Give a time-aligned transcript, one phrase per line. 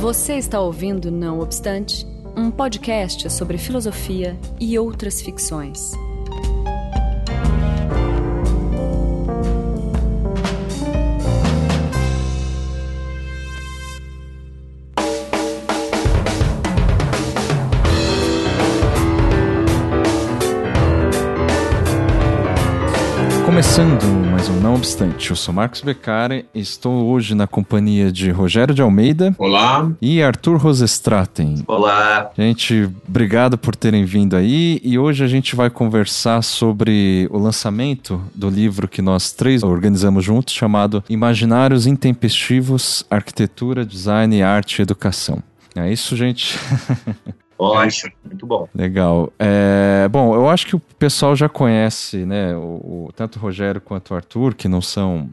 [0.00, 5.92] Você está ouvindo Não Obstante, um podcast sobre filosofia e outras ficções.
[23.44, 24.19] Começando
[24.80, 29.34] Obstante, eu sou Marcos Beccari estou hoje na companhia de Rogério de Almeida.
[29.36, 29.92] Olá.
[30.00, 31.62] E Arthur Rosestraten.
[31.66, 32.30] Olá.
[32.34, 38.22] Gente, obrigado por terem vindo aí e hoje a gente vai conversar sobre o lançamento
[38.34, 45.42] do livro que nós três organizamos juntos, chamado Imaginários Intempestivos, Arquitetura, Design, Arte e Educação.
[45.76, 46.58] É isso, gente?
[47.60, 48.68] Ótimo, muito bom.
[48.74, 49.30] Legal.
[49.38, 52.56] É, bom, eu acho que o pessoal já conhece, né?
[52.56, 55.28] O, o, tanto o Rogério quanto o Arthur, que não são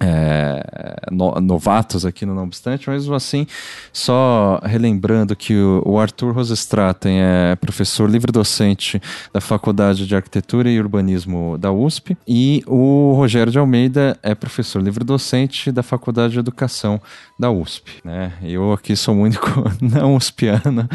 [0.00, 3.46] é, no, novatos aqui no Não Obstante, mas assim,
[3.92, 9.00] só relembrando que o, o Arthur Rosestraten é professor livre-docente
[9.32, 14.82] da Faculdade de Arquitetura e Urbanismo da USP e o Rogério de Almeida é professor
[14.82, 17.00] livre-docente da Faculdade de Educação
[17.38, 18.00] da USP.
[18.04, 18.32] Né?
[18.42, 19.48] Eu aqui sou o único
[19.80, 20.88] não uspiano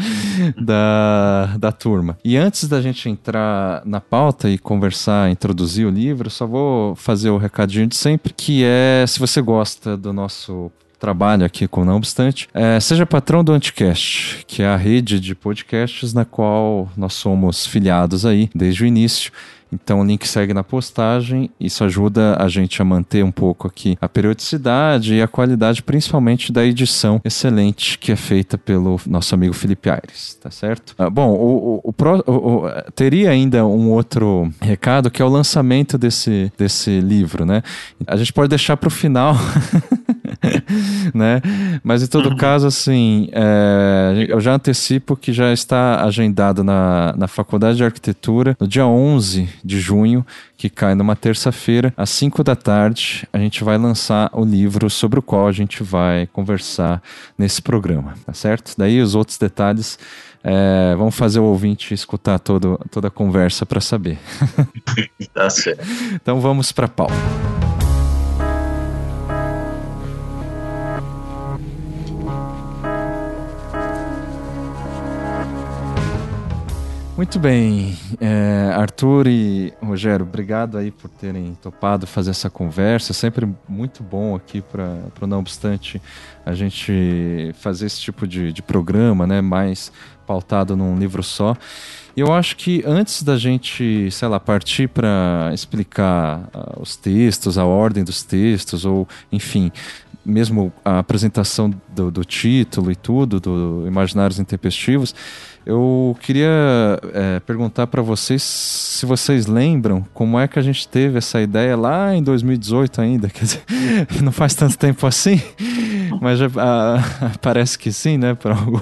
[0.60, 2.18] da, da turma.
[2.24, 7.30] E antes da gente entrar na pauta e conversar, introduzir o livro, só vou fazer
[7.30, 11.96] o recadinho de sempre, que é se você gosta do nosso trabalho aqui com Não
[11.96, 17.12] Obstante, é, seja patrão do Anticast, que é a rede de podcasts na qual nós
[17.12, 19.30] somos filiados aí desde o início.
[19.74, 23.96] Então o link segue na postagem, isso ajuda a gente a manter um pouco aqui
[24.00, 29.52] a periodicidade e a qualidade, principalmente da edição excelente que é feita pelo nosso amigo
[29.52, 30.94] Felipe Aires, tá certo?
[30.98, 31.94] Ah, bom, o, o,
[32.26, 32.62] o,
[32.94, 37.62] teria ainda um outro recado que é o lançamento desse, desse livro, né?
[38.06, 39.34] A gente pode deixar para o final.
[41.14, 41.40] né?
[41.82, 47.28] Mas em todo caso, assim, é, eu já antecipo que já está agendado na, na
[47.28, 50.24] Faculdade de Arquitetura, no dia 11 de junho,
[50.56, 55.18] que cai numa terça-feira, às 5 da tarde, a gente vai lançar o livro sobre
[55.18, 57.02] o qual a gente vai conversar
[57.36, 58.74] nesse programa, tá certo?
[58.76, 59.98] Daí os outros detalhes
[60.42, 64.18] é, vamos fazer o ouvinte escutar todo, toda a conversa para saber.
[65.32, 65.82] tá certo.
[66.12, 67.63] Então vamos para a pauta.
[77.16, 83.12] Muito bem, é, Arthur e Rogério, obrigado aí por terem topado fazer essa conversa.
[83.12, 86.02] É sempre muito bom aqui para Não Obstante
[86.44, 89.92] a gente fazer esse tipo de, de programa, né, mais
[90.26, 91.56] pautado num livro só.
[92.16, 97.64] Eu acho que antes da gente, sei lá, partir para explicar uh, os textos, a
[97.64, 99.70] ordem dos textos, ou enfim,
[100.24, 105.14] mesmo a apresentação do, do título e tudo, do Imaginários Intempestivos,
[105.66, 106.50] eu queria
[107.12, 111.76] é, perguntar para vocês se vocês lembram como é que a gente teve essa ideia
[111.76, 113.62] lá em 2018 ainda, quer dizer,
[114.22, 115.40] não faz tanto tempo assim,
[116.20, 116.98] mas ah,
[117.40, 118.80] parece que sim, né, algum,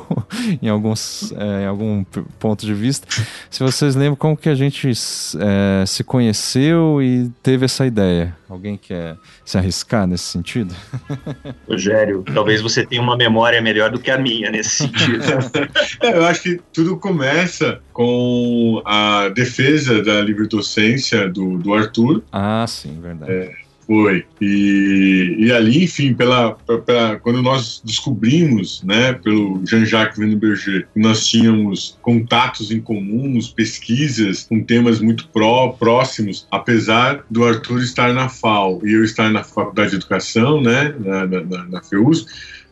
[0.61, 2.05] em, alguns, é, em algum
[2.39, 3.07] ponto de vista.
[3.51, 8.37] Se vocês lembram como que a gente é, se conheceu e teve essa ideia.
[8.49, 9.17] Alguém quer
[9.47, 10.75] se arriscar nesse sentido?
[11.67, 15.25] Rogério, talvez você tenha uma memória melhor do que a minha nesse sentido.
[16.03, 22.23] é, eu acho que tudo começa com a defesa da livre docência do, do Arthur.
[22.31, 23.33] Ah, sim, verdade.
[23.33, 23.53] É,
[23.93, 24.25] foi.
[24.41, 26.53] E, e ali, enfim, pela,
[26.87, 34.47] pela, quando nós descobrimos, né, pelo Jean-Jacques Wienerberger, que nós tínhamos contatos em comuns, pesquisas
[34.49, 39.45] com temas muito pró, próximos, apesar do Arthur estar na FAO e eu estar na
[39.45, 41.83] Faculdade de Educação, né, na, na, na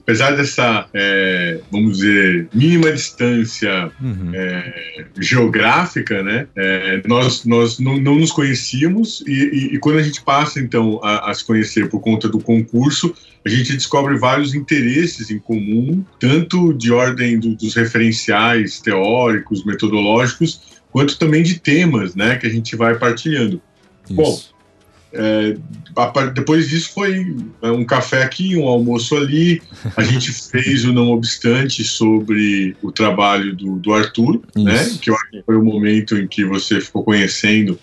[0.03, 4.31] apesar dessa, é, vamos dizer, mínima distância uhum.
[4.35, 10.03] é, geográfica, né, é, nós, nós não, não, nos conhecíamos e, e, e, quando a
[10.03, 13.15] gente passa, então, a, a, se conhecer por conta do concurso,
[13.45, 20.81] a gente descobre vários interesses em comum, tanto de ordem do, dos referenciais teóricos, metodológicos,
[20.91, 23.61] quanto também de temas, né, que a gente vai partilhando.
[24.05, 24.15] Isso.
[24.15, 24.41] Bom,
[25.13, 25.57] é,
[26.33, 29.61] depois disso foi é, um café aqui, um almoço ali.
[29.97, 34.91] A gente fez o Não Obstante sobre o trabalho do, do Arthur, né?
[35.01, 37.79] Que eu acho que foi o momento em que você ficou conhecendo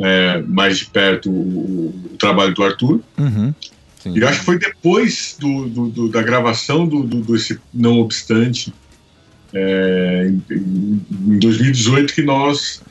[0.00, 3.00] é, mais de perto o, o trabalho do Arthur.
[3.18, 3.54] Uhum.
[4.06, 8.72] E eu acho que foi depois do, do, do da gravação do, desse Não Obstante,
[9.52, 12.82] é, em, em 2018, que nós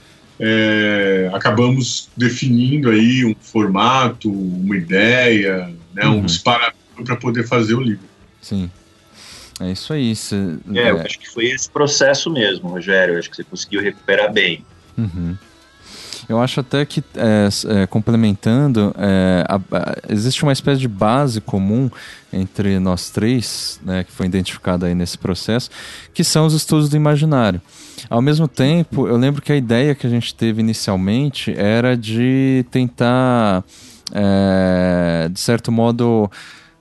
[0.46, 6.18] é, acabamos definindo aí um formato, uma ideia, né, uhum.
[6.18, 6.74] um disparador
[7.06, 8.06] para poder fazer o livro.
[8.42, 8.70] Sim.
[9.62, 10.14] É isso aí.
[10.14, 10.36] Cê,
[10.74, 13.14] é, eu acho que foi esse processo mesmo, Rogério.
[13.14, 14.66] Eu acho que você conseguiu recuperar bem.
[14.98, 15.38] Uhum.
[16.28, 17.50] Eu acho até que, é,
[17.82, 21.90] é, complementando, é, a, a, existe uma espécie de base comum
[22.32, 25.70] entre nós três, né, que foi identificada aí nesse processo,
[26.14, 27.62] que são os estudos do imaginário.
[28.10, 32.66] Ao mesmo tempo, eu lembro que a ideia que a gente teve inicialmente era de
[32.72, 33.64] tentar,
[34.14, 36.30] é, de certo modo,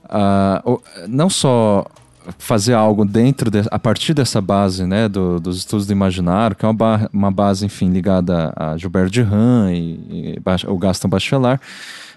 [0.05, 1.85] uh, não só
[2.37, 6.65] fazer algo dentro de, a partir dessa base né, do, dos estudos do imaginário, que
[6.65, 11.09] é uma, ba uma base, enfim, ligada a Gilbert de Ram e, e o Gaston
[11.09, 11.61] Bachelard,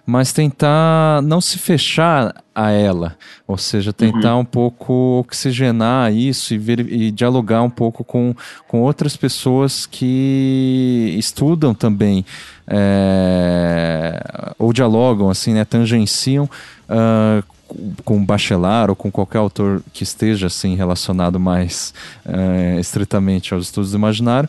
[0.07, 3.17] mas tentar não se fechar a ela,
[3.47, 4.43] ou seja, tentar uhum.
[4.43, 8.35] um pouco oxigenar isso e, ver, e dialogar um pouco com,
[8.69, 12.25] com outras pessoas que estudam também
[12.69, 17.56] é, ou dialogam, assim, né, tangenciam uh,
[18.05, 21.93] com Bachelard ou com qualquer autor que esteja assim relacionado mais
[22.25, 24.49] é, estritamente aos estudos do imaginário,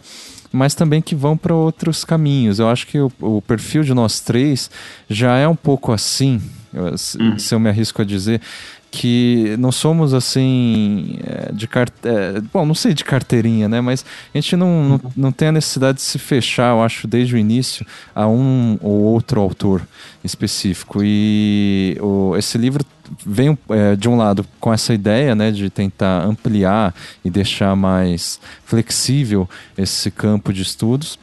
[0.51, 2.59] mas também que vão para outros caminhos.
[2.59, 4.69] Eu acho que o, o, perfil de nós três
[5.09, 6.41] já é um pouco assim,
[6.95, 7.39] se, uhum.
[7.39, 8.41] se eu me arrisco a dizer,
[8.89, 11.93] que não somos assim é, de cart...
[12.03, 13.81] É, bom, não sei de carteirinha, né?
[13.81, 15.11] Mas a gente não, não, uhum.
[15.15, 17.85] não tem a necessidade de se fechar, eu acho, desde o início,
[18.15, 19.87] a um ou outro autor
[20.23, 21.01] específico.
[21.03, 22.83] E o, esse livro
[23.25, 26.93] vem é, de um lado com essa ideia, né, de tentar ampliar
[27.23, 31.19] e deixar mais flexível esse campo de estudos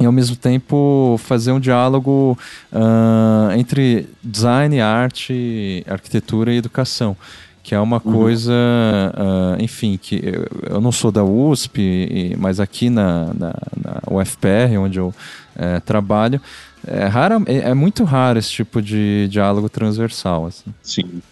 [0.00, 2.36] e ao mesmo tempo fazer um diálogo
[2.72, 7.16] uh, entre design, arte, arquitetura e educação
[7.64, 8.12] que é uma uhum.
[8.12, 14.02] coisa, uh, enfim, que eu, eu, não sou da USP, mas aqui na, na, na
[14.10, 15.14] UFPR, onde eu
[15.56, 16.40] é, trabalho,
[16.86, 20.46] é, raro, é, é, muito raro esse tipo de diálogo transversal.
[20.46, 20.74] Assim.
[20.82, 21.22] Sim.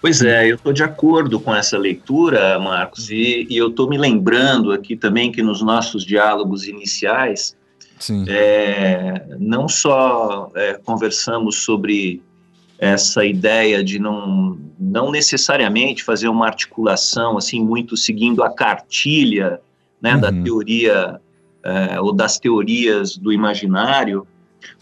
[0.00, 3.98] Pois é, eu estou de acordo com essa leitura, Marcos, e, e eu estou me
[3.98, 7.56] lembrando aqui também que nos nossos diálogos iniciais
[8.28, 12.22] é, não só é, conversamos sobre
[12.78, 19.60] essa ideia de não, não necessariamente fazer uma articulação assim muito seguindo a cartilha
[20.00, 20.20] né, uhum.
[20.20, 21.20] da teoria
[21.64, 24.26] é, ou das teorias do imaginário.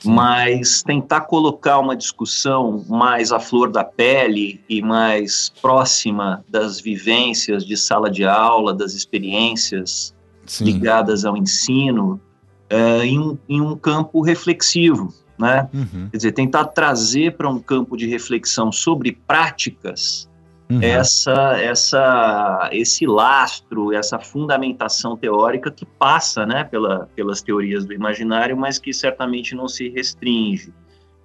[0.05, 7.65] Mas tentar colocar uma discussão mais à flor da pele e mais próxima das vivências
[7.65, 10.15] de sala de aula, das experiências
[10.45, 10.65] Sim.
[10.65, 12.21] ligadas ao ensino,
[12.69, 15.69] é, em, um, em, um, campo reflexivo, né?
[15.73, 16.09] Uhum.
[16.11, 20.29] Quer dizer, tentar trazer para um campo de reflexão sobre práticas
[20.71, 20.83] uhum.
[20.83, 28.57] essa, essa, esse lastro, essa fundamentação teórica que passa, né, pela, pelas teorias do imaginário,
[28.57, 30.73] mas que certamente não se restringe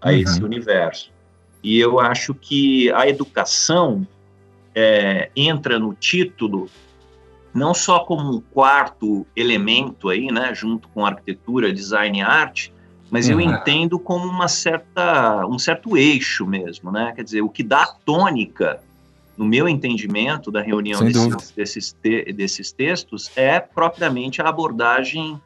[0.02, 0.16] a uhum.
[0.16, 1.12] esse universo.
[1.64, 4.06] E eu acho que a educação
[4.74, 6.70] é, entra no título
[7.54, 12.74] não só como um quarto elemento aí, né, junto com arquitetura, design e arte,
[13.10, 13.34] mas uhum.
[13.34, 17.12] eu entendo como uma certa, um certo eixo mesmo, né?
[17.14, 18.82] Quer dizer, o que dá tônica,
[19.42, 25.42] no meu entendimento da reunião desses, desses, te, desses, textos, é propriamente a abordagem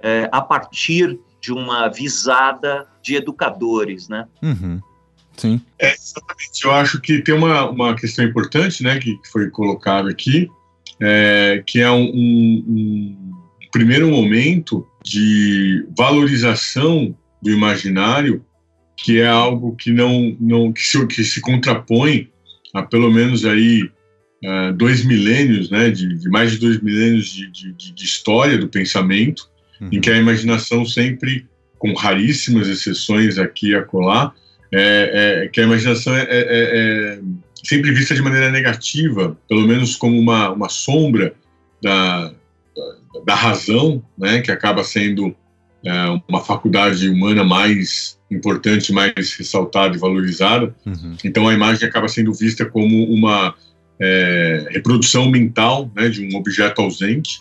[0.00, 4.28] é, a partir de uma visada de educadores, né?
[4.40, 4.80] Uhum.
[5.36, 5.60] Sim.
[5.80, 6.64] É, exatamente.
[6.64, 10.48] Eu acho que tem uma, uma questão importante, né, que foi colocada aqui,
[11.00, 13.38] é, que é um, um, um,
[13.72, 17.12] primeiro momento de valorização
[17.42, 18.44] do imaginário,
[18.96, 22.32] que é algo que não, não que, se, que se contrapõe
[22.74, 23.84] a pelo menos aí
[24.44, 28.68] uh, dois milênios, né, de, de, mais de dois milênios de, de, de história do
[28.68, 29.48] pensamento,
[29.80, 29.88] uhum.
[29.92, 31.46] em que a imaginação sempre,
[31.78, 34.34] com raríssimas exceções aqui e acolá,
[34.72, 37.18] é, é, que a imaginação é, é, é
[37.62, 41.32] sempre vista de maneira negativa, pelo menos como uma, uma sombra
[41.80, 45.34] da, da, da razão, né, que acaba sendo é,
[46.28, 50.74] uma faculdade humana mais importante, mais ressaltada e valorizada.
[50.86, 51.16] Uhum.
[51.22, 53.54] Então a imagem acaba sendo vista como uma
[54.00, 57.40] é, reprodução mental né, de um objeto ausente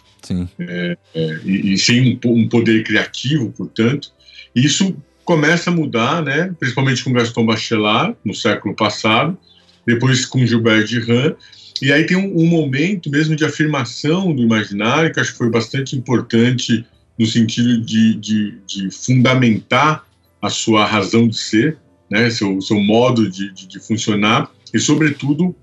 [0.59, 4.11] é, é, e, e, sem um, um, poder criativo, portanto.
[4.55, 4.95] Isso
[5.25, 9.37] começa a mudar, né, principalmente com Gaston Bachelard no século passado,
[9.85, 11.35] depois com Gilbert de Ram,
[11.81, 15.49] e aí tem um, um, momento mesmo de afirmação do imaginário, que acho que foi
[15.49, 16.85] bastante importante
[17.17, 20.05] no sentido de, de, de fundamentar
[20.41, 21.77] a sua razão de ser,
[22.09, 25.55] né, seu, seu modo de, de, de funcionar, e, sobretudo,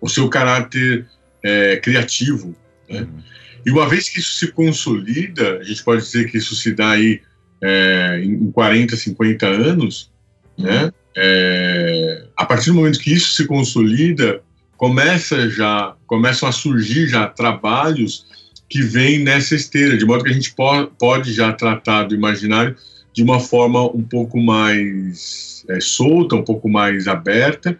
[0.00, 1.06] o seu caráter
[1.42, 2.54] é, criativo.
[2.88, 3.02] Né?
[3.02, 3.22] Uhum.
[3.64, 6.90] E uma vez que isso se consolida, a gente pode dizer que isso se dá
[6.90, 7.20] aí
[7.62, 10.10] é, em 40, 50 anos,
[10.58, 10.92] né?
[11.16, 14.42] É, a partir do momento que isso se consolida,
[14.76, 18.26] começa já, começam a surgir já trabalhos
[18.70, 22.76] que vêm nessa esteira, de modo que a gente po pode já tratar do imaginário
[23.12, 27.76] de uma forma um pouco mais é, solta, um pouco mais aberta,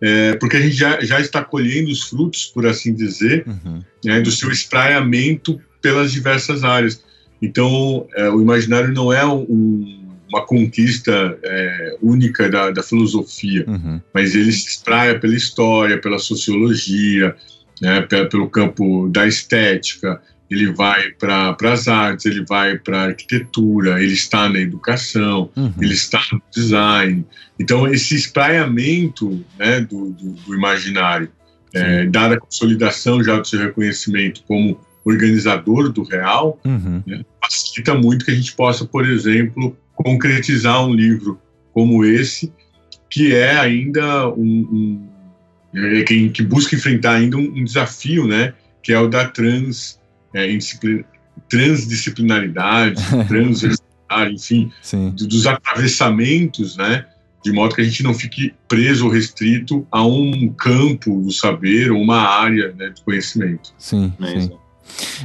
[0.00, 3.82] é, porque a gente já, já está colhendo os frutos, por assim dizer, uhum.
[4.02, 7.02] né, do seu espraiamento pelas diversas áreas.
[7.42, 14.00] Então, é, o imaginário não é um, uma conquista é, única da, da filosofia, uhum.
[14.14, 17.36] mas ele se espraia pela história, pela sociologia,
[17.80, 20.20] né, pelo campo da estética,
[20.50, 25.72] ele vai para as artes, ele vai para a arquitetura, ele está na educação, uhum.
[25.80, 27.24] ele está no design.
[27.58, 31.30] Então, esse espraiamento né, do, do, do imaginário,
[31.72, 37.00] é, dada a consolidação já do seu reconhecimento como organizador do real, uhum.
[37.06, 41.40] né, facilita muito que a gente possa, por exemplo, concretizar um livro
[41.72, 42.52] como esse,
[43.08, 45.09] que é ainda um, um
[45.74, 50.00] é, que, que, busca enfrentar ainda um, um, desafio, né, que é o da trans
[50.34, 50.46] é,
[51.48, 54.72] transdisciplinaridade, transversalidade, enfim,
[55.12, 57.06] dos atravessamentos, né?
[57.42, 61.90] De modo que a gente não fique preso ou restrito a um campo do saber
[61.90, 63.72] ou uma área né, de conhecimento.
[63.78, 64.50] Sim, é sim.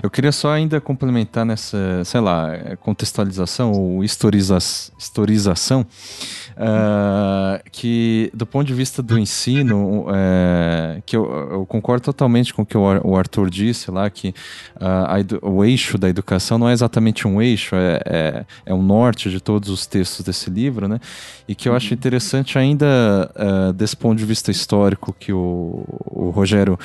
[0.01, 2.49] Eu queria só ainda complementar nessa, sei lá,
[2.81, 4.57] contextualização ou historiza
[4.97, 12.53] historização, uh, que do ponto de vista do ensino, uh, que eu, eu, concordo totalmente
[12.53, 14.33] com o que o Arthur disse lá, que
[14.75, 19.29] uh, o eixo da educação não é exatamente um eixo, é, é, é um norte
[19.29, 20.99] de todos os textos desse livro, né?
[21.47, 21.93] E que eu acho uhum.
[21.93, 23.31] interessante ainda
[23.75, 26.77] desse ponto de vista histórico que o, o Rogério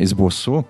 [0.00, 0.64] esboçou,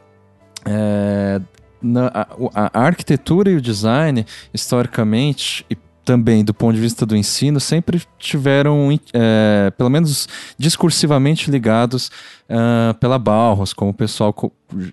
[0.65, 1.41] é,
[1.81, 7.17] na, a, a, arquitetura e o design, historicamente, e também do ponto de vista do
[7.17, 10.27] ensino, sempre tiveram, é, pelo menos
[10.59, 12.11] discursivamente, ligados
[12.49, 14.33] uh, pela Bauhaus, como o pessoal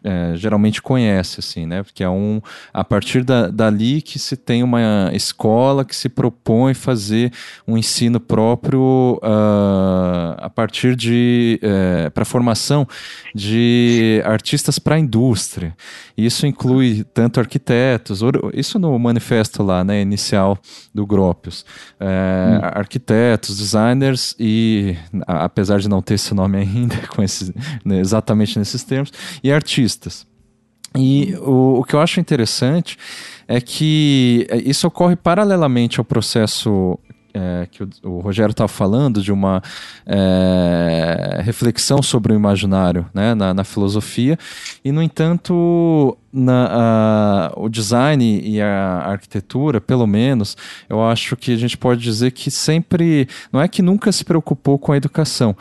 [0.04, 1.84] é, geralmente conhece, assim, né?
[1.84, 2.42] Porque é um
[2.74, 7.32] a partir da, dali que se tem uma escola que se propõe fazer
[7.68, 12.88] um ensino próprio uh, a partir de é, para formação
[13.34, 15.76] de artistas para a indústria.
[16.18, 18.22] Isso inclui tanto arquitetos,
[18.54, 20.58] isso no manifesto lá, né, inicial
[20.94, 21.66] do Gropius,
[22.00, 22.60] é, hum.
[22.62, 24.96] arquitetos, designers e
[25.28, 27.45] apesar de não ter esse nome ainda com esses,
[27.84, 29.12] né, exatamente nesses termos
[29.44, 30.26] e artistas.
[30.98, 32.98] E o, o que eu acho interessante
[33.48, 36.98] é que isso ocorre paralelamente ao processo
[37.36, 39.62] é, que o, o Rogério estava falando, de uma
[40.06, 44.40] é, reflexão sobre o imaginário né, na, na filosofia,
[44.84, 50.56] e, no entanto, na, a, o design e a arquitetura, pelo menos,
[50.90, 54.80] eu acho que a gente pode dizer que sempre, não é que nunca se preocupou
[54.80, 55.56] com a educação,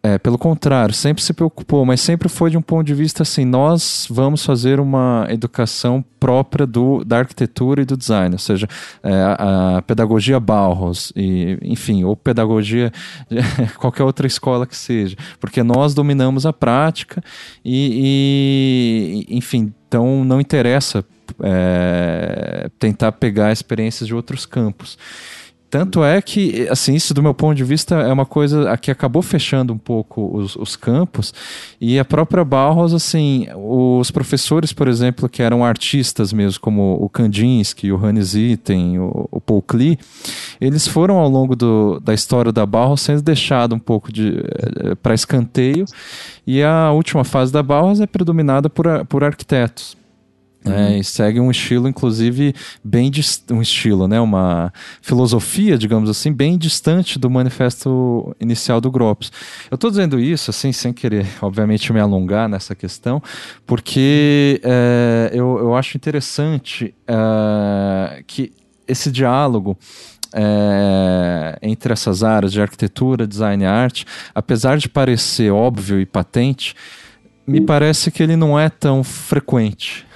[0.00, 3.44] é, pelo contrário, sempre se preocupou, mas sempre foi de um ponto de vista assim:
[3.44, 8.68] nós vamos fazer uma educação própria do, da arquitetura e do design, ou seja,
[9.02, 12.92] é, a, a, pedagogia Bauhaus, e, enfim, ou pedagogia
[13.76, 17.20] qualquer outra escola que seja, porque nós dominamos a prática
[17.64, 21.04] e, e enfim, então não interessa
[21.42, 24.96] é, tentar pegar experiências de outros campos.
[25.72, 29.22] Tanto é que, assim, isso do meu ponto de vista é uma coisa que acabou
[29.22, 31.32] fechando um pouco os, os campos
[31.80, 37.08] e a própria Bauhaus, assim, os professores, por exemplo, que eram artistas mesmo, como o
[37.08, 39.98] Kandinsky, o Hannes Itten, o, o Paul Klee,
[40.60, 44.94] eles foram ao longo do, da história da Bauhaus sendo deixados um pouco de eh,
[44.96, 45.86] para escanteio
[46.46, 49.96] e a última fase da Bauhaus é predominada por, por arquitetos.
[50.64, 52.54] É, e segue um estilo, inclusive,
[52.84, 53.10] bem
[53.50, 54.20] um estilo, né?
[54.20, 59.32] Uma filosofia, digamos assim, bem distante do manifesto inicial do Gropius.
[59.70, 63.20] Eu estou dizendo isso, assim, sem querer, obviamente, me alongar nessa questão,
[63.66, 68.52] porque é, eu, eu acho interessante é, que
[68.86, 69.76] esse diálogo
[70.34, 76.74] é, entre essas áreas de arquitetura, design e arte, apesar de parecer óbvio e patente,
[77.46, 80.06] me parece que ele não é tão frequente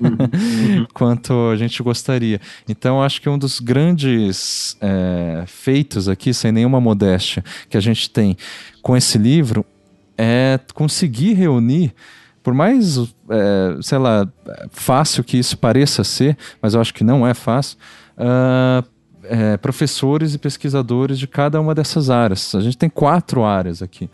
[0.00, 0.86] uhum.
[0.92, 2.40] quanto a gente gostaria.
[2.68, 8.10] Então, acho que um dos grandes é, feitos aqui, sem nenhuma modéstia, que a gente
[8.10, 8.36] tem
[8.82, 9.64] com esse livro
[10.18, 11.94] é conseguir reunir,
[12.42, 14.28] por mais, é, sei lá,
[14.70, 17.78] fácil que isso pareça ser, mas eu acho que não é fácil.
[18.16, 18.96] Uh,
[19.28, 22.54] é, professores e pesquisadores de cada uma dessas áreas.
[22.54, 24.08] A gente tem quatro áreas aqui.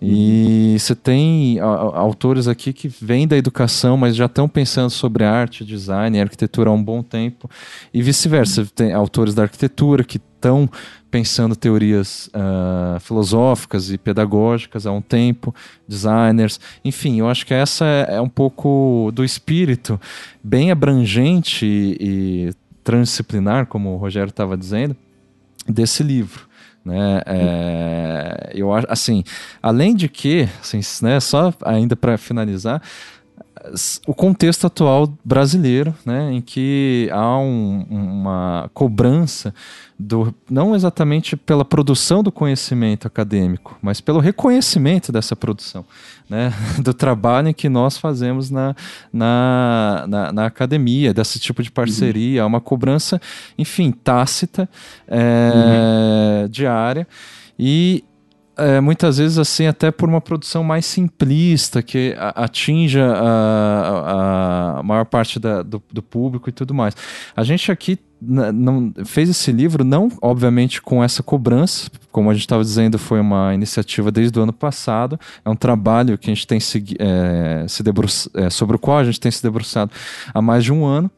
[0.00, 5.64] E você tem autores aqui que vêm da educação, mas já estão pensando sobre arte,
[5.64, 7.48] design arquitetura há um bom tempo,
[7.92, 8.66] e vice-versa.
[8.74, 10.68] Tem autores da arquitetura que estão
[11.10, 15.54] pensando teorias uh, filosóficas e pedagógicas há um tempo,
[15.86, 19.98] designers, enfim, eu acho que essa é, é um pouco do espírito
[20.42, 22.50] bem abrangente e, e
[22.82, 24.96] transdisciplinar, como o Rogério estava dizendo,
[25.68, 26.46] desse livro.
[26.84, 27.22] Né?
[27.24, 28.03] É,
[28.54, 29.24] eu acho assim,
[29.62, 32.80] além de que, assim, né, só ainda para finalizar,
[34.06, 39.54] o contexto atual brasileiro, né, em que há um, uma cobrança
[39.98, 45.84] do, não exatamente pela produção do conhecimento acadêmico, mas pelo reconhecimento dessa produção,
[46.28, 48.74] né, do trabalho que nós fazemos na,
[49.12, 52.48] na, na, na academia, desse tipo de parceria, uhum.
[52.48, 53.20] uma cobrança,
[53.56, 54.68] enfim, tácita,
[55.08, 56.48] é, uhum.
[56.48, 57.06] diária,
[57.58, 58.04] e
[58.56, 65.04] é, muitas vezes assim até por uma produção mais simplista que atinja a, a, maior
[65.04, 66.94] parte da, do, do, público e tudo mais.
[67.36, 72.42] A gente aqui não fez esse livro não obviamente com essa cobrança, como a gente
[72.42, 76.46] estava dizendo foi uma iniciativa desde o ano passado, é um trabalho que a gente
[76.46, 76.58] tem
[76.98, 79.90] é, se debruçado, é, sobre o qual a gente tem se debruçado
[80.32, 81.10] há mais de um ano.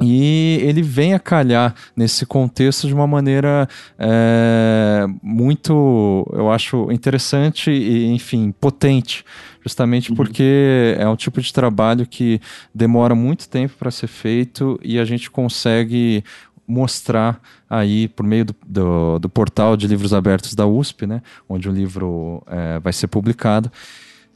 [0.00, 7.70] E ele vem a calhar nesse contexto de uma maneira é, muito, eu acho, interessante
[7.70, 9.24] e, enfim, potente.
[9.62, 10.16] Justamente uhum.
[10.16, 12.40] porque é um tipo de trabalho que
[12.74, 16.22] demora muito tempo para ser feito e a gente consegue
[16.66, 21.68] mostrar aí por meio do, do, do, portal de livros abertos da USP, né, onde
[21.68, 23.70] o livro é, vai ser publicado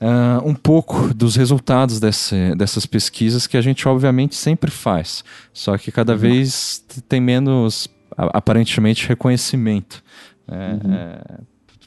[0.00, 5.76] uh, um pouco dos resultados desse, dessas pesquisas que a gente obviamente sempre faz, só
[5.76, 6.18] que cada uhum.
[6.18, 10.02] vez tem menos aparentemente reconhecimento
[10.46, 10.94] né, uhum.
[10.94, 11.20] é,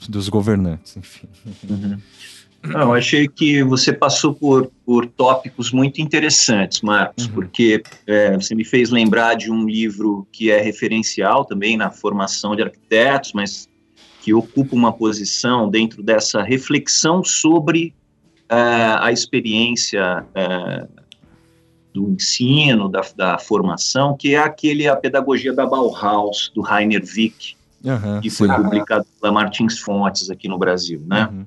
[0.07, 1.27] dos governantes, enfim.
[1.69, 1.97] Uhum.
[2.63, 7.33] Não, achei que você passou por, por tópicos muito interessantes, Marcos, uhum.
[7.33, 12.55] porque é, você me fez lembrar de um livro que é referencial também na formação
[12.55, 13.67] de arquitetos, mas
[14.21, 18.00] que ocupa uma posição dentro dessa reflexão sobre é,
[18.53, 20.87] a experiência é,
[21.93, 27.55] do ensino, da, da, formação, que é aquele a pedagogia da Bauhaus, do Rainer Wick,
[27.83, 28.55] uhum, que foi sim.
[28.55, 31.29] publicado pela Martins Fontes aqui no Brasil, né?
[31.31, 31.45] Uhum.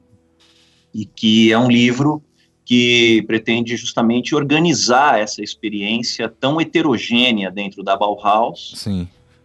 [0.95, 2.23] E que é um livro
[2.64, 8.87] que pretende justamente organizar essa experiência tão heterogênea dentro da Bauhaus,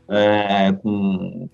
[0.08, 1.50] é, com,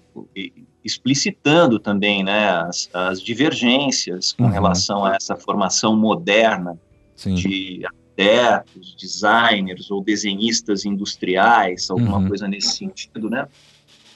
[0.85, 4.51] explicitando também né, as, as divergências com uhum.
[4.51, 6.79] relação a essa formação moderna
[7.15, 7.33] Sim.
[7.33, 12.27] de arquitetos, designers ou desenhistas industriais, alguma uhum.
[12.27, 13.47] coisa nesse sentido, né?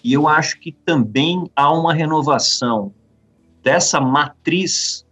[0.04, 2.94] E eu acho que também há uma renovação
[3.62, 5.06] dessa matriz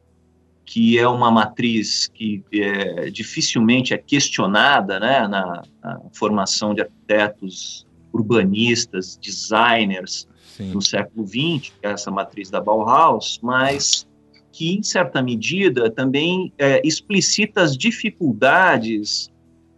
[0.67, 7.87] que é uma matriz que é, dificilmente é questionada né, na, na, formação de arquitetos,
[8.11, 10.71] urbanistas, designers, Sim.
[10.71, 14.07] no século XX, que é essa matriz da Bauhaus, mas
[14.51, 19.31] que, em certa medida, também é, explicita as dificuldades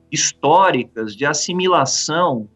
[0.10, 2.48] históricas de assimilação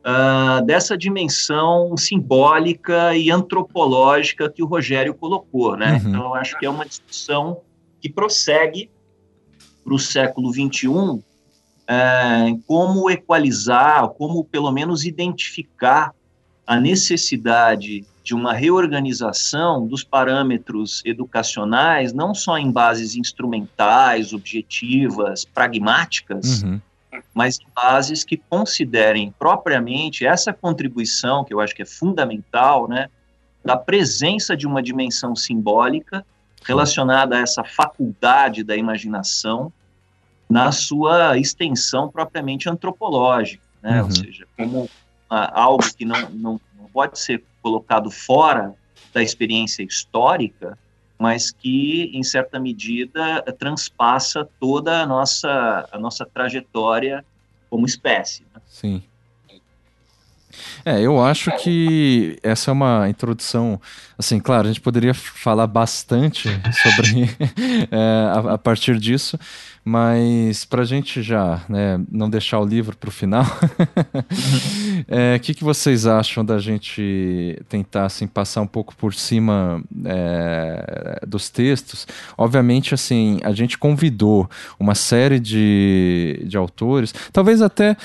[0.00, 5.76] uh, dessa dimensão simbólica e antropológica que o Rogério colocou.
[5.76, 5.92] Né?
[5.92, 6.08] Uhum.
[6.08, 7.60] Então, eu acho que é uma discussão
[8.00, 8.90] que prossegue
[9.84, 11.22] para o século XXI,
[11.86, 16.12] é, como equalizar, como pelo menos identificar
[16.68, 26.62] a necessidade de uma reorganização dos parâmetros educacionais, não só em bases instrumentais, objetivas, pragmáticas,
[26.62, 26.78] uhum.
[27.32, 33.08] mas em bases que considerem propriamente essa contribuição, que eu acho que é fundamental, né,
[33.64, 36.22] da presença de uma dimensão simbólica
[36.66, 39.72] relacionada a essa faculdade da imaginação
[40.50, 44.02] na sua extensão propriamente antropológica, né?
[44.02, 44.04] Uhum.
[44.04, 44.90] ou seja, como
[45.28, 48.74] algo que não, não, não pode ser colocado fora
[49.12, 50.78] da experiência histórica,
[51.18, 57.24] mas que, em certa medida, transpassa toda a nossa, a nossa trajetória
[57.68, 58.44] como espécie.
[58.54, 58.60] Né?
[58.66, 59.02] Sim.
[60.84, 63.80] É, eu acho que essa é uma introdução.
[64.18, 66.48] Assim, claro, a gente poderia falar bastante
[66.82, 67.30] sobre
[67.90, 69.38] é, a, a, partir disso,
[69.84, 75.38] mas para a gente já né, não deixar o livro para o final, o é,
[75.38, 81.48] que, que vocês acham da gente tentar assim, passar um pouco por cima é, dos
[81.48, 82.06] textos?
[82.36, 87.96] Obviamente, assim, a gente convidou uma série de, de autores, talvez até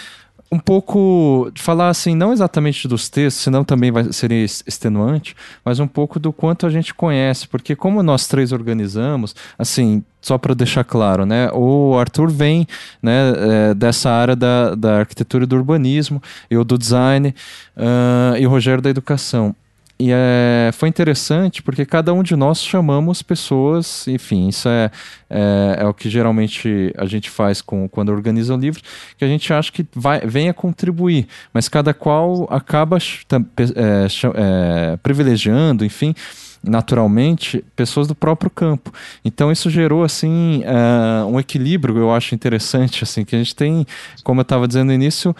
[0.53, 5.35] um pouco de falar assim, não exatamente dos textos, senão também vai, seria extenuante,
[5.65, 10.37] mas um pouco do quanto a gente conhece, porque como nós três organizamos, assim, só
[10.37, 12.67] para deixar claro, né, o Arthur vem
[13.01, 17.33] né, é, dessa área da, da arquitetura e do urbanismo, eu do design
[17.75, 19.55] uh, e o Rogério da educação.
[20.03, 24.91] E é, foi interessante porque cada um de nós chamamos pessoas, enfim, isso é,
[25.29, 28.81] é, é, o que geralmente a gente faz com, quando organiza o livro,
[29.17, 35.85] que a gente acha que vai, venha contribuir, mas cada qual acaba é, é, privilegiando,
[35.85, 36.13] enfim,
[36.61, 38.93] naturalmente pessoas do próprio campo.
[39.23, 43.85] Então isso gerou assim uh, um equilíbrio, eu acho interessante assim que a gente tem,
[44.21, 45.33] como eu estava dizendo no início,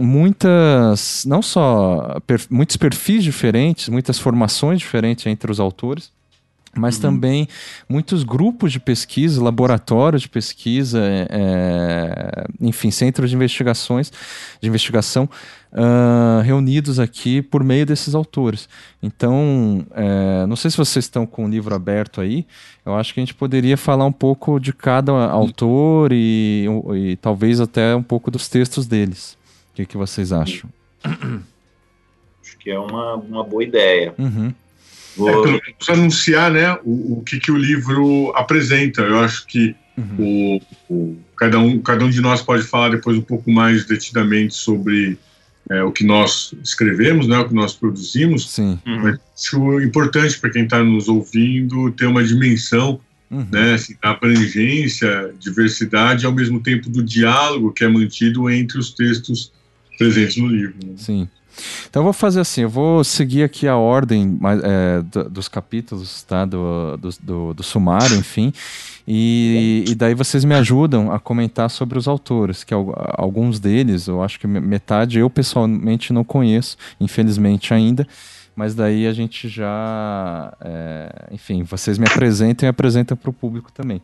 [0.00, 6.10] muitas, não só per, muitos perfis diferentes, muitas formações diferentes entre os autores,
[6.74, 7.02] mas uhum.
[7.02, 7.48] também
[7.88, 14.12] muitos grupos de pesquisa, laboratórios de pesquisa, é, enfim, centros de investigações,
[14.60, 15.28] de investigação
[15.72, 18.68] uh, reunidos aqui por meio desses autores.
[19.02, 22.46] Então, é, não sei se vocês estão com o livro aberto aí,
[22.86, 27.60] eu acho que a gente poderia falar um pouco de cada autor e, e talvez
[27.60, 29.39] até um pouco dos textos deles.
[29.72, 30.68] O que, que vocês acham?
[31.04, 34.14] Acho que é uma, uma boa ideia.
[34.18, 34.52] Uhum.
[35.16, 35.48] Vou...
[35.48, 39.02] É, anunciar né, o, o que, que o livro apresenta.
[39.02, 40.60] Eu acho que uhum.
[40.88, 44.54] o, o, cada, um, cada um de nós pode falar depois um pouco mais detidamente
[44.54, 45.18] sobre
[45.70, 48.50] é, o que nós escrevemos, né, o que nós produzimos.
[48.50, 48.78] Sim.
[48.86, 49.00] Uhum.
[49.02, 53.46] Mas acho importante para quem está nos ouvindo ter uma dimensão uhum.
[53.50, 59.52] né, assim, abrangência, diversidade, ao mesmo tempo do diálogo que é mantido entre os textos
[60.00, 60.74] presentes no livro.
[60.82, 60.94] Né?
[60.96, 61.28] Sim.
[61.88, 66.46] Então eu vou fazer assim, eu vou seguir aqui a ordem é, dos capítulos, tá?
[66.46, 68.50] Do, do, do, do sumário, enfim.
[69.06, 74.22] E, e, daí vocês me ajudam a comentar sobre os autores, que alguns deles, eu
[74.22, 78.06] acho que metade eu pessoalmente não conheço, infelizmente ainda.
[78.54, 80.52] Mas daí a gente já.
[80.60, 84.02] É, enfim, vocês me apresentam e apresentam para o público também.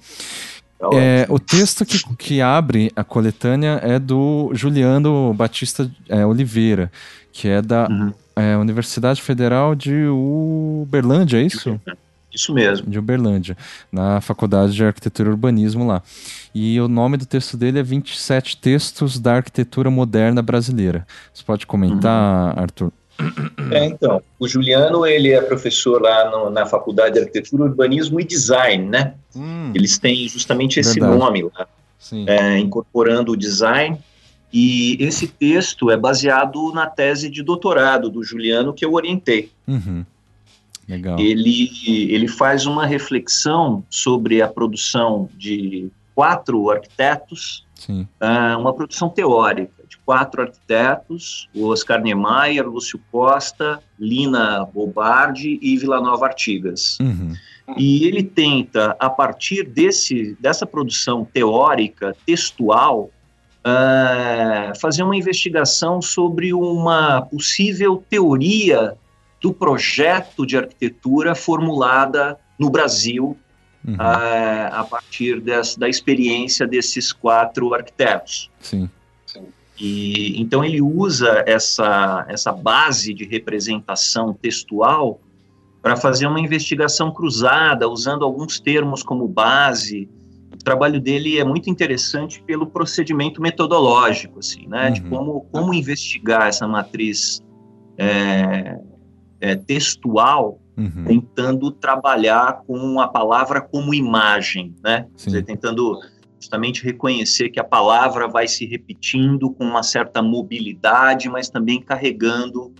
[0.79, 6.93] Tá é, o texto que, que abre a coletânea é do Juliano Batista é, Oliveira,
[7.33, 8.13] que é da uhum.
[8.35, 11.81] é, Universidade Federal de Uberlândia, é isso?
[12.33, 12.91] Isso mesmo.
[12.91, 13.57] De Uberlândia,
[13.91, 16.03] na Faculdade de Arquitetura e Urbanismo lá.
[16.55, 21.07] E o nome do texto dele é 27 Textos da Arquitetura Moderna Brasileira.
[21.33, 22.63] Você pode comentar, uhum.
[22.63, 22.93] Arthur?
[23.71, 28.25] É, então, o Juliano, ele é professor lá no, na Faculdade de Arquitetura, Urbanismo e
[28.25, 29.15] Design, né?
[29.35, 31.19] Hum, Eles têm justamente esse verdade.
[31.19, 31.67] nome lá,
[32.27, 33.99] é, incorporando o design.
[34.53, 39.51] E esse texto é baseado na tese de doutorado do Juliano que eu orientei.
[39.67, 40.05] Uhum.
[40.89, 41.19] Legal.
[41.19, 41.69] Ele,
[42.11, 49.76] ele faz uma reflexão sobre a produção de quatro arquitetos, uh, uma produção teórica
[50.07, 56.97] quatro arquitetos, o Oscar Niemeyer, Lúcio Costa, Lina Bobardi e Nova Artigas.
[57.01, 57.35] Uhum.
[57.77, 63.11] E ele tenta, a partir desse, dessa produção teórica, textual,
[63.67, 68.95] uh, fazer uma investigação sobre uma possível teoria
[69.41, 73.37] do projeto de arquitetura formulada no Brasil
[73.85, 73.95] uhum.
[73.95, 78.49] uh, a partir des, da experiência desses quatro arquitetos.
[78.61, 78.89] Sim.
[79.79, 85.21] E, então ele usa essa, essa base de representação textual
[85.83, 90.09] para fazer uma investigação cruzada, usando alguns termos como base.
[90.53, 94.93] O trabalho dele é muito interessante pelo procedimento metodológico, assim, né, uhum.
[94.93, 97.41] de como, como investigar essa matriz
[97.97, 98.81] é,
[99.41, 101.05] é, textual, uhum.
[101.07, 106.01] tentando trabalhar com a palavra como imagem, né, dizer, tentando
[106.39, 112.73] justamente reconhecer que a palavra vai se repetindo com uma certa mobilidade, mas também carregando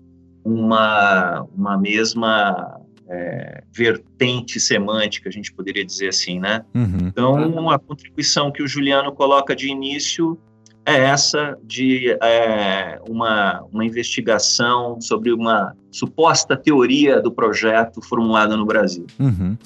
[0.45, 6.65] uma, uma mesma é, vertente semântica, a gente poderia dizer assim, né?
[6.75, 7.09] Uhum.
[7.09, 10.39] Então, a contribuição que o Juliano coloca de início
[10.87, 18.65] é essa de é, uma, uma investigação sobre uma suposta teoria do projeto formulada no
[18.65, 19.07] Brasil.
[19.19, 19.57] Uhum.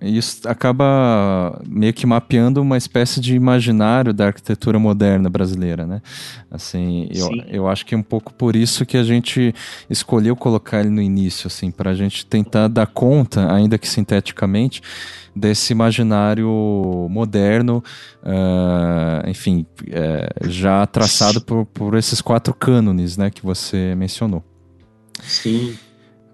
[0.00, 6.00] Isso acaba meio que mapeando uma espécie de imaginário da arquitetura moderna brasileira, né?
[6.50, 9.54] Assim, eu, eu acho que é um pouco por isso que a gente
[9.90, 14.80] escolheu colocar ele no início, assim, para a gente tentar dar conta, ainda que sinteticamente,
[15.34, 16.48] desse imaginário
[17.10, 17.82] moderno,
[18.22, 24.42] uh, enfim, uh, já traçado por, por esses quatro cânones, né, que você mencionou.
[25.22, 25.76] Sim.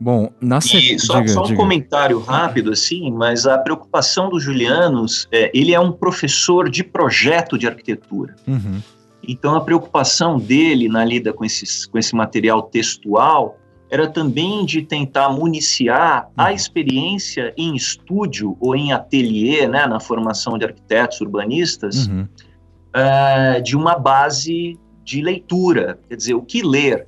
[0.01, 0.99] Bom, na sequência.
[0.99, 1.57] Só, diga, só, um diga.
[1.57, 7.59] comentário rápido, assim, mas a preocupação dos Julianos, é, ele é um professor de projeto
[7.59, 8.37] de arquitetura.
[8.47, 8.81] Uhum.
[9.27, 13.59] Então, a preocupação dele na lida com, esses, com esse material textual
[13.91, 16.51] era também de tentar municiar a uhum.
[16.51, 22.29] experiência em estúdio ou em ateliê, né, na formação de arquitetos urbanistas, uhum.
[22.95, 27.07] uh, de uma base de leitura, quer dizer, o que ler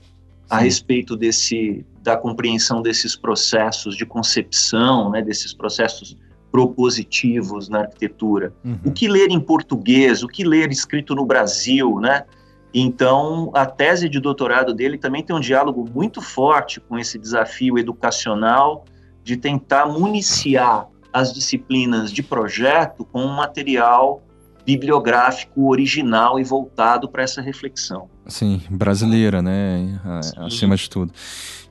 [0.49, 6.17] a respeito desse, da compreensão desses processos de concepção, né, desses processos
[6.51, 8.53] propositivos na arquitetura.
[8.65, 8.79] Uhum.
[8.87, 12.25] O que ler em português, o que ler escrito no Brasil, né?
[12.73, 17.79] Então, a tese de doutorado dele também tem um diálogo muito forte com esse desafio
[17.79, 18.85] educacional
[19.25, 24.23] de tentar municiar as disciplinas de projeto com um material
[24.65, 28.09] bibliográfico original e voltado para essa reflexão.
[28.27, 29.99] Sim, brasileira, né?
[30.23, 30.33] Sim.
[30.37, 31.13] Acima de tudo.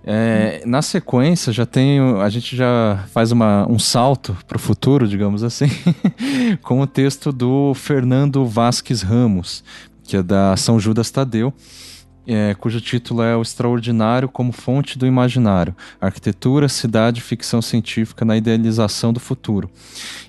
[0.03, 1.99] É, na sequência, já tem.
[2.21, 5.67] A gente já faz uma, um salto para o futuro, digamos assim,
[6.63, 9.63] com o texto do Fernando Vasques Ramos,
[10.09, 11.53] que é da São Judas Tadeu
[12.31, 18.23] é, cujo título é O Extraordinário como Fonte do Imaginário: Arquitetura, Cidade e Ficção Científica
[18.23, 19.67] na Idealização do Futuro.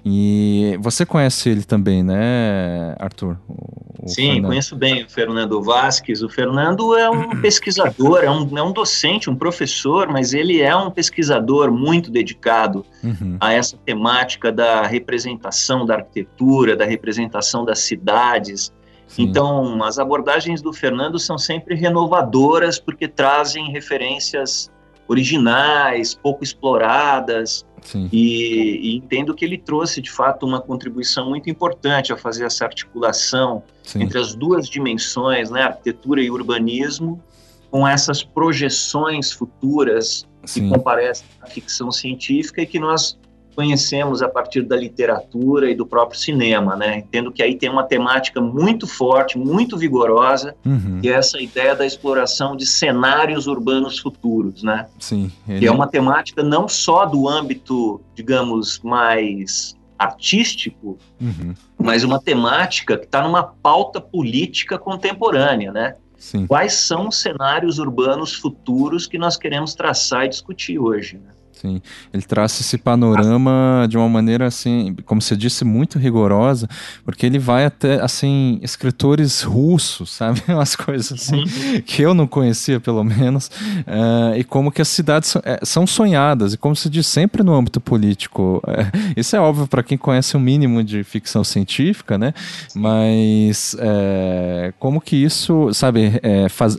[0.03, 3.37] E você conhece ele também, né, Arthur?
[3.47, 4.47] O, o Sim, Fernando.
[4.47, 6.23] conheço bem o Fernando Vasques.
[6.23, 10.75] O Fernando é um pesquisador, é um, é um docente, um professor, mas ele é
[10.75, 13.37] um pesquisador muito dedicado uhum.
[13.39, 18.73] a essa temática da representação da arquitetura, da representação das cidades
[19.11, 19.25] Sim.
[19.25, 24.71] Então, as abordagens do Fernando são sempre renovadoras, porque trazem referências
[25.09, 27.67] originais, pouco exploradas,
[28.13, 32.65] e, e, entendo que ele trouxe, de fato, uma contribuição muito importante a fazer essa
[32.65, 34.05] articulação Sim.
[34.05, 37.21] entre as duas dimensões, né, arquitetura e urbanismo,
[37.69, 40.69] com essas projeções futuras Sim.
[40.69, 43.19] que comparecem à ficção científica e que nós
[43.55, 46.99] conhecemos a partir da literatura e do próprio cinema, né?
[46.99, 51.01] Entendo que aí tem uma temática muito forte, muito vigorosa, uhum.
[51.01, 54.87] que é essa ideia da exploração de cenários urbanos futuros, né?
[54.99, 55.31] Sim.
[55.49, 55.61] Ele...
[55.61, 61.55] Que é uma temática não só do âmbito, digamos, mais artístico, uhum.
[61.79, 65.97] mas uma temática que está numa pauta política contemporânea, né?
[66.17, 66.47] Sim.
[66.47, 71.33] Quais são os cenários urbanos futuros que nós queremos traçar e discutir hoje, né?
[71.61, 76.67] Sim, ele traça esse panorama de uma maneira assim, como você disse, muito rigorosa,
[77.05, 81.83] porque ele vai até assim escritores russos, sabe, umas coisas assim uhum.
[81.85, 86.55] que eu não conhecia pelo menos, uh, e como que as cidades eh, são sonhadas
[86.55, 88.63] e como se diz sempre no âmbito político.
[88.67, 92.33] Uh, isso é óbvio para quem conhece o um mínimo de ficção científica, né?
[92.75, 96.13] Mas uh, como que isso, sabe,
[96.49, 96.79] faz,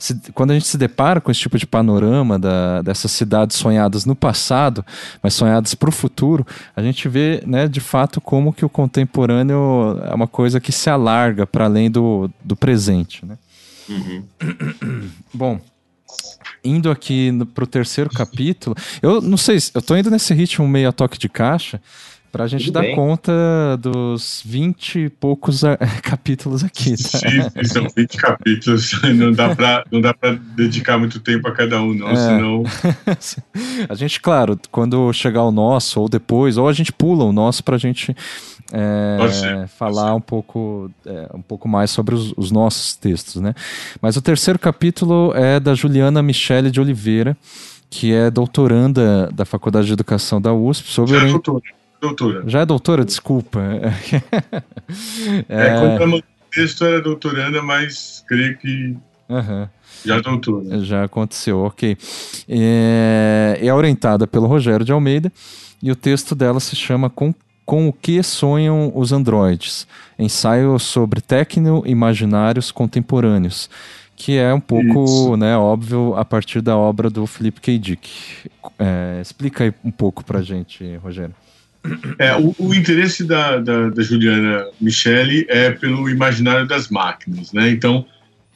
[0.00, 3.99] se, quando a gente se depara com esse tipo de panorama da, dessas cidades sonhadas
[4.04, 4.84] no passado,
[5.22, 10.00] mas sonhadas para o futuro, a gente vê, né, de fato, como que o contemporâneo
[10.04, 13.36] é uma coisa que se alarga para além do, do presente, né?
[13.88, 14.24] Uhum.
[15.34, 15.60] Bom,
[16.64, 20.88] indo aqui para o terceiro capítulo, eu não sei, eu estou indo nesse ritmo meio
[20.88, 21.80] a toque de caixa,
[22.32, 22.94] Pra gente Tudo dar bem.
[22.94, 23.32] conta
[23.80, 27.18] dos 20 e poucos a, capítulos aqui, tá?
[27.18, 28.92] Sim, são 20 capítulos.
[29.14, 32.16] Não dá, pra, não dá pra dedicar muito tempo a cada um, não, é.
[32.16, 32.62] senão.
[33.88, 37.64] a gente, claro, quando chegar o nosso, ou depois, ou a gente pula o nosso
[37.64, 38.14] pra gente
[38.72, 43.54] é, falar um pouco, é, um pouco mais sobre os, os, nossos textos, né?
[44.00, 47.36] Mas o terceiro capítulo é da Juliana Michele de Oliveira,
[47.88, 51.18] que é doutoranda da Faculdade de Educação da USP, sobre.
[51.18, 52.42] Já, doutora doutora.
[52.46, 53.60] Já é doutora, desculpa.
[55.48, 55.48] é,
[55.94, 58.96] é quando o texto era doutoranda, mas creio que
[59.28, 59.68] uhum.
[60.04, 60.84] já é doutora.
[60.84, 61.96] Já aconteceu, ok.
[62.48, 65.32] É, é orientada pelo Rogério de Almeida
[65.82, 67.34] e o texto dela se chama Com,
[67.64, 69.86] Com o que sonham os androides?
[70.18, 73.68] Ensaio sobre tecno-imaginários contemporâneos
[74.20, 77.78] que é um pouco, né, óbvio, a partir da obra do Philip K.
[77.78, 78.10] Dick.
[78.78, 81.34] É, explica aí um pouco pra gente, Rogério.
[82.18, 87.70] É, o, o interesse da, da, da, Juliana Michele é pelo imaginário das máquinas, né?
[87.70, 88.04] Então,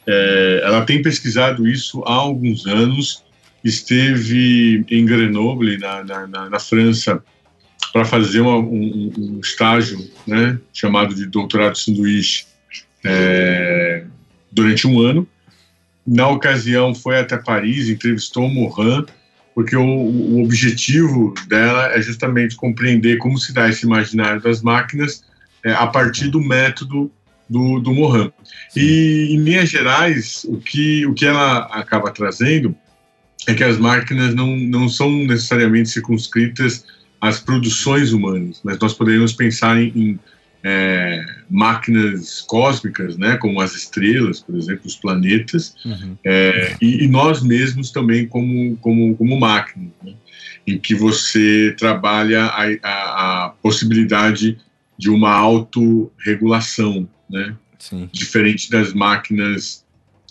[0.05, 3.23] é, ela tem pesquisado isso há alguns anos,
[3.63, 7.23] esteve em Grenoble, na, na, na França,
[7.91, 12.45] para fazer uma, um, um, estágio, né, chamado de doutorado sanduíche,
[13.03, 14.03] é,
[14.51, 15.27] durante um ano.
[16.05, 19.05] Na ocasião, foi até Paris, entrevistou Morin,
[19.55, 25.23] porque o, o, objetivo dela é justamente compreender como se dá esse imaginário das máquinas
[25.63, 27.09] é, a partir do método
[27.49, 28.31] do, do Mohan.
[28.75, 32.75] E, em linhas gerais, o que, o que ela acaba trazendo
[33.47, 36.83] é que as máquinas não, não são necessariamente circunscritas
[37.21, 40.19] às produções humanas, mas nós poderíamos pensar em, em
[40.67, 46.17] é, máquinas cósmicas, né, como as estrelas, por exemplo, os planetas, uhum.
[46.25, 50.15] é, e, e, nós mesmos também como, como, como máquinas, né,
[50.65, 54.57] em que você trabalha a, a, a possibilidade
[54.97, 58.09] de uma autorregulação, né, Sim.
[58.11, 59.85] diferente das máquinas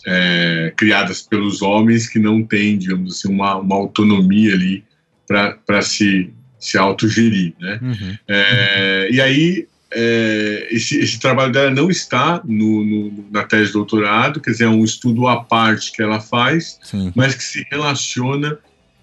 [0.05, 4.83] é, criadas pelos homens que não têm, digamos assim, uma, uma autonomia ali
[5.25, 7.79] para se, se autogerir, né?
[7.81, 8.17] Uhum.
[8.27, 13.73] É, e aí, é, esse, esse, trabalho dela não está no, no, na tese de
[13.73, 17.11] doutorado, quer dizer, é um estudo à parte que ela faz, Sim.
[17.15, 18.57] mas que se relaciona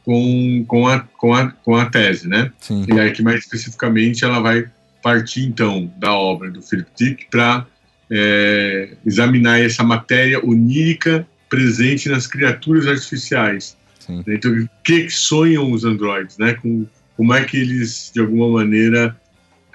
[0.05, 2.53] com, com, a, com, a, com a tese, né?
[2.61, 2.85] Sim.
[2.92, 4.66] E aí que mais especificamente ela vai
[5.03, 7.66] partir então da obra do Philip Dick para
[8.11, 13.77] é, examinar essa matéria onírica presente nas criaturas artificiais.
[13.99, 14.23] Sim.
[14.27, 16.55] Então, o que sonham os androides, né?
[16.55, 19.16] Com, como é que eles, de alguma maneira,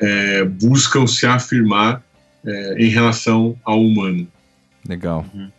[0.02, 2.02] é, buscam se afirmar
[2.46, 4.28] é, em relação ao humano.
[4.88, 5.26] Legal.
[5.34, 5.50] Uhum.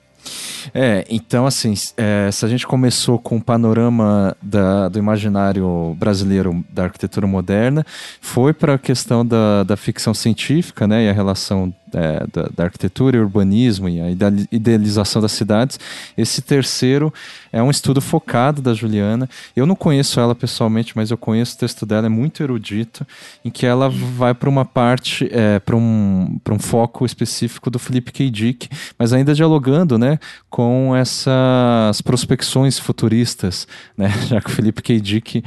[0.75, 6.65] É, então assim, é, se a gente começou com o panorama da, do imaginário brasileiro
[6.71, 7.87] da arquitetura moderna,
[8.21, 12.65] foi para a questão da, da ficção científica, né, e a relação é, da, da,
[12.65, 14.09] arquitetura e urbanismo e a
[14.51, 15.79] idealização das cidades.
[16.17, 17.13] Esse terceiro
[17.53, 19.29] é um estudo focado da Juliana.
[19.55, 23.07] Eu não conheço ela pessoalmente, mas eu conheço o texto dela, é muito erudito,
[23.45, 28.13] em que ela vai para uma parte, é, para um, um foco específico do Felipe
[28.13, 28.31] K.
[28.31, 30.19] Dick, mas ainda dialogando né,
[30.51, 35.01] com essas prospecções futuristas, né, já que o Felipe K.
[35.01, 35.43] Dick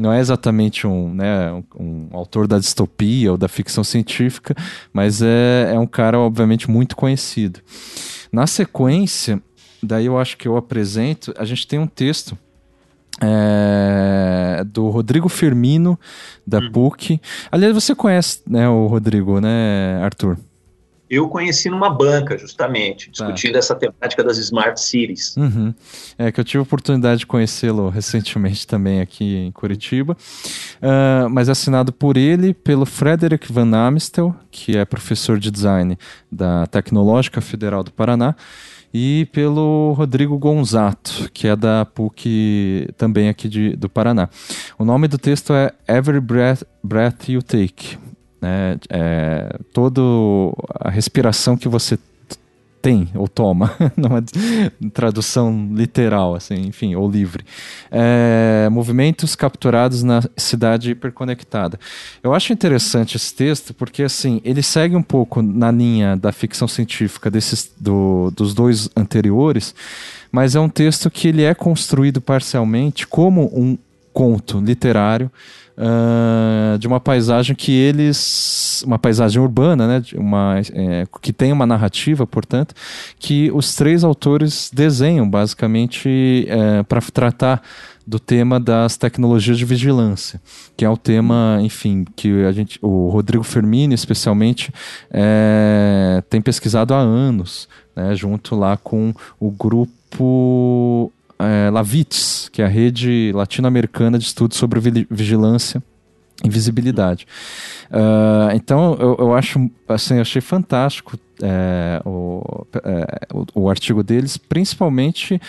[0.00, 4.54] não é exatamente um, né, um, um, autor da distopia ou da ficção científica,
[4.92, 7.60] mas é, é um cara, obviamente, muito conhecido.
[8.32, 9.40] Na sequência,
[9.82, 12.36] daí eu acho que eu apresento, a gente tem um texto
[13.20, 15.98] é, do Rodrigo Firmino,
[16.46, 16.72] da hum.
[16.72, 17.20] PUC.
[17.50, 20.38] Aliás, você conhece né, o Rodrigo, né, Arthur?
[21.10, 23.12] Eu conheci numa banca, justamente, tá.
[23.12, 23.58] discutindo tá.
[23.58, 25.36] essa temática das Smart Cities.
[25.36, 25.74] Uhum.
[26.16, 31.48] É que eu tive a oportunidade de conhecê-lo recentemente também aqui em Curitiba, uh, mas
[31.48, 35.98] é assinado por ele, pelo Frederick Van Amstel, que é professor de design
[36.30, 38.36] da Tecnológica Federal do Paraná,
[38.92, 44.28] e pelo Rodrigo Gonzato, que é da PUC também aqui de, do Paraná.
[44.78, 47.98] O nome do texto é Every Breath, Breath You Take,
[48.40, 48.76] né?
[48.88, 50.00] É, toda
[50.80, 51.98] a respiração que você
[52.80, 54.24] tem ou toma, numa
[54.92, 57.44] tradução literal, assim, enfim, ou livre.
[57.90, 61.78] É, movimentos capturados na cidade hiperconectada.
[62.22, 66.66] Eu acho interessante esse texto porque, assim, ele segue um pouco na linha da ficção
[66.66, 69.74] científica desses, do, dos dois anteriores,
[70.32, 73.76] mas é um texto que ele é construído parcialmente como um
[74.12, 75.30] conto literário
[75.76, 78.82] uh, de uma paisagem que eles.
[78.86, 80.02] Uma paisagem urbana, né?
[80.14, 82.74] Uma, é, que tem uma narrativa, portanto,
[83.18, 87.62] que os três autores desenham basicamente é, para tratar
[88.06, 90.40] do tema das tecnologias de vigilância,
[90.76, 94.72] que é o tema, enfim, que a gente, o Rodrigo Fermini, especialmente,
[95.10, 102.64] é, tem pesquisado há anos, né, junto lá com o grupo é, Lavitz, que é
[102.64, 105.82] a rede latino-americana de estudos sobre vigilância
[106.44, 107.26] e visibilidade.
[107.90, 114.02] Uh, então, eu, eu, acho, assim, eu achei fantástico é, o, é, o, o, artigo
[114.02, 115.40] deles, principalmente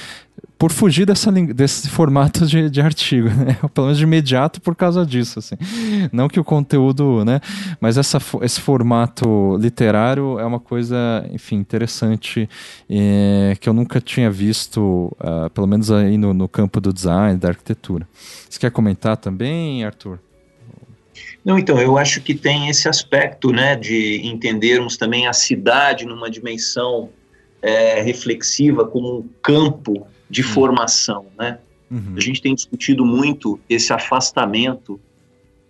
[0.57, 3.57] por fugir dessa, desse formato de, de artigo, né?
[3.73, 5.55] pelo menos de imediato por causa disso, assim.
[6.11, 7.41] Não que o conteúdo, né?
[7.79, 12.47] Mas essa, esse formato literário é uma coisa, enfim, interessante
[12.89, 17.37] é, que eu nunca tinha visto, uh, pelo menos aí no, no campo do design,
[17.37, 18.07] da arquitetura.
[18.49, 20.19] Você quer comentar também, Arthur?
[21.43, 26.29] Não, então, eu acho que tem esse aspecto, né, de entendermos também a cidade numa
[26.29, 27.09] dimensão
[27.61, 30.47] é, reflexiva como um campo de uhum.
[30.47, 31.59] formação, né?
[31.89, 32.13] Uhum.
[32.15, 34.99] A gente tem discutido muito esse afastamento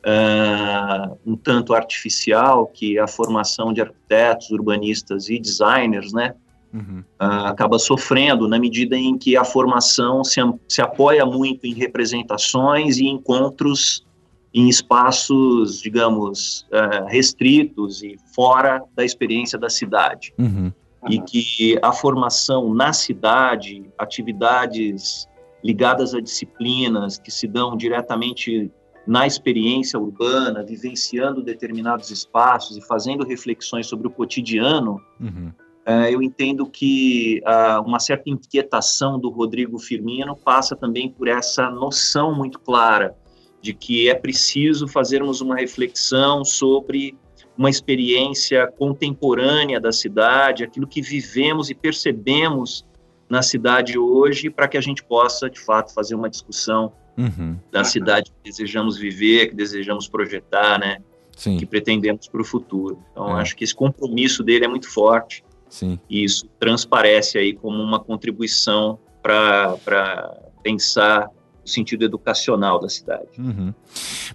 [0.06, 6.36] uh, um tanto artificial que a formação de arquitetos, urbanistas e designers, né?
[6.74, 7.00] Uhum.
[7.20, 12.98] Uh, acaba sofrendo na medida em que a formação se, se apoia muito em representações
[12.98, 14.06] e encontros
[14.54, 20.34] em espaços, digamos, uh, restritos e fora da experiência da cidade.
[20.38, 20.72] Uhum
[21.10, 25.28] e que a formação na cidade, atividades
[25.64, 28.72] ligadas a disciplinas que se dão diretamente
[29.06, 35.52] na experiência urbana, vivenciando determinados espaços e fazendo reflexões sobre o cotidiano, uhum.
[35.88, 41.70] uh, eu entendo que uh, uma certa inquietação do Rodrigo Firmino passa também por essa
[41.70, 43.16] noção muito clara
[43.62, 47.18] de que é preciso fazermos uma reflexão sobre
[47.58, 52.86] uma experiência contemporânea da cidade, aquilo que vivemos e percebemos
[53.30, 57.58] na cidade hoje, para que a gente possa, de fato, fazer uma discussão uhum.
[57.72, 60.98] da cidade que desejamos viver, que desejamos projetar, né?
[61.38, 61.58] Sim.
[61.58, 63.00] Que pretendemos para o futuro.
[63.12, 63.42] Então, é.
[63.42, 65.98] acho que esse compromisso dele é muito forte Sim.
[66.10, 71.30] E isso transparece aí como uma contribuição para pensar
[71.72, 73.30] sentido educacional da cidade.
[73.38, 73.74] Uhum.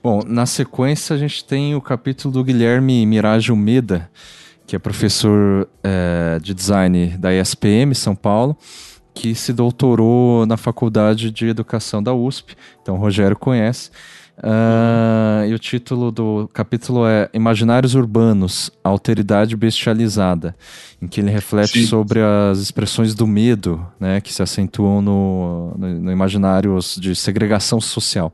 [0.02, 4.10] Bom, na sequência a gente tem o capítulo do Guilherme Mirage Almeida,
[4.66, 8.56] que é professor é, de design da ESPM São Paulo,
[9.14, 13.90] que se doutorou na Faculdade de Educação da USP, então o Rogério conhece.
[14.38, 20.54] Uh, e o título do capítulo é Imaginários Urbanos, Alteridade Bestializada,
[21.00, 21.86] em que ele reflete Sim.
[21.86, 27.80] sobre as expressões do medo né, que se acentuam no, no, no imaginário de segregação
[27.80, 28.30] social.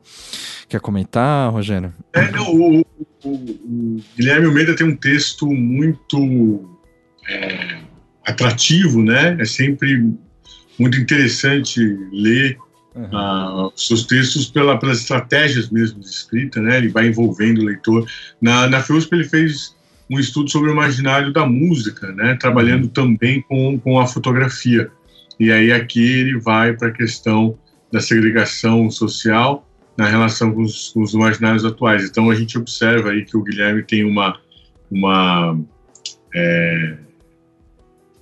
[0.67, 1.93] Quer comentar, Rogério?
[2.11, 2.79] É, não, o,
[3.23, 6.77] o, o, Guilherme Almeida tem um texto muito
[7.29, 7.77] é,
[8.25, 9.37] atrativo, né?
[9.39, 10.13] É sempre
[10.77, 11.79] muito interessante
[12.11, 12.57] ler
[12.95, 13.67] uhum.
[13.67, 16.77] uh, seus textos pela, pelas estratégias mesmo de escrita, né?
[16.77, 18.05] Ele vai envolvendo o leitor.
[18.41, 19.75] Na, na FEUSP ele fez
[20.09, 22.35] um estudo sobre o imaginário da música, né?
[22.35, 22.89] Trabalhando uhum.
[22.89, 24.91] também com, com a fotografia.
[25.39, 27.57] E aí aqui ele vai para a questão
[27.91, 32.05] da segregação social na relação com os, com os, imaginários atuais.
[32.05, 34.39] Então a gente observa aí que o Guilherme tem uma,
[34.89, 35.59] uma
[36.33, 36.97] é,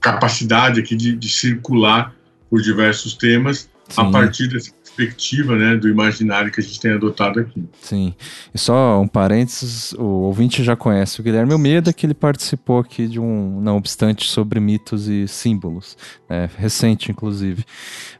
[0.01, 2.13] capacidade aqui de, de circular
[2.49, 4.01] por diversos temas Sim.
[4.01, 7.63] a partir dessa perspectiva né, do imaginário que a gente tem adotado aqui.
[7.81, 8.13] Sim.
[8.53, 13.07] E só um parênteses, o ouvinte já conhece o Guilherme Almeida, que ele participou aqui
[13.07, 15.97] de um Não Obstante sobre mitos e símbolos,
[16.29, 17.63] né, recente inclusive.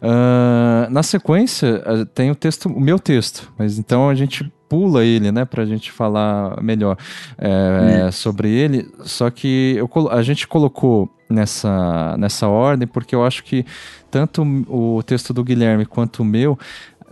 [0.01, 5.33] Uh, na sequência, tem o texto, o meu texto, mas então a gente pula ele,
[5.33, 6.95] né, para a gente falar melhor
[7.37, 8.89] é, sobre ele.
[9.03, 13.65] Só que eu, a gente colocou nessa, nessa ordem porque eu acho que
[14.09, 16.57] tanto o texto do Guilherme quanto o meu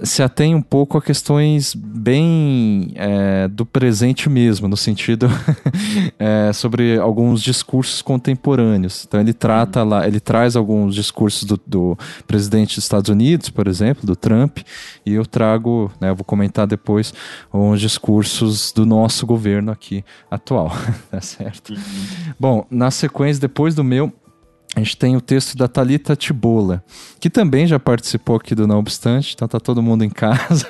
[0.04, 5.28] se atém um pouco a questões bem é, do presente mesmo, no sentido
[6.18, 9.06] é, sobre alguns discursos contemporâneos.
[9.08, 11.98] Então ele trata lá, ele traz alguns discursos do, do,
[12.28, 14.60] presidente dos Estados Unidos, por exemplo, do Trump,
[15.06, 17.14] e eu trago, né, eu vou comentar depois
[17.54, 20.72] uns discursos do nosso governo aqui atual,
[21.12, 21.74] tá certo?
[21.74, 22.34] Uhum.
[22.40, 24.14] Bom, na sequência, depois do meu,
[24.76, 26.84] a gente tem o texto da Talita Tibola,
[27.20, 30.68] que também já participou aqui do Não Obstante, então tá todo mundo em casa.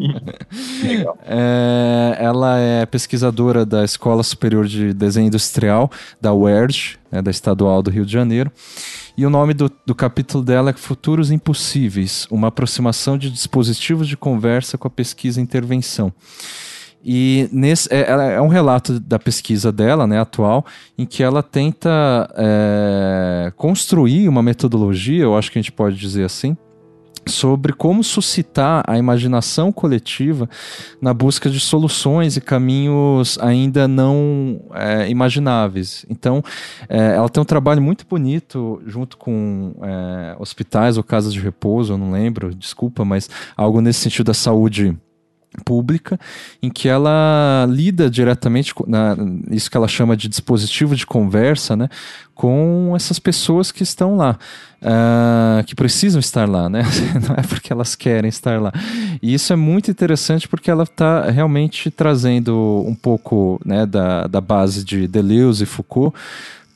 [0.82, 1.16] Legal.
[1.24, 5.90] É, ela é pesquisadora da Escola Superior de Desenho Industrial,
[6.20, 8.50] da UERJ, né, da Estadual do Rio de Janeiro.
[9.16, 14.16] E o nome do, do capítulo dela é Futuros Impossíveis, uma aproximação de dispositivos de
[14.16, 16.12] conversa com a pesquisa e intervenção.
[17.04, 20.64] E nesse, é, é, um relato da pesquisa dela, né, atual,
[20.96, 21.90] em que ela tenta
[22.34, 26.56] é, construir uma metodologia, eu acho que a gente pode dizer assim,
[27.26, 30.48] sobre como suscitar a imaginação coletiva
[31.00, 36.04] na busca de soluções e caminhos ainda não é, imagináveis.
[36.08, 36.42] Então,
[36.88, 41.92] é, ela tem um trabalho muito bonito junto com é, hospitais ou casas de repouso,
[41.94, 44.96] eu não lembro, desculpa, mas algo nesse sentido da saúde
[45.64, 46.18] pública
[46.62, 49.16] em que ela lida diretamente na
[49.50, 51.88] isso que ela chama de dispositivo de conversa, né,
[52.34, 54.38] com essas pessoas que estão lá,
[54.82, 56.82] uh, que precisam estar lá, né?
[57.28, 58.72] Não é porque elas querem estar lá.
[59.22, 64.40] E isso é muito interessante porque ela está realmente trazendo um pouco, né, da, da
[64.40, 66.14] base de Deleuze e Foucault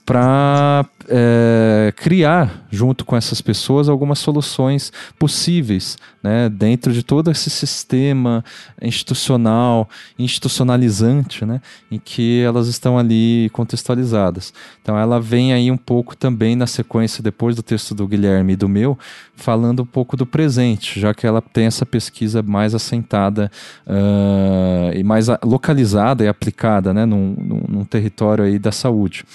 [0.09, 7.51] para é, criar, junto com essas pessoas, algumas soluções possíveis né, dentro de todo esse
[7.51, 8.43] sistema
[8.81, 9.87] institucional,
[10.19, 14.55] institucionalizante, né, em que elas estão ali contextualizadas.
[14.81, 18.57] Então ela vem aí um pouco também na sequência, depois do texto do Guilherme e
[18.57, 18.99] do meu,
[19.37, 23.51] falando um pouco do presente, já que ela tem essa pesquisa mais assentada
[23.87, 27.37] uh, e mais localizada e aplicada né, num,
[27.69, 29.27] num, território aí da saúde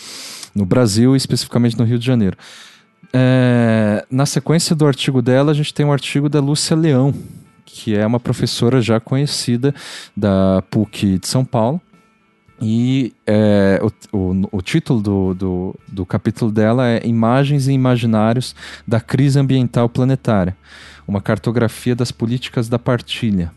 [0.53, 2.37] no Brasil especificamente no Rio de Janeiro.
[3.11, 7.13] É, na sequência do artigo dela, a gente tem um artigo da Lúcia Leão,
[7.63, 9.73] que é uma professora já conhecida
[10.15, 11.79] da PUC de São Paulo.
[12.61, 13.79] E é,
[14.11, 18.55] o, o, o, título do, do, do, capítulo dela é Imagens e Imaginários
[18.87, 20.55] da Crise Ambiental Planetária,
[21.07, 23.51] uma cartografia das políticas da partilha.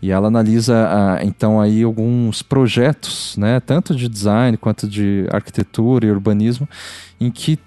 [0.00, 6.06] E ela analisa ah, então aí alguns projetos, né, tanto de design quanto de arquitetura
[6.06, 6.68] e urbanismo,
[7.20, 7.58] em que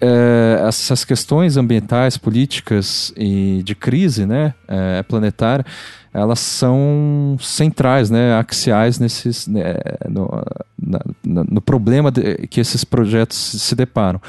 [0.00, 5.64] é, essas questões ambientais, políticas e de crise, né, é, planetária,
[6.12, 9.74] elas são centrais, né, axiais nesses, né,
[10.08, 10.42] no,
[10.82, 14.20] na, no, problema de, que esses projetos se deparam.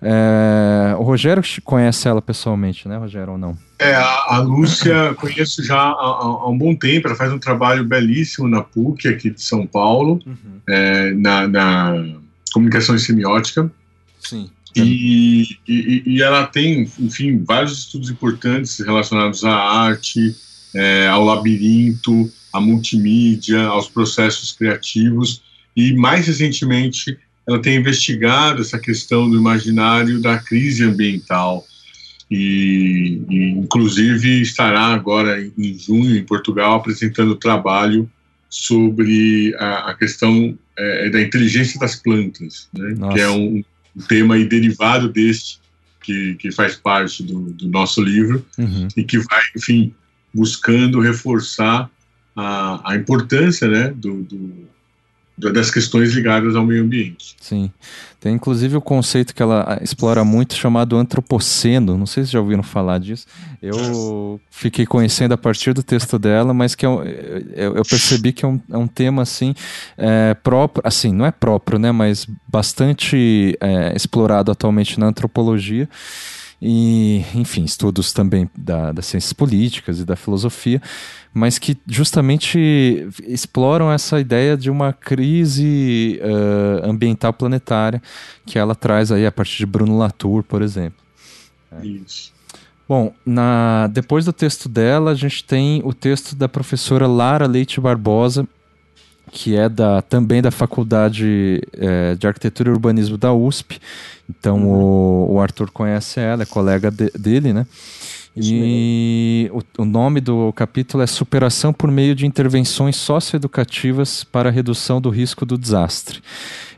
[0.00, 3.58] É, o Rogério conhece ela pessoalmente, né, Rogério, ou não?
[3.76, 7.84] É, a, a Lúcia conheço já há, há, um bom tempo, ela faz um trabalho
[7.84, 10.60] belíssimo na PUC aqui de São Paulo, uhum.
[10.68, 12.04] é, na, na
[12.52, 13.68] comunicação semiótica.
[14.20, 14.48] Sim.
[14.74, 20.34] E, e, e, ela tem, enfim, vários estudos importantes relacionados à arte,
[20.74, 25.42] é, ao labirinto, à multimídia, aos processos criativos.
[25.76, 31.66] E mais recentemente, ela tem investigado essa questão do imaginário da crise ambiental.
[32.30, 38.10] E, e inclusive estará agora em junho em Portugal apresentando trabalho
[38.48, 42.94] sobre a, a questão é, da inteligência das plantas, né?
[43.12, 43.62] que é um,
[43.96, 45.60] um tema derivado deste
[46.02, 48.88] que, que faz parte do, do nosso livro uhum.
[48.96, 49.94] e que vai, enfim,
[50.34, 51.90] buscando reforçar
[52.34, 54.68] a, a importância né, do, do,
[55.36, 57.34] das questões ligadas ao meio ambiente.
[57.40, 57.70] Sim.
[58.20, 61.98] Tem inclusive o conceito que ela explora muito chamado antropoceno.
[61.98, 63.26] Não sei se já ouviram falar disso.
[63.60, 68.44] Eu fiquei conhecendo a partir do texto dela, mas que é eu, eu percebi que
[68.44, 69.54] é um, é um tema assim
[69.98, 75.88] é, próprio, assim não é próprio, né, mas bastante é, explorado atualmente na antropologia
[76.64, 80.80] e, enfim, estudos também da, das ciências políticas e da filosofia,
[81.34, 88.00] mas que justamente exploram essa ideia de uma crise uh, ambiental planetária
[88.46, 91.02] que ela traz aí a partir de Bruno Latour, por exemplo.
[91.72, 91.84] É.
[91.84, 92.32] Isso.
[92.88, 97.80] Bom, na, depois do texto dela, a gente tem o texto da professora Lara Leite
[97.80, 98.46] Barbosa,
[99.32, 103.80] que é da, também da Faculdade é, de Arquitetura e Urbanismo da USP.
[104.28, 105.30] Então uhum.
[105.30, 107.66] o, o, Arthur conhece ela, é colega de, dele, né?
[108.36, 114.52] E o, o, nome do capítulo é Superação por meio de intervenções socioeducativas para a
[114.52, 116.22] redução do risco do desastre.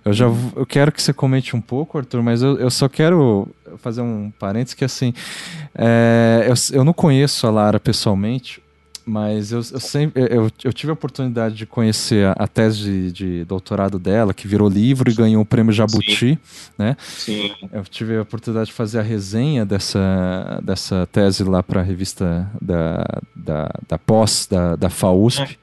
[0.05, 0.53] Eu já uhum.
[0.55, 3.49] eu quero que você comente um pouco, Arthur, mas eu, eu só quero
[3.79, 5.13] fazer um parênteses que assim,
[5.75, 8.63] é, eu, eu não conheço a Lara pessoalmente,
[9.05, 13.13] mas eu, eu sempre eu, eu, tive a oportunidade de conhecer a, a tese de,
[13.13, 16.39] de, doutorado dela, que virou livro e ganhou o prêmio Jabuti, Sim.
[16.79, 16.97] né?
[17.01, 17.55] Sim.
[17.73, 22.51] Eu tive a oportunidade de fazer a resenha dessa, dessa tese lá para a revista
[22.61, 23.05] da,
[23.37, 25.59] da, da pós da, da FAUSP.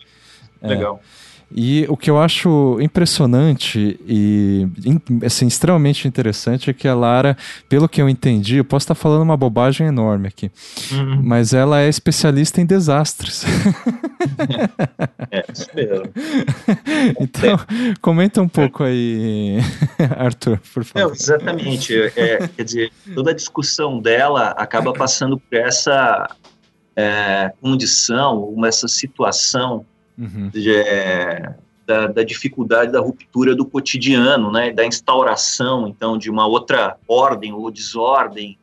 [0.61, 0.67] É.
[0.67, 1.01] Legal.
[1.03, 1.21] É.
[1.53, 4.67] E o que eu acho impressionante e
[5.25, 7.35] assim, extremamente interessante é que a Lara,
[7.67, 10.49] pelo que eu entendi, eu posso estar falando uma bobagem enorme aqui,
[10.91, 11.21] uhum.
[11.21, 13.43] mas ela é especialista em desastres.
[15.29, 16.05] é, isso mesmo.
[17.19, 17.59] então,
[18.01, 19.57] comenta um pouco aí,
[20.17, 21.07] Arthur, por favor.
[21.07, 21.93] Não, exatamente.
[22.15, 26.27] É, quer dizer, toda a discussão dela acaba passando por essa
[26.95, 29.85] é, condição, essa situação
[30.21, 30.49] uhum.
[30.49, 31.55] de, é,
[31.85, 37.51] da, da, dificuldade da ruptura do cotidiano, né, da instauração, então, de uma outra ordem
[37.53, 38.57] ou desordem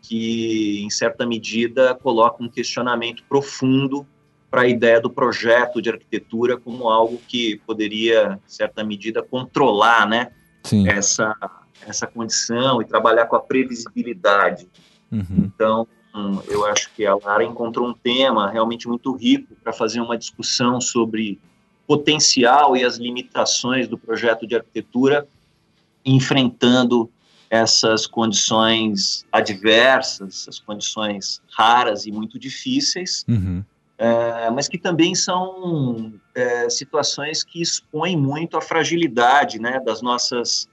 [0.00, 4.06] que, em certa medida, coloca um questionamento profundo
[4.50, 10.06] para a ideia do projeto de arquitetura como algo que poderia, em certa medida, controlar,
[10.06, 10.30] né,
[10.86, 11.34] essa
[11.86, 14.68] essa condição e trabalhar com a previsibilidade.
[15.10, 15.50] Uhum.
[15.54, 15.86] Então,
[16.48, 20.80] eu acho que a Lara encontrou um tema realmente muito rico para fazer uma discussão
[20.80, 21.38] sobre
[21.86, 25.26] potencial e as limitações do projeto de arquitetura
[26.04, 27.10] enfrentando
[27.48, 33.62] essas condições adversas, essas condições raras e muito difíceis, uhum.
[33.98, 40.66] é, mas que também são é, situações que expõem muito a fragilidade né, das nossas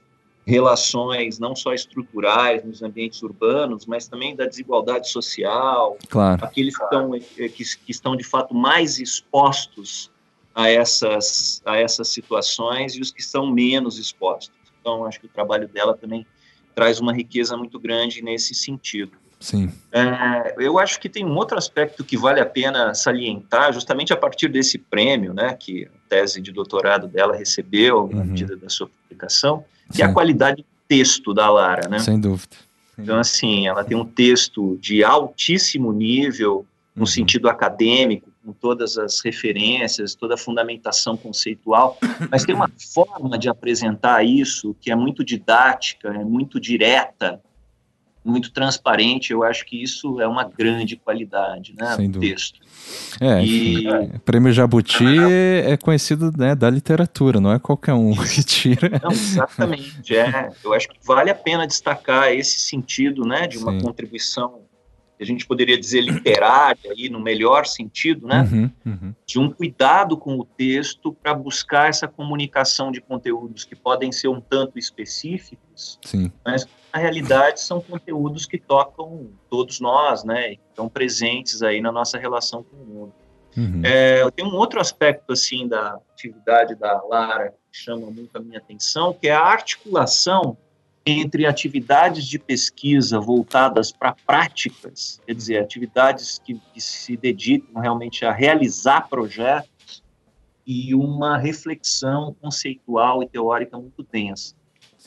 [0.46, 6.44] relações não só estruturais nos ambientes urbanos, mas também da desigualdade social, claro.
[6.44, 10.10] aqueles que estão, eh, que, que estão de fato mais expostos
[10.54, 14.54] a essas, a essas situações e os que estão menos expostos.
[14.80, 16.26] Então, acho que o trabalho dela também
[16.74, 19.12] traz uma riqueza muito grande nesse sentido.
[19.38, 19.72] Sim.
[19.90, 24.16] É, eu acho que tem um outro aspecto que vale a pena salientar, justamente a
[24.16, 28.16] partir desse prêmio, né, que a tese de doutorado dela recebeu uhum.
[28.16, 31.98] na medida da sua publicação, que é a qualidade do texto da Lara, né?
[31.98, 32.56] Sem dúvida.
[32.98, 37.06] Então, assim, ela tem um texto de altíssimo nível, no uhum.
[37.06, 41.98] sentido acadêmico, com todas as referências, toda a fundamentação conceitual,
[42.30, 47.40] mas tem uma forma de apresentar isso que é muito didática, é muito direta,
[48.24, 49.32] muito transparente.
[49.32, 52.60] Eu acho que isso é uma grande qualidade, né, Sem do texto.
[53.20, 53.84] É, e...
[54.24, 55.04] Prêmio Jabuti
[55.64, 59.00] é conhecido né, da literatura, não é qualquer um que tira.
[59.02, 60.16] Não, exatamente.
[60.16, 63.80] É, eu acho que vale a pena destacar esse sentido, né, de uma Sim.
[63.80, 64.60] contribuição
[65.20, 68.48] a gente poderia dizer literária aí no melhor sentido, né?
[68.50, 69.14] Uhum, uhum.
[69.26, 74.28] De um cuidado com o texto para buscar essa comunicação de conteúdos que podem ser
[74.28, 76.32] um tanto específicos, Sim.
[76.44, 80.52] mas na realidade são conteúdos que tocam todos nós, né?
[80.52, 83.12] Estão presentes aí na nossa relação com o mundo.
[83.56, 83.82] Uhum.
[83.84, 88.58] É, tem um outro aspecto assim da atividade da Lara que chama muito a minha
[88.58, 90.56] atenção, que é a articulação
[91.04, 98.24] entre atividades de pesquisa voltadas para práticas, quer dizer, atividades que, que, se dedicam realmente
[98.24, 99.70] a realizar projetos,
[100.66, 104.54] e uma reflexão conceitual e teórica muito densa.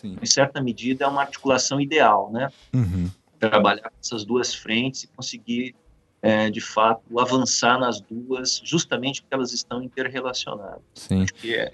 [0.04, 0.18] Sim.
[0.22, 2.50] Em certa medida, é uma articulação ideal, né?
[2.74, 3.10] Uhum.
[3.40, 5.74] Trabalhar essas duas frentes e conseguir,
[6.22, 10.82] é, de fato, avançar nas duas, justamente porque elas estão interrelacionadas.
[10.94, 11.24] Sim.
[11.24, 11.72] Acho que é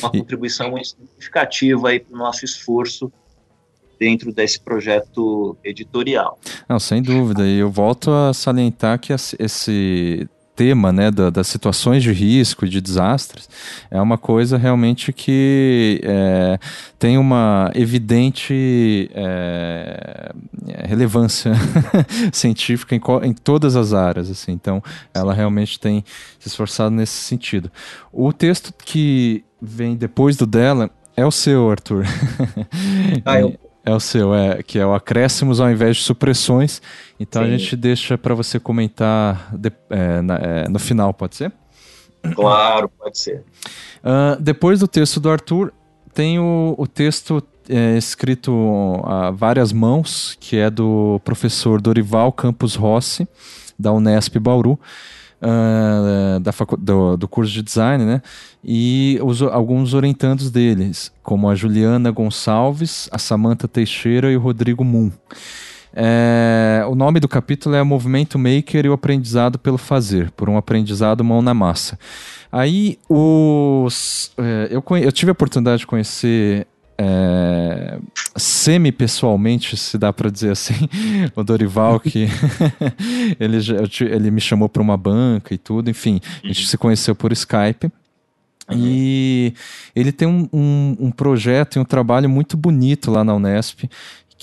[0.00, 3.12] uma contribuição muito significativa aí para o nosso esforço
[3.98, 6.38] dentro desse projeto editorial.
[6.68, 7.44] Não, sem dúvida.
[7.44, 12.68] E eu volto a salientar que esse tema né, da, das situações de risco e
[12.68, 13.48] de desastres
[13.90, 16.58] é uma coisa realmente que é,
[16.98, 20.32] tem uma evidente é,
[20.84, 21.52] relevância
[22.32, 24.30] científica em, em, todas as áreas.
[24.30, 24.82] Assim, então,
[25.14, 26.04] ela realmente tem
[26.38, 27.70] se esforçado nesse sentido.
[28.12, 32.04] O texto que vem depois do dela é o seu, Arthur.
[33.24, 36.80] Ah, eu é o seu, é, que é o acréscimos ao invés de supressões.
[37.18, 37.48] Então Sim.
[37.48, 41.52] a gente deixa para você comentar de, é, na, é, no final, pode ser?
[42.34, 43.42] Claro, pode ser.
[43.98, 45.72] Uh, depois do texto do Arthur,
[46.14, 52.74] tem o, o texto é, escrito a várias mãos, que é do professor Dorival Campos
[52.76, 53.26] Rossi,
[53.78, 54.78] da Unesp Bauru
[55.42, 58.22] uh, da do, do, curso de design, né?
[58.64, 64.84] E os, alguns orientandos deles, como a Juliana Gonçalves, a Samantha Teixeira e o Rodrigo
[64.84, 65.10] Moon.
[65.94, 70.56] É, o nome do capítulo é Movimento Maker e o Aprendizado pelo Fazer, por um
[70.56, 71.98] aprendizado mão na massa.
[72.50, 76.66] Aí, os, é, eu, eu tive a oportunidade de conhecer
[77.04, 77.98] é,
[78.36, 80.88] semi-pessoalmente, se dá para dizer assim,
[81.34, 82.28] o Dorival, que
[83.40, 83.58] ele,
[84.00, 87.90] ele me chamou para uma banca e tudo, enfim, a gente se conheceu por Skype.
[88.70, 88.78] Uhum.
[88.78, 89.54] E
[89.96, 93.90] ele tem um, um, um projeto e um trabalho muito bonito lá na Unesp,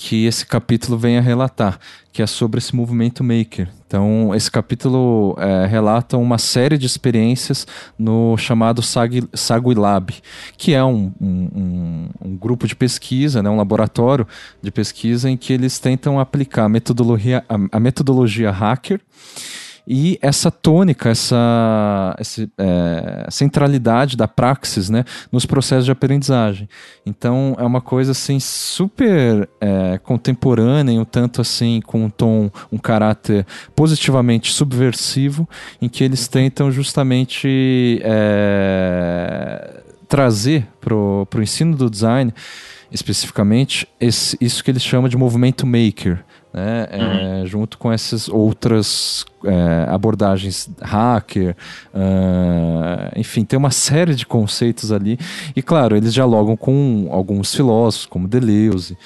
[0.02, 1.78] que esse capítulo vem a relatar,
[2.10, 3.68] que é sobre esse movimento maker.
[3.86, 7.66] Então, esse capítulo é, relata uma série de experiências
[7.98, 8.80] no chamado
[9.76, 10.14] Lab,
[10.56, 14.26] que é um, um, um, grupo de pesquisa, né, um laboratório
[14.62, 19.02] de pesquisa em que eles tentam aplicar a metodologia, a, a metodologia hacker
[19.86, 26.68] e essa tônica, essa, essa é, centralidade da praxis né, nos processos de aprendizagem.
[27.04, 32.78] Então é uma coisa assim super é, contemporânea, um tanto assim com um tom, um
[32.78, 35.48] caráter positivamente subversivo,
[35.80, 42.32] em que eles tentam justamente é, trazer para o ensino do design
[42.92, 46.88] especificamente esse, isso que eles chamam de movimento maker né?
[46.92, 47.42] Uhum.
[47.42, 51.56] É, junto com essas outras é, abordagens hacker,
[51.94, 55.18] uh, enfim, tem uma série de conceitos ali.
[55.54, 58.98] E claro, eles dialogam com alguns filósofos, como Deleuze,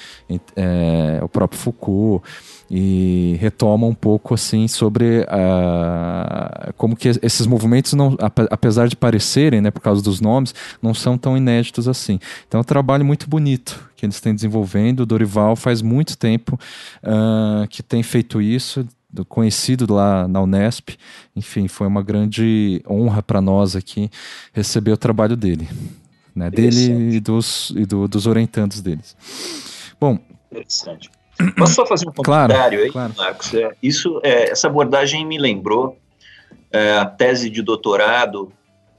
[0.55, 2.23] é, o próprio Foucault
[2.69, 8.17] e retoma um pouco assim sobre uh, como que esses movimentos não,
[8.49, 12.19] apesar de parecerem, né, por causa dos nomes, não são tão inéditos assim.
[12.47, 15.01] Então é um trabalho muito bonito que eles têm desenvolvendo.
[15.01, 16.59] O Dorival faz muito tempo
[17.03, 18.87] uh, que tem feito isso,
[19.27, 20.91] conhecido lá na Unesp.
[21.35, 24.09] Enfim, foi uma grande honra para nós aqui
[24.53, 25.67] receber o trabalho dele,
[26.35, 29.15] né, dele e dos e do, dos orientandos deles.
[29.99, 30.19] Bom,
[30.51, 31.09] interessante.
[31.57, 33.13] Posso só fazer um comentário claro, aí, claro.
[33.17, 33.53] Marcos?
[33.53, 35.97] É, isso, é, essa abordagem me lembrou
[36.71, 38.51] é, a tese de doutorado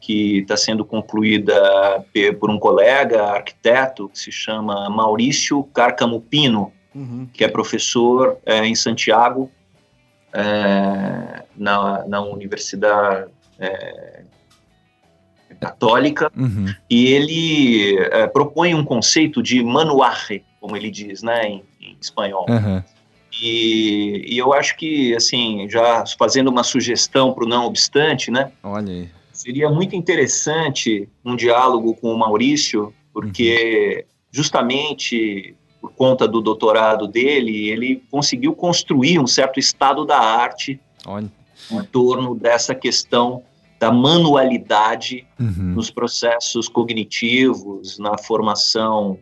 [0.07, 1.53] que está sendo concluída
[2.39, 7.27] por um colega arquiteto que se chama Maurício Cárcamo Pino, uhum.
[7.35, 9.51] que é professor é, em Santiago,
[10.33, 14.23] é, na, na Universidade é,
[15.61, 16.73] Católica, uhum.
[16.89, 22.47] e ele é, propõe um conceito de manuarre, como ele diz, né, em, em espanhol.
[22.49, 22.81] Uhum.
[23.43, 28.53] E, e, eu acho que, assim, já fazendo uma sugestão para o não obstante, né?
[28.63, 29.17] Olha aí.
[29.47, 34.15] Seria muito interessante um diálogo com o Maurício, porque uhum.
[34.33, 41.31] justamente por conta do doutorado dele, ele conseguiu construir um certo estado da arte Olha.
[41.71, 43.45] em torno dessa questão
[43.79, 45.75] da manualidade uhum.
[45.77, 49.17] nos processos cognitivos, na formação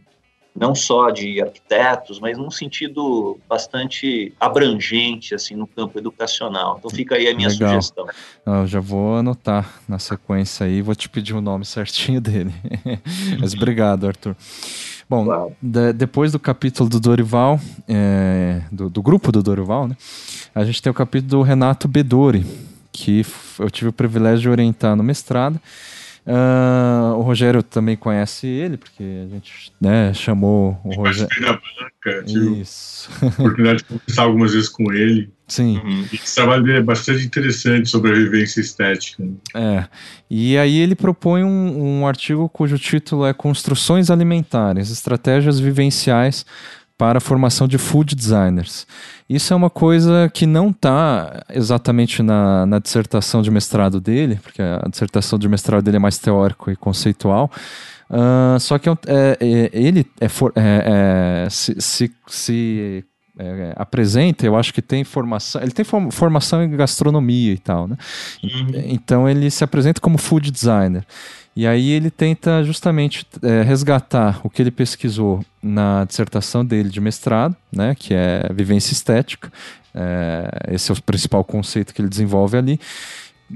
[0.55, 6.77] não só de arquitetos, mas num sentido bastante abrangente assim no campo educacional.
[6.79, 7.71] Então fica aí a minha Legal.
[7.71, 8.07] sugestão.
[8.47, 12.55] Eu já vou anotar na sequência aí, vou te pedir o nome certinho dele.
[13.41, 14.37] mas obrigado, Arthur.
[15.11, 15.53] Bom, claro.
[15.61, 19.97] de, depois do capítulo do Dorival, é, do, do, grupo do Dorival, né,
[20.55, 22.47] a gente tem o capítulo do Renato Bedori,
[22.91, 23.27] que
[23.59, 25.61] eu tive o privilégio de orientar no mestrado.
[26.27, 31.29] Uh, o Rogério também conhece ele, porque a gente né, chamou o Rogério.
[31.39, 33.11] Banca, tive Isso.
[33.39, 35.31] oportunidade de conversar algumas vezes com ele.
[35.47, 35.79] Sim.
[35.79, 36.07] Uhum.
[36.11, 39.23] Esse trabalho dele é bastante interessante sobre a vivência estética.
[39.55, 39.85] É.
[40.31, 46.47] E aí ele propõe um, um artigo cujo título é Construções Alimentares, Estratégias Vivenciais
[46.97, 48.87] para a formação de food designers.
[49.29, 54.63] Isso é uma coisa que não está exatamente na, na, dissertação de mestrado dele, porque
[54.63, 57.51] a dissertação de mestrado dele é mais teórico e conceitual.
[58.09, 60.27] Uh, só que é, é, é, ele é,
[61.47, 63.05] é, se, se, se
[63.39, 67.97] é, apresenta, eu acho que tem formação, ele tem formação em gastronomia e tal, né?
[68.43, 68.73] Uhum.
[68.87, 71.05] Então ele se apresenta como food designer.
[71.57, 77.01] E aí ele tenta justamente é, resgatar o que ele pesquisou na dissertação dele de
[77.01, 79.53] mestrado, né, que é vivência estética.
[79.95, 82.81] É, esse é o principal conceito que ele desenvolve ali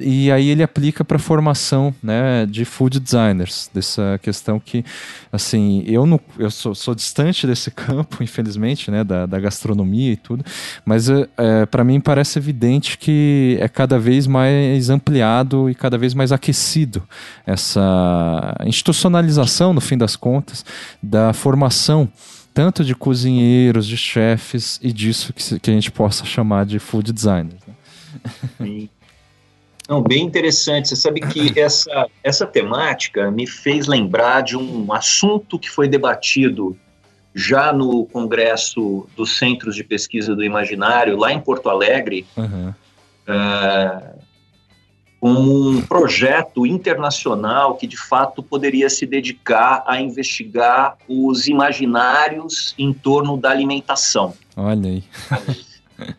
[0.01, 4.85] e aí ele aplica para formação né, de food designers, dessa questão que,
[5.33, 10.17] assim, eu, não, eu sou, sou distante desse campo, infelizmente, né, da, da gastronomia e
[10.17, 10.45] tudo,
[10.85, 15.99] mas é, é para mim parece evidente que é cada vez mais ampliado e cada
[15.99, 17.03] vez mais aquecido
[17.47, 20.65] essa institucionalização, no fim das contas,
[21.03, 22.09] da formação
[22.53, 27.13] tanto de cozinheiros, de chefes e disso que, que a gente possa chamar de food
[27.13, 27.61] designers.
[27.65, 27.75] Né?
[28.59, 28.89] Sim.
[29.89, 30.89] Não, bem interessante.
[30.89, 36.77] Você sabe que essa, essa temática me fez lembrar de um assunto que foi debatido
[37.35, 42.75] já no Congresso dos Centros de Pesquisa do Imaginário, lá em Porto Alegre, uhum.
[43.29, 44.19] uh,
[45.23, 53.37] um projeto internacional que de fato poderia se dedicar a investigar os imaginários em torno
[53.37, 54.35] da alimentação.
[54.57, 55.05] Olha aí.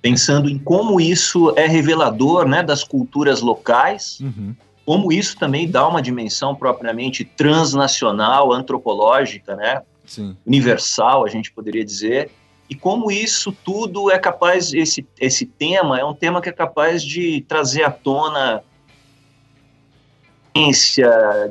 [0.01, 4.55] Pensando em como isso é revelador né, das culturas locais, uhum.
[4.85, 10.35] como isso também dá uma dimensão propriamente transnacional, antropológica, né, Sim.
[10.45, 12.31] universal, a gente poderia dizer,
[12.69, 17.03] e como isso tudo é capaz, esse, esse tema é um tema que é capaz
[17.03, 18.63] de trazer à tona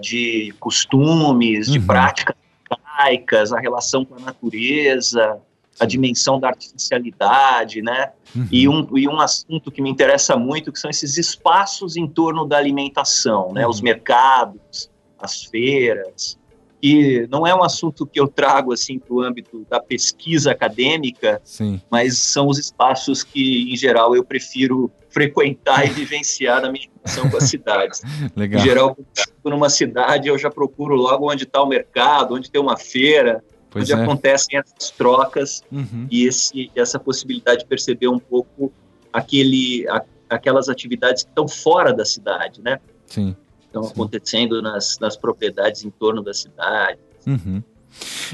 [0.01, 1.72] de costumes, uhum.
[1.72, 2.37] de práticas
[2.70, 5.41] arcaicas, a relação com a natureza,
[5.79, 8.12] a dimensão da artificialidade, né?
[8.35, 8.49] Uhum.
[8.51, 12.45] E, um, e um assunto que me interessa muito, que são esses espaços em torno
[12.45, 13.64] da alimentação, né?
[13.64, 13.70] Uhum.
[13.70, 16.39] Os mercados, as feiras,
[16.83, 21.41] e não é um assunto que eu trago assim para o âmbito da pesquisa acadêmica,
[21.45, 21.81] Sim.
[21.91, 27.29] mas são os espaços que, em geral, eu prefiro frequentar e vivenciar na minha relação
[27.29, 28.03] com as cidades.
[28.37, 28.61] Legal.
[28.61, 28.99] Em geral,
[29.45, 33.85] numa cidade, eu já procuro logo onde está o mercado, onde tem uma feira, Pois
[33.85, 34.03] onde é.
[34.03, 36.07] acontecem essas trocas uhum.
[36.11, 38.73] e esse, essa possibilidade de perceber um pouco
[39.12, 42.81] aquele, a, aquelas atividades que estão fora da cidade, né?
[43.07, 43.37] Sim.
[43.61, 46.99] Estão acontecendo nas, nas propriedades em torno da cidade.
[47.27, 47.62] Uhum.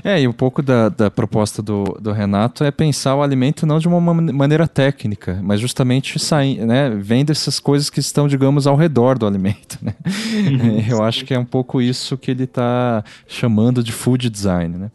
[0.02, 3.78] É, e um pouco da, da proposta do, do Renato é pensar o alimento não
[3.78, 8.76] de uma maneira técnica, mas justamente sair, né, vendo essas coisas que estão, digamos, ao
[8.76, 9.78] redor do alimento.
[9.80, 9.94] Né?
[10.06, 10.84] Uhum.
[10.88, 14.76] Eu acho que é um pouco isso que ele está chamando de food design.
[14.76, 14.90] Né?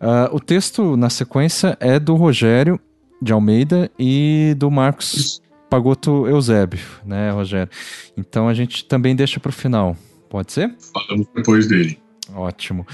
[0.00, 2.80] Uh, o texto, na sequência, é do Rogério
[3.20, 5.40] de Almeida e do Marcos
[5.70, 7.70] Pagoto Eusébio, né, Rogério?
[8.16, 9.96] Então a gente também deixa para o final.
[10.28, 10.74] Pode ser?
[10.92, 12.01] Falamos depois dele.
[12.34, 12.86] Ótimo.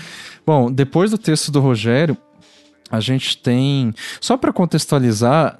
[0.46, 2.16] Bom, depois do texto do Rogério,
[2.90, 3.92] a gente tem.
[4.20, 5.58] Só para contextualizar,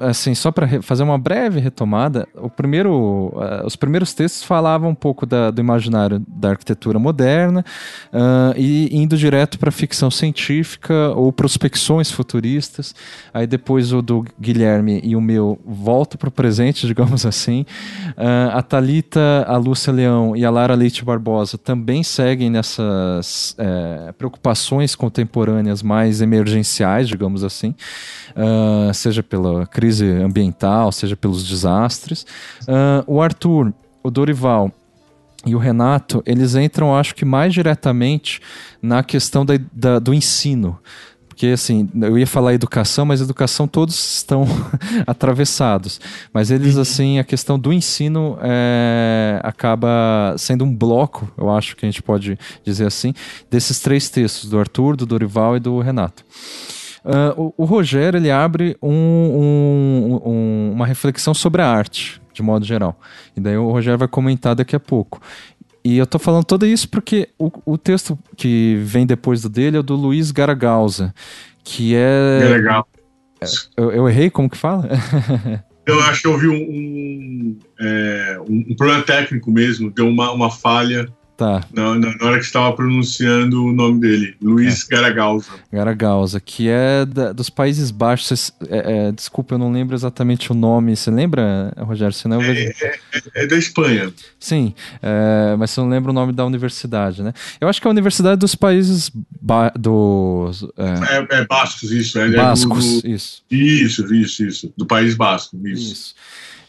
[0.00, 5.26] assim, só para fazer uma breve retomada, primeiro, uh, os primeiros textos falavam um pouco
[5.26, 7.64] da, do imaginário da arquitetura moderna
[8.12, 12.94] uh, e indo direto para ficção científica ou prospecções futuristas.
[13.34, 17.66] Aí depois o do Guilherme e o meu volta para o presente, digamos assim.
[18.16, 24.12] Uh, a Talita, a Lúcia Leão e a Lara Leite Barbosa também seguem nessas eh,
[24.16, 27.74] preocupações contemporâneas mais emergenciais, digamos assim,
[28.92, 32.24] seja pela pela crise ambiental, seja pelos desastres.
[32.62, 33.72] Uh, o Arthur,
[34.02, 34.70] o Dorival
[35.44, 38.40] e o Renato, eles entram, acho que mais diretamente
[38.80, 40.78] na questão da, da, do ensino.
[41.26, 44.44] Porque, assim, eu ia falar educação, mas educação todos estão
[45.06, 45.98] atravessados.
[46.34, 46.82] Mas eles, uhum.
[46.82, 52.02] assim, a questão do ensino é, acaba sendo um bloco, eu acho que a gente
[52.02, 53.14] pode dizer assim,
[53.50, 56.22] desses três textos, do Arthur, do Dorival e do Renato.
[57.04, 62.42] Uh, o, o, Rogério ele abre um, um, um, uma reflexão sobre a arte, de
[62.42, 62.98] modo geral.
[63.36, 65.20] E daí o Rogério vai comentar daqui a pouco.
[65.82, 69.78] E eu tô falando tudo isso porque o, o texto que vem depois do dele
[69.78, 71.14] é do Luiz Garagausa,
[71.64, 72.40] que é.
[72.42, 72.86] É legal.
[73.76, 74.28] Eu, eu errei?
[74.28, 74.86] Como que fala?
[75.86, 81.08] eu acho que houve um, um, é, um, problema técnico mesmo, deu uma, uma falha
[81.40, 81.64] Tá.
[81.72, 84.94] Na, na, hora que estava pronunciando o nome dele, Luiz é.
[84.94, 85.48] Garagausa.
[85.72, 88.52] Garagausa, que é da, dos Países Baixos.
[88.68, 90.94] É, é, desculpa, eu não lembro exatamente o nome.
[90.94, 92.12] Você lembra, Rogério?
[92.12, 92.98] Senão eu é, é,
[93.36, 94.12] é, da Espanha.
[94.38, 97.32] Sim, é, mas você não lembra o nome da universidade, né?
[97.58, 99.10] Eu acho que é a Universidade dos Países
[99.40, 100.62] ba dos.
[100.76, 102.18] É, é, Bascos, isso.
[102.18, 103.42] É, Bascos, do, do, isso.
[103.50, 104.74] Isso, isso, isso.
[104.76, 105.90] Do País Basco, isso.
[105.90, 106.14] isso.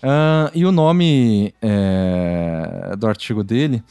[0.04, 3.84] Uh, e o nome é, do artigo dele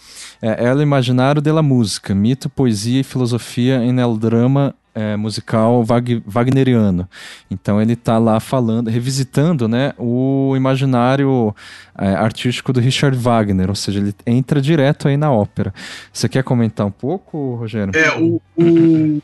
[0.42, 5.84] é El Imaginário de la Música, Mito, Poesia e Filosofia em el Drama é, musical
[6.26, 7.08] wagneriano.
[7.48, 11.54] Então ele está lá falando, revisitando né, o imaginário
[11.96, 15.72] é, artístico do Richard Wagner, ou seja, ele entra direto aí na ópera.
[16.12, 17.92] Você quer comentar um pouco, Rogério?
[17.96, 19.22] É, o, o...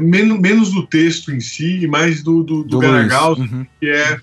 [0.00, 3.66] Menos, menos do texto em si e mais do, do, do, do uhum.
[3.78, 4.18] que é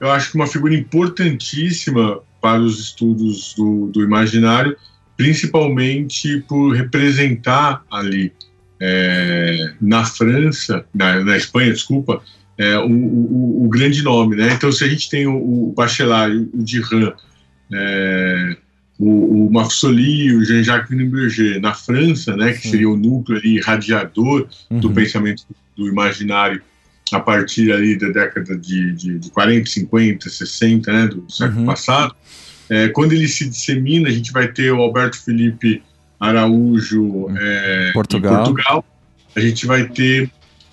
[0.00, 4.76] eu acho que uma figura importantíssima para os estudos do, do imaginário,
[5.16, 8.32] principalmente por representar ali
[8.80, 12.22] é, na França, na, na Espanha, desculpa,
[12.56, 14.52] é, o, o, o, grande nome, né?
[14.52, 17.12] Então, se a gente tem o, o Bachelard, o Dirand,
[17.72, 18.56] é,
[18.98, 24.48] o, o Mafsoli, o Jean-Jacques Wienerberger na França, né, que seria o núcleo ali, radiador
[24.68, 24.80] uhum.
[24.80, 25.44] do pensamento
[25.76, 26.60] do imaginário
[27.12, 31.66] a partir ali da década de, de, de 40, 50, 60, né, do século uhum.
[31.66, 32.14] passado.
[32.68, 35.82] É, quando ele se dissemina, a gente vai ter o Alberto Felipe
[36.20, 37.36] Araújo uhum.
[37.36, 38.32] é, Portugal.
[38.32, 38.84] em Portugal.
[39.34, 40.30] A gente vai ter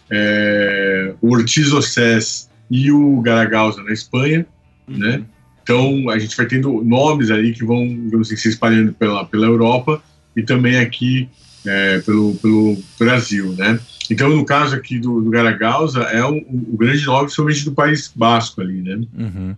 [0.09, 4.45] é, o Ortiz Ossés e o Garagausa na Espanha,
[4.87, 4.97] uhum.
[4.97, 5.23] né?
[5.63, 9.47] Então a gente vai tendo nomes ali que vão, digamos assim, se espalhando pela, pela
[9.47, 10.01] Europa
[10.35, 11.27] e também aqui
[11.65, 13.79] é, pelo, pelo Brasil, né?
[14.09, 18.11] Então, no caso aqui do, do Garagausa, é o, o grande nome, principalmente do País
[18.15, 19.01] Basco ali, né?
[19.17, 19.55] Uhum.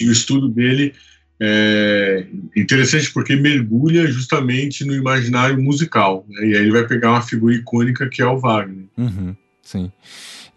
[0.00, 0.94] E o estudo dele
[1.40, 6.46] é interessante porque mergulha justamente no imaginário musical, né?
[6.46, 8.86] E aí ele vai pegar uma figura icônica que é o Wagner.
[8.96, 9.34] Uhum.
[9.62, 9.90] Sim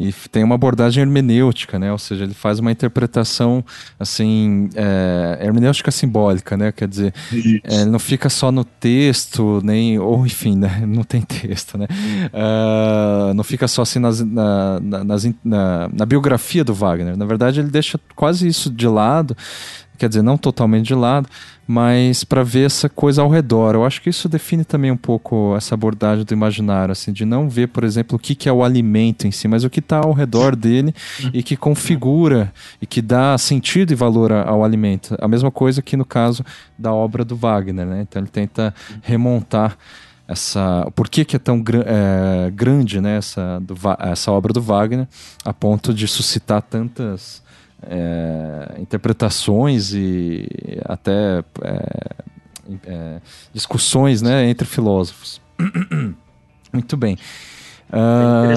[0.02, 1.91] e tem uma abordagem hermenêutica, né?
[1.91, 3.64] Ou seja, ele faz uma interpretação
[3.99, 6.72] assim é, hermenêutica simbólica, né?
[6.72, 7.14] Quer dizer,
[7.64, 10.82] é, ele não fica só no texto, nem ou enfim, né?
[10.91, 11.88] Não tem texto, né?
[12.34, 17.18] Uh, não fica só assim nas, na, nas, na, na biografia do Wagner.
[17.18, 19.36] Na verdade, ele deixa quase isso de lado
[20.02, 21.30] quer dizer, não totalmente de lado,
[21.68, 23.76] mas para ver essa coisa ao redor.
[23.76, 27.47] Eu acho que isso define também um pouco essa abordagem do imaginário, assim, de não
[27.47, 29.99] ver, por exemplo, o que, que é o alimento em si, mas o que está
[29.99, 30.91] ao redor dele
[31.32, 35.16] e que configura e que dá sentido e valor ao alimento.
[35.22, 36.43] A mesma coisa que no caso
[36.76, 38.02] da obra do Wagner, né?
[38.02, 38.74] Então ele tenta
[39.04, 39.78] remontar
[40.28, 45.08] essa por que, que é tão é, grande né, essa, do, essa obra do Wagner
[45.45, 47.43] a ponto de suscitar tantas
[47.84, 50.48] é, interpretações e
[50.86, 52.12] até é,
[52.86, 53.22] é,
[53.54, 55.42] discussões né, entre filósofos.
[56.72, 57.18] Muito bem.
[57.92, 58.54] Uh...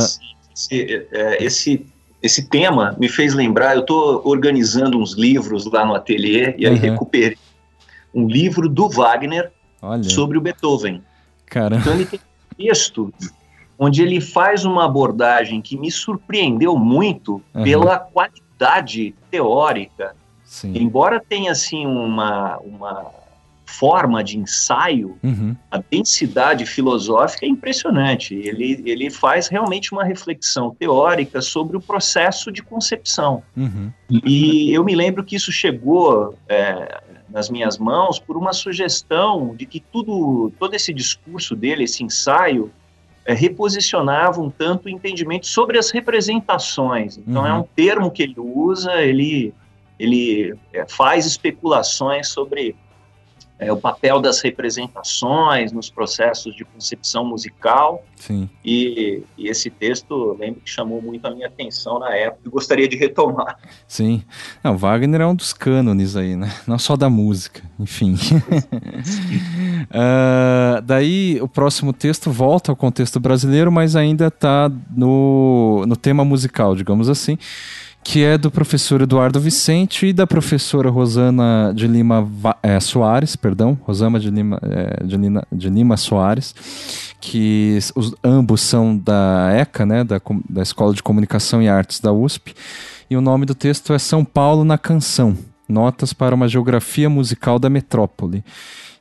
[0.55, 1.87] Esse, é, esse,
[2.23, 6.75] esse tema me fez lembrar, eu estou organizando uns livros lá no ateliê e aí
[6.75, 6.81] uhum.
[6.81, 7.39] recuperei
[8.15, 9.51] um livro do Wagner
[9.83, 10.05] Olha.
[10.05, 11.03] sobre o Beethoven.
[11.47, 11.83] Caramba.
[11.83, 13.13] Então ele tem um texto
[13.77, 17.65] onde ele faz uma abordagem que me surpreendeu muito uhum.
[17.65, 20.73] pela qualidade qualidade teórica, Sim.
[20.77, 23.11] embora tenha assim uma, uma
[23.67, 25.57] forma de ensaio, uhum.
[25.71, 28.35] a densidade filosófica é impressionante.
[28.35, 33.43] Ele, ele faz realmente uma reflexão teórica sobre o processo de concepção.
[33.57, 33.91] Uhum.
[34.09, 39.67] E eu me lembro que isso chegou é, nas minhas mãos por uma sugestão de
[39.67, 42.71] que tudo, todo esse discurso dele, esse ensaio,
[43.25, 47.19] é, reposicionava um tanto o entendimento sobre as representações.
[47.19, 47.49] Então, uhum.
[47.49, 49.53] é um termo que ele usa, ele,
[49.99, 52.77] ele é, faz especulações sobre
[53.65, 58.05] é, o papel das representações nos processos de concepção musical.
[58.17, 58.49] Sim.
[58.65, 62.87] E, e, esse texto, lembro que chamou muito a minha atenção na época e gostaria
[62.87, 63.59] de retomar.
[63.87, 64.23] Sim.
[64.63, 66.53] Não, Wagner é um dos cânones aí, né?
[66.67, 68.15] Não só da música, enfim.
[69.91, 76.25] uh, daí o próximo texto volta ao contexto brasileiro, mas ainda está no, no tema
[76.25, 77.39] musical, digamos assim
[78.05, 82.31] que é do professor Eduardo Vicente e da professora Rosana de Lima
[82.63, 86.55] é, Soares, perdão, Rosana de Lima, é, de, Lima, de Lima Soares,
[87.19, 92.13] que os, ambos são da ECA, né, da, da Escola de Comunicação e Artes da
[92.13, 92.55] USP,
[93.09, 95.37] e o nome do texto é São Paulo na Canção,
[95.67, 98.45] Notas para uma Geografia Musical da Metrópole.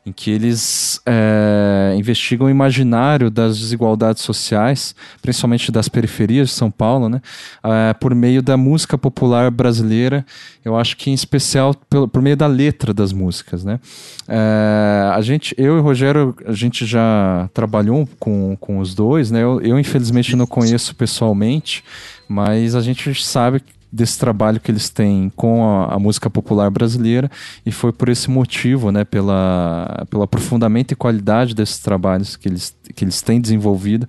[0.06, 6.70] Em que eles é, investigam o imaginário das desigualdades sociais, principalmente das periferias de São
[6.70, 7.22] Paulo, né,
[7.64, 10.26] é, por meio da música popular brasileira,
[10.64, 13.64] eu acho que em especial por, meio da letra das músicas.
[13.64, 13.80] Né.
[14.28, 19.32] É, a gente, eu e o Rogério, a gente já trabalhou com, com os dois,
[19.32, 21.84] né, eu, eu infelizmente não conheço pessoalmente,
[22.28, 23.62] mas a gente sabe
[23.94, 27.30] desse trabalho que eles têm com a, a, música popular brasileira
[27.64, 32.76] e foi por esse motivo, né, pela, pelo aprofundamento e qualidade desses trabalhos que eles,
[32.96, 34.08] que eles têm desenvolvido,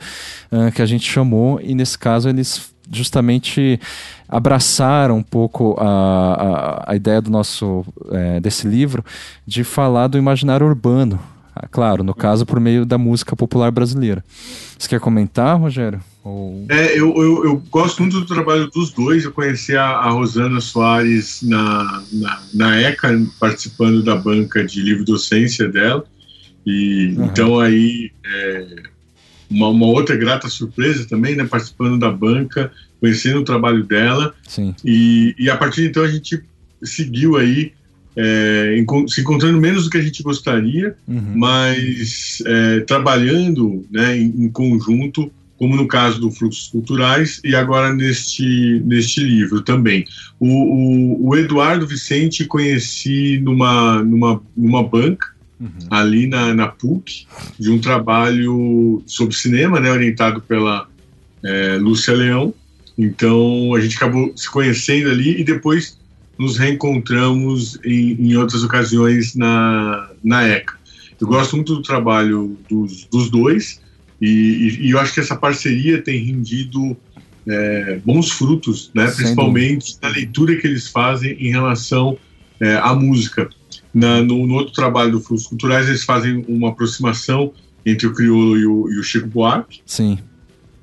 [0.51, 3.79] uh, que a gente chamou e nesse caso eles justamente
[4.27, 9.05] abraçaram um pouco a, a, a ideia do nosso é, desse livro
[9.47, 11.21] de falar do imaginário urbano,
[11.71, 14.25] claro, no caso por meio da música popular brasileira.
[14.79, 16.01] Você quer comentar, Rogério?
[16.23, 16.67] Ou...
[16.69, 19.25] É, eu, eu, eu, gosto muito do trabalho dos dois.
[19.25, 25.05] Eu conheci a, a Rosana Soares na, na, na, ECA, participando da banca de livre
[25.05, 26.05] docência dela.
[26.67, 27.25] E uhum.
[27.27, 28.67] então aí é,
[29.51, 31.45] uma, uma, outra grata surpresa também, né?
[31.45, 34.35] Participando da banca, conhecendo o trabalho dela.
[34.49, 34.75] Sim.
[34.85, 36.43] E, e a partir de então a gente
[36.83, 37.73] seguiu aí
[38.17, 41.33] é, se encontrando menos do que a gente gostaria, uhum.
[41.35, 47.93] mas é, trabalhando né, em, em, conjunto, como no caso do Fluxos Culturais e agora
[47.93, 50.05] neste, neste livro também.
[50.39, 55.29] O, o, o Eduardo Vicente conheci numa, numa, numa banca,
[55.61, 55.69] uhum.
[55.91, 57.27] ali na, na PUC,
[57.59, 60.87] de um trabalho sobre cinema, né, orientado pela
[61.43, 62.55] é, Lúcia Leão.
[62.97, 65.99] Então a gente acabou se conhecendo ali e depois
[66.39, 70.75] nos reencontramos em, em outras ocasiões na, na ECA.
[71.21, 73.81] Eu gosto muito do trabalho dos, dos dois
[74.21, 76.97] e, e, eu acho que essa parceria tem rendido
[77.47, 79.11] é, bons frutos, né?
[79.11, 82.17] principalmente na leitura que eles fazem em relação
[82.61, 83.49] é, à música.
[83.93, 87.53] Na, no, no, outro trabalho do Fluxos Culturais, eles fazem uma aproximação
[87.87, 89.81] entre o crioulo e o, e o Chico Buarque.
[89.87, 90.19] Sim.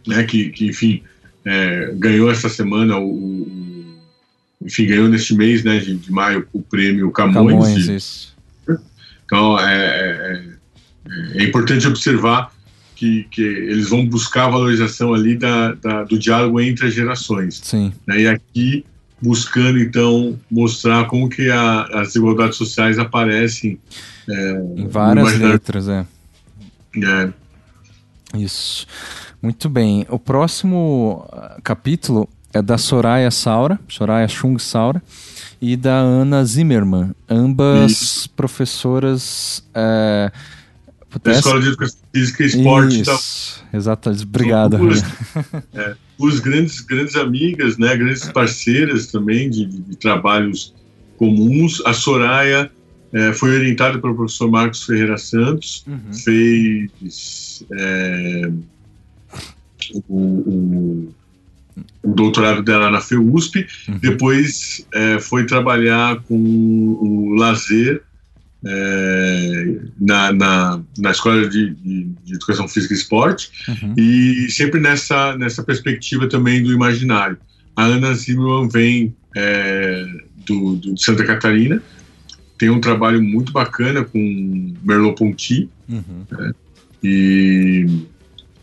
[0.07, 1.03] Né, que, que enfim,
[1.45, 3.80] é, ganhou essa semana o,
[4.63, 7.35] enfim, ganhou neste mês né, de, de maio o prêmio Camões.
[7.35, 8.35] Camões de, isso.
[9.25, 10.43] Então, é, é,
[11.07, 12.51] é, é, importante observar
[12.95, 17.59] que, que eles vão buscar a valorização ali da, da do diálogo entre as gerações.
[17.63, 17.93] Sim.
[18.05, 18.85] Né, e aqui,
[19.21, 23.79] buscando, então, mostrar como que a, as desigualdades sociais aparecem.
[24.29, 26.05] É, em várias letras, é.
[26.97, 27.33] É.
[28.37, 28.85] Isso.
[29.41, 30.05] Muito bem.
[30.09, 31.27] O próximo
[31.63, 35.01] capítulo é da Soraya Saura, Soraya Chung Saura,
[35.61, 38.29] e da Ana Zimmermann, ambas Isso.
[38.31, 39.63] professoras.
[39.73, 40.31] É,
[41.23, 43.01] da Escola de Educação Física e Esporte.
[43.01, 44.23] Isso, então, exatamente.
[44.23, 44.77] Obrigado.
[44.77, 45.03] Duas,
[45.73, 50.73] é, duas grandes, grandes amigas, né, grandes parceiras também de, de, de trabalhos
[51.17, 51.81] comuns.
[51.85, 52.71] A Soraya
[53.13, 56.13] é, foi orientada pelo professor Marcos Ferreira Santos, uhum.
[56.13, 58.51] fez é,
[60.07, 61.13] o, o
[62.03, 63.97] o doutorado dela na FEUSP, uhum.
[63.99, 68.01] depois é, foi trabalhar com o lazer
[68.65, 73.93] é, na, na, na, Escola de, de, Educação Física e Esporte, uhum.
[73.97, 77.37] e sempre nessa, nessa perspectiva também do imaginário.
[77.75, 80.05] A Ana Zimmermann vem é,
[80.45, 81.81] do, do, de Santa Catarina,
[82.57, 86.25] tem um trabalho muito bacana com Merleau-Ponty, uhum.
[86.29, 86.53] né,
[87.03, 87.85] e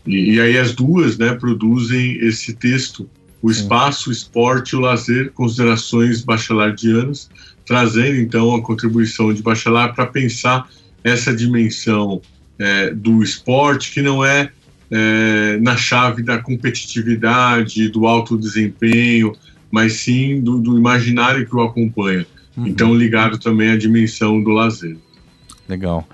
[0.09, 3.07] e, e, aí as duas né, produzem esse texto,
[3.41, 7.29] o espaço, o esporte e o lazer, considerações bachelardianas,
[7.63, 10.67] trazendo então a contribuição de Bachelard para pensar
[11.03, 12.19] essa dimensão
[12.57, 14.51] é, do esporte, que não é,
[14.89, 19.33] é, na chave da competitividade, do alto desempenho,
[19.69, 22.25] mas sim do, do imaginário que o acompanha.
[22.57, 22.67] Uhum.
[22.67, 24.97] Então, ligado também à dimensão do lazer.
[25.67, 26.07] Legal.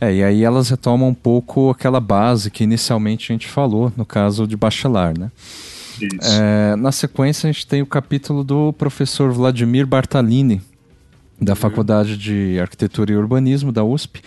[0.00, 4.04] É, e aí elas retomam um pouco aquela base que inicialmente a gente falou, no
[4.04, 5.30] caso de Bachelard, né?
[6.22, 10.60] É, na sequência, a gente tem o capítulo do professor Vladimir Bartalini,
[11.40, 11.56] da uhum.
[11.56, 14.20] Faculdade de Arquitetura e Urbanismo da USP,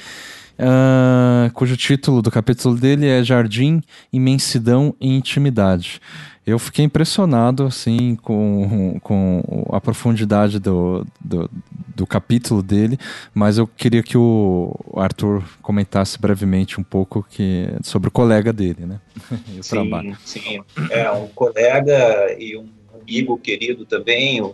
[0.60, 6.02] uh, cujo título do capítulo dele é Jardim, Imensidão e Intimidade.
[6.48, 11.50] Eu fiquei impressionado assim com, com a profundidade do, do,
[11.94, 12.98] do, capítulo dele,
[13.34, 18.86] mas eu queria que o Arthur comentasse brevemente um pouco que, sobre o colega dele,
[18.86, 19.02] né?
[19.60, 20.18] o sim, trabalho.
[20.24, 20.64] sim.
[20.90, 22.70] É um colega e um
[23.02, 24.42] amigo querido também.
[24.42, 24.54] O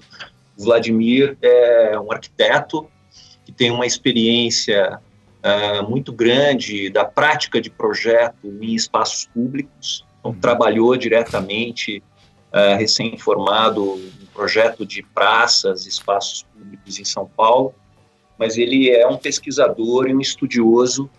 [0.58, 2.90] Vladimir é um arquiteto
[3.46, 5.00] que tem uma experiência
[5.44, 12.02] uh, muito grande da prática de projeto em espaços públicos então, trabalhou diretamente,
[12.54, 17.74] uh, recém-formado, no projeto de praças, espaços públicos em São Paulo.
[18.40, 21.10] mas ele é um pesquisador e um estudioso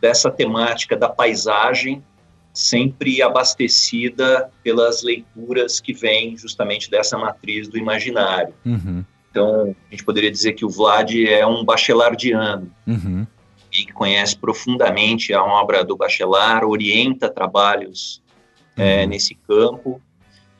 [0.00, 2.04] dessa temática da paisagem,
[2.52, 8.52] sempre abastecida pelas leituras que vêm justamente dessa matriz do imaginário.
[8.66, 9.04] Uhum.
[9.30, 13.26] Então, a gente poderia dizer que o Vlad é um bachelardiano, uhum.
[13.72, 18.22] e que conhece profundamente a obra do Bachelard, orienta trabalhos
[18.78, 19.08] é, uhum.
[19.08, 20.00] nesse campo,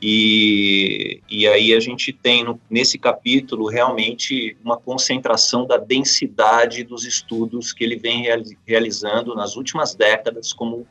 [0.01, 7.05] e, e aí a gente tem no, nesse capítulo realmente uma concentração da densidade dos
[7.05, 8.23] estudos que ele vem
[8.65, 10.87] realizando nas últimas décadas como,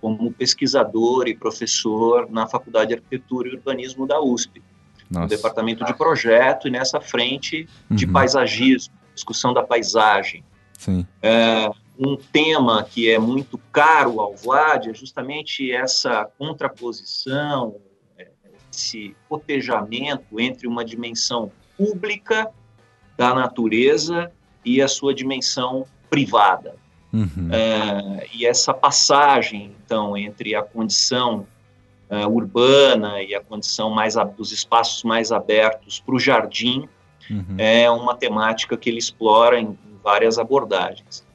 [0.00, 4.62] como pesquisador e professor na Faculdade de Arquitetura e Urbanismo da USP,
[5.10, 5.24] Nossa.
[5.24, 8.12] no departamento de projeto e nessa frente de uhum.
[8.12, 10.42] paisagismo, discussão da paisagem.
[10.78, 11.06] Sim.
[11.20, 11.68] É,
[11.98, 17.76] um tema que é muito caro ao Vlad é justamente essa contraposição,
[18.72, 22.48] esse cotejamento entre uma dimensão pública
[23.16, 24.30] da natureza
[24.64, 26.76] e a sua dimensão privada.
[27.12, 27.48] Uhum.
[27.50, 31.46] É, e essa passagem, então, entre a condição
[32.08, 36.88] é, urbana e a condição mais dos espaços mais abertos para o jardim
[37.30, 37.56] uhum.
[37.58, 41.26] é uma temática que ele explora em, em várias abordagens.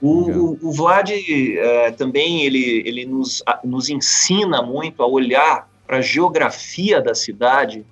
[0.00, 5.68] O, o, o Vlad é, também ele, ele nos, a, nos ensina muito a olhar
[5.86, 7.84] para a geografia da cidade,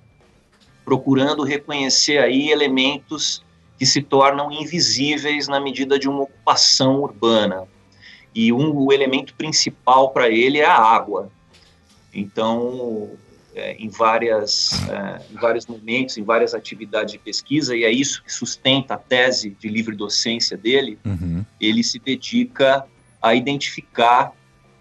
[0.85, 3.43] procurando reconhecer aí elementos
[3.77, 7.67] que se tornam invisíveis na medida de uma ocupação urbana.
[8.33, 11.29] E um, o elemento principal para ele é a água.
[12.13, 13.11] Então,
[13.57, 18.23] é, em, várias, é, em vários momentos, em várias atividades de pesquisa, e é isso
[18.23, 21.43] que sustenta a tese de livre docência dele, uhum.
[21.59, 22.85] ele se dedica
[23.21, 24.31] a identificar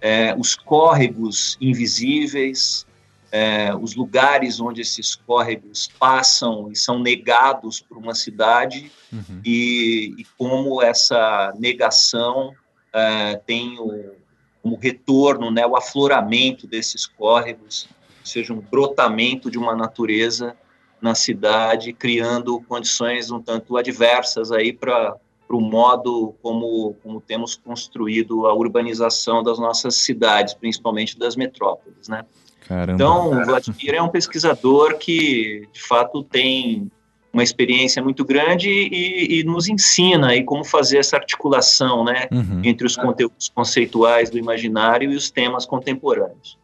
[0.00, 2.86] é, os córregos invisíveis,
[3.32, 9.40] é, os lugares onde esses córregos passam e são negados por uma cidade uhum.
[9.44, 12.54] e, e, como essa negação
[12.92, 14.14] é, tem o,
[14.62, 17.88] como retorno, né, o afloramento desses córregos,
[18.26, 20.56] seja, um brotamento de uma natureza
[21.00, 25.16] na cidade, criando condições um tanto adversas aí para
[25.48, 32.24] o modo como, como temos construído a urbanização das nossas cidades, principalmente das metrópoles, né?
[32.66, 32.94] Caramba.
[32.94, 36.90] Então, o Vladimir é um pesquisador que, de fato, tem
[37.32, 42.62] uma experiência muito grande e, e nos ensina aí como fazer essa articulação, né, uhum.
[42.64, 46.58] entre os conteúdos conceituais do imaginário e os temas contemporâneos.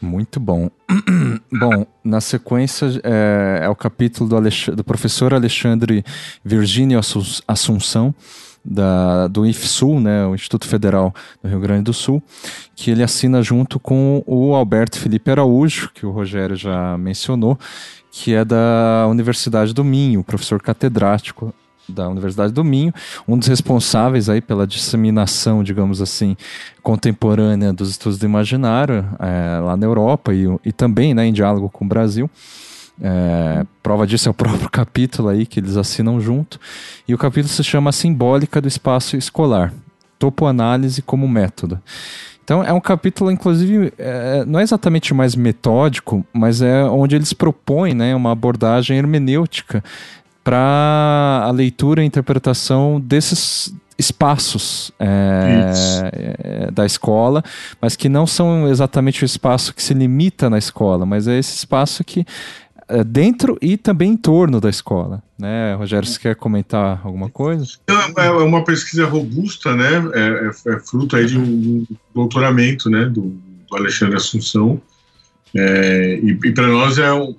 [0.00, 0.70] Muito bom.
[1.52, 6.04] bom, na sequência é, é o capítulo do, do professor Alexandre
[6.44, 7.00] Virgínio
[7.46, 8.14] Assunção,
[8.64, 12.22] da, do IFSUL, né, o Instituto Federal do Rio Grande do Sul,
[12.76, 17.58] que ele assina junto com o Alberto Felipe Araújo, que o Rogério já mencionou,
[18.10, 21.54] que é da Universidade do Minho, professor catedrático
[21.88, 22.92] da Universidade do Minho,
[23.26, 26.36] um dos responsáveis aí pela disseminação, digamos assim,
[26.82, 31.68] contemporânea dos estudos do imaginário é, lá na Europa e, e também né, em diálogo
[31.68, 32.30] com o Brasil.
[33.00, 36.58] É, prova disso é o próprio capítulo aí que eles assinam junto.
[37.06, 39.72] E o capítulo se chama Simbólica do Espaço Escolar,
[40.18, 41.80] Topoanálise como Método.
[42.42, 47.34] Então é um capítulo, inclusive, é, não é exatamente mais metódico, mas é onde eles
[47.34, 49.84] propõem né, uma abordagem hermenêutica
[50.48, 55.70] para a leitura e interpretação desses espaços é,
[56.38, 57.44] é, da escola,
[57.82, 61.54] mas que não são exatamente o espaço que se limita na escola, mas é esse
[61.54, 62.24] espaço que
[62.88, 65.22] é, dentro e também em torno da escola.
[65.38, 65.74] Né?
[65.74, 67.66] Rogério, você quer comentar alguma coisa?
[67.86, 69.96] É, é uma pesquisa robusta, né?
[70.14, 73.04] É, é, é fruto aí de um doutoramento né?
[73.04, 73.36] do,
[73.68, 74.80] do Alexandre Assunção.
[75.54, 77.34] E, e para nós é, um,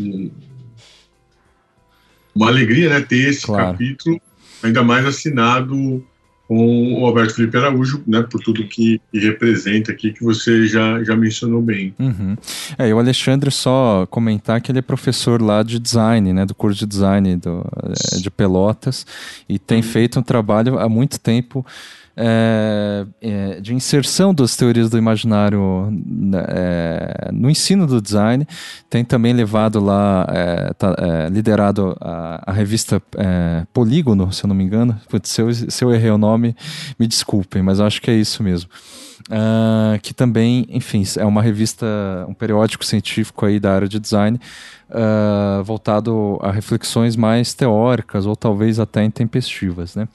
[0.00, 0.30] um,
[2.38, 3.00] uma alegria né?
[3.00, 3.72] ter esse claro.
[3.72, 4.20] capítulo,
[4.62, 6.04] ainda mais assinado
[6.46, 11.04] com o Alberto Felipe Araújo, né, por tudo que, que representa aqui, que você já,
[11.04, 11.94] já mencionou bem.
[11.98, 12.34] Uhum.
[12.78, 16.54] É, e o Alexandre, só comentar que ele é professor lá de design, né, do
[16.54, 17.66] curso de design do,
[18.14, 19.06] é, de Pelotas,
[19.46, 19.82] e tem uhum.
[19.82, 21.66] feito um trabalho há muito tempo
[22.20, 28.46] é, é, de inserção das teorias do imaginário né, é, no ensino do design.
[28.90, 33.00] Tem também levado lá, é, tá, é, liderado a, a revista
[33.72, 35.00] Polígono, se eu não me engano.
[35.08, 36.56] Putz, se, eu, se eu errei o nome,
[36.98, 38.68] me desculpem, mas acho que é isso mesmo.
[39.28, 41.86] Uh, que também, enfim, é uma revista,
[42.26, 44.40] um periódico científico aí da área de design,
[44.88, 50.08] uh, voltado a reflexões mais teóricas ou talvez até intempestivas, né?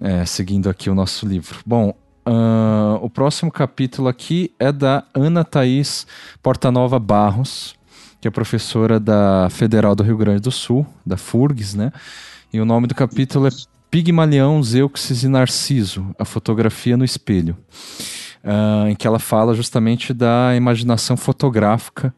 [0.00, 1.58] É, seguindo aqui o nosso livro.
[1.64, 1.94] Bom,
[2.26, 6.06] uh, o próximo capítulo aqui é da Ana Thaís
[6.42, 7.74] Portanova Barros,
[8.20, 11.92] que é professora da Federal do Rio Grande do Sul, da FURGS, né?
[12.52, 13.50] E o nome do capítulo é
[13.90, 17.56] Pigmalião, Zeuxis e Narciso, a fotografia no espelho,
[18.44, 22.14] uh, em que ela fala justamente da imaginação fotográfica,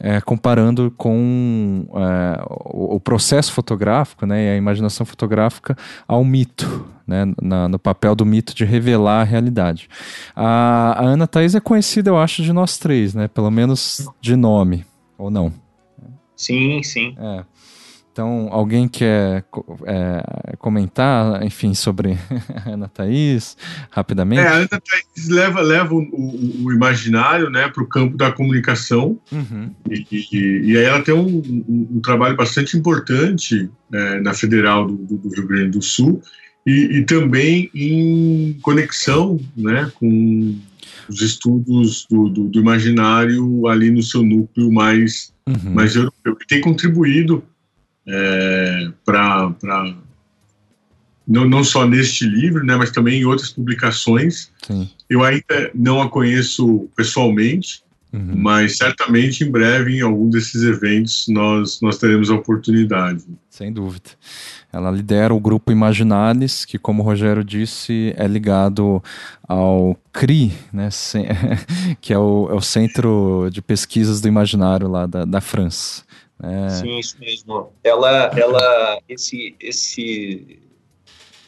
[0.00, 6.88] é, comparando com é, o, o, processo fotográfico né, e a imaginação fotográfica ao mito,
[7.06, 9.88] né, na, no papel do mito de revelar a realidade.
[10.34, 14.34] A, a Ana Thaís é conhecida, eu acho, de nós três, né, pelo menos de
[14.36, 14.84] nome,
[15.16, 15.52] ou não?
[16.34, 17.14] Sim, sim.
[17.18, 17.44] É.
[18.12, 19.42] Então, alguém quer
[19.86, 22.18] é, comentar, enfim, sobre
[22.54, 23.56] a Ana Thaís,
[23.90, 24.42] rapidamente?
[24.42, 28.30] É, a Ana Thaís leva, leva o, o, o imaginário né, para o campo da
[28.30, 29.70] comunicação, uhum.
[29.90, 34.86] e, e, e, aí ela tem um, um, um trabalho bastante importante é, na Federal
[34.86, 36.20] do, do, Rio Grande do Sul,
[36.66, 40.54] e, e também em conexão né, com
[41.08, 45.72] os estudos do, do, do, imaginário ali no seu núcleo mais, uhum.
[45.72, 47.42] mais europeu, que tem contribuído
[48.06, 49.54] é, para
[51.26, 54.50] não, não só neste livro, né, mas também em outras publicações.
[54.66, 54.90] Sim.
[55.08, 58.34] Eu ainda não a conheço pessoalmente, uhum.
[58.36, 63.24] mas certamente em breve, em algum desses eventos, nós, nós teremos a oportunidade.
[63.48, 64.10] Sem dúvida.
[64.72, 69.02] Ela lidera o grupo Imaginalis, que, como o Rogério disse, é ligado
[69.46, 70.88] ao CRI, né,
[72.00, 76.02] que é o, é o Centro de Pesquisas do Imaginário lá da, da França.
[76.42, 76.68] É.
[76.70, 77.72] Sim, isso mesmo.
[77.84, 80.60] Ela, ela, esse, esse,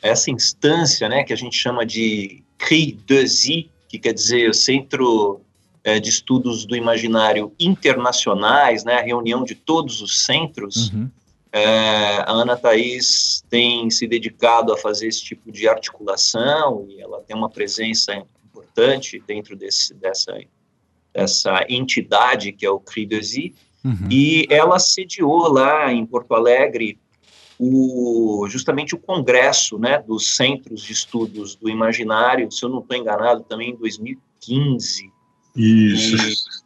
[0.00, 5.40] essa instância, né, que a gente chama de CRI 2I, que quer dizer Centro
[5.82, 10.90] é, de Estudos do Imaginário Internacionais, né, a reunião de todos os centros.
[10.90, 11.10] Uhum.
[11.52, 17.20] É, a Ana Thaís tem se dedicado a fazer esse tipo de articulação e ela
[17.20, 18.12] tem uma presença
[18.44, 20.36] importante dentro desse, dessa,
[21.12, 23.54] dessa entidade que é o CRI 2I.
[23.84, 24.08] Uhum.
[24.10, 26.98] E ela sediou lá em Porto Alegre
[27.58, 32.96] o, justamente o congresso né, dos Centros de Estudos do Imaginário, se eu não estou
[32.96, 35.12] enganado, também em 2015.
[35.54, 36.16] Isso,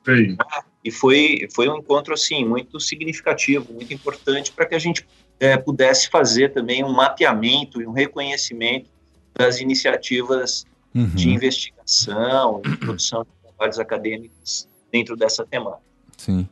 [0.08, 0.36] e,
[0.88, 5.06] e foi, foi um encontro assim muito significativo, muito importante para que a gente
[5.38, 8.88] é, pudesse fazer também um mapeamento e um reconhecimento
[9.34, 10.64] das iniciativas
[10.94, 11.06] uhum.
[11.08, 15.82] de investigação e produção de trabalhos acadêmicos dentro dessa temática.
[16.16, 16.48] Sim.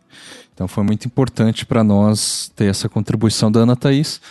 [0.56, 4.22] Então foi muito importante para nós ter essa contribuição da Ana Thaís,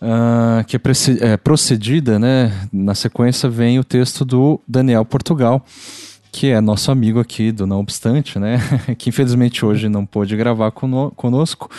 [0.00, 0.80] uh, que é,
[1.20, 2.66] é, procedida, né?
[2.72, 5.62] Na sequência vem o texto do Daniel Portugal,
[6.32, 8.58] que é nosso amigo aqui do Não Obstante, né?
[8.96, 11.70] que infelizmente hoje não pôde gravar conosco.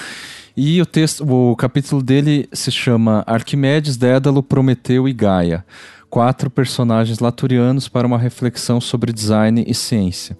[0.55, 5.65] E o texto, o capítulo dele se chama Arquimedes, Dédalo, Prometeu e Gaia.
[6.07, 10.37] Quatro personagens laturianos para uma reflexão sobre design e ciência.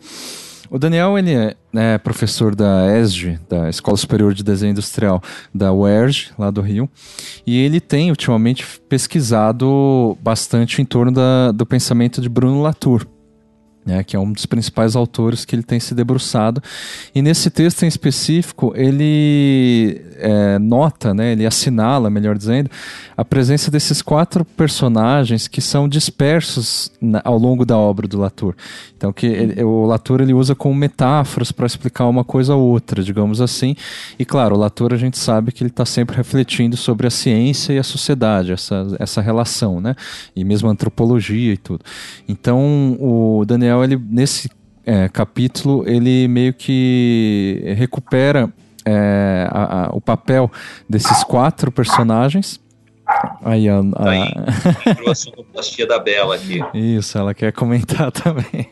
[0.69, 5.21] O Daniel ele é né, professor da ESG, da Escola Superior de Desenho Industrial
[5.53, 6.89] da UERJ, lá do Rio,
[7.45, 13.05] e ele tem ultimamente pesquisado bastante em torno da, do pensamento de Bruno Latour
[13.87, 16.61] né, que é um dos principais autores que ele tem se debruçado.
[17.15, 22.69] E nesse texto em específico, ele é, nota, né, ele assinala, melhor dizendo,
[23.15, 28.55] a presença desses quatro personagens que são dispersos na, ao longo da obra do Latour.
[28.97, 33.01] Então, que ele, o Latour ele usa como metáforas para explicar uma coisa ou outra,
[33.01, 33.73] digamos assim.
[34.19, 37.71] E claro, o Latour a gente sabe que ele está sempre refletindo sobre a ciência
[37.71, 39.95] e a sociedade, essa, essa relação, né?
[40.35, 41.85] E mesmo a antropologia e tudo.
[42.27, 44.49] Então, o Daniel Daniel, ele, nesse
[44.85, 48.51] é, capítulo, ele meio que recupera
[48.85, 50.51] é, a, a, o papel
[50.89, 52.59] desses quatro personagens.
[53.41, 54.09] Aí, a, a...
[54.09, 54.33] Aí,
[54.85, 56.59] entrou a sonoplastia da Bela aqui.
[56.73, 58.69] Isso, ela quer comentar também.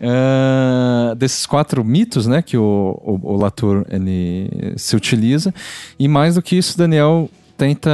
[0.00, 5.54] uh, desses quatro mitos, né, que o, o, o Latour ele se utiliza.
[5.98, 7.90] E mais do que isso, Daniel tenta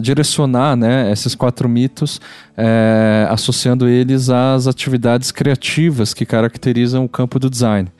[0.00, 2.20] direcionar né, esses quatro mitos,
[2.56, 7.90] é, associando eles às atividades criativas que caracterizam o campo do design,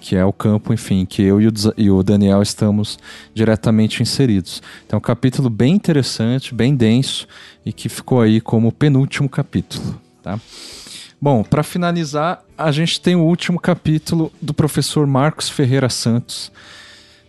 [0.00, 1.40] que é o campo, enfim, que eu
[1.76, 2.96] e o, Daniel estamos
[3.34, 4.62] diretamente inseridos.
[4.86, 7.26] Então, um capítulo bem interessante, bem denso
[7.66, 10.00] e que ficou aí como penúltimo capítulo.
[10.22, 10.38] Tá?
[11.20, 16.52] Bom, para finalizar, a gente tem o último capítulo do professor Marcos Ferreira Santos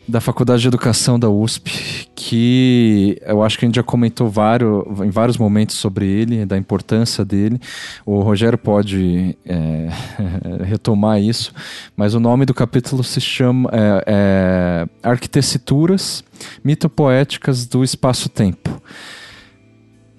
[0.07, 4.83] da Faculdade de Educação da USP, que eu acho que a gente já comentou vários,
[4.99, 7.59] em vários momentos sobre ele, da importância dele.
[8.05, 9.89] O Rogério pode é,
[10.63, 11.53] retomar isso,
[11.95, 16.23] mas o nome do capítulo se chama é, é, Arquitecturas
[16.63, 18.81] Mitopoéticas do Espaço-Tempo.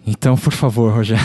[0.06, 1.24] Então, por favor, Rogério.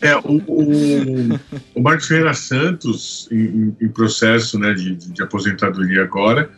[0.00, 1.40] É, o, o,
[1.76, 6.50] o Marcos Ferreira Santos, em, em processo né, de, de aposentadoria agora,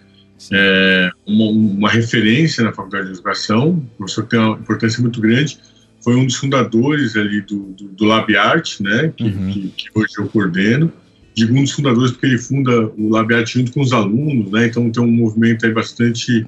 [0.52, 5.20] é, uma, uma, referência na Faculdade de Educação, um professor que tem uma importância muito
[5.20, 5.58] grande,
[6.02, 9.50] foi um dos fundadores ali do, do, do Labiarte, né, que, uhum.
[9.50, 10.92] que, que, hoje eu coordeno.
[11.34, 14.90] Digo um dos fundadores porque ele funda o Labiarte junto com os alunos, né, então
[14.90, 16.46] tem um movimento aí bastante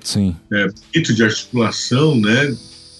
[0.53, 2.47] é, bonito de articulação, né,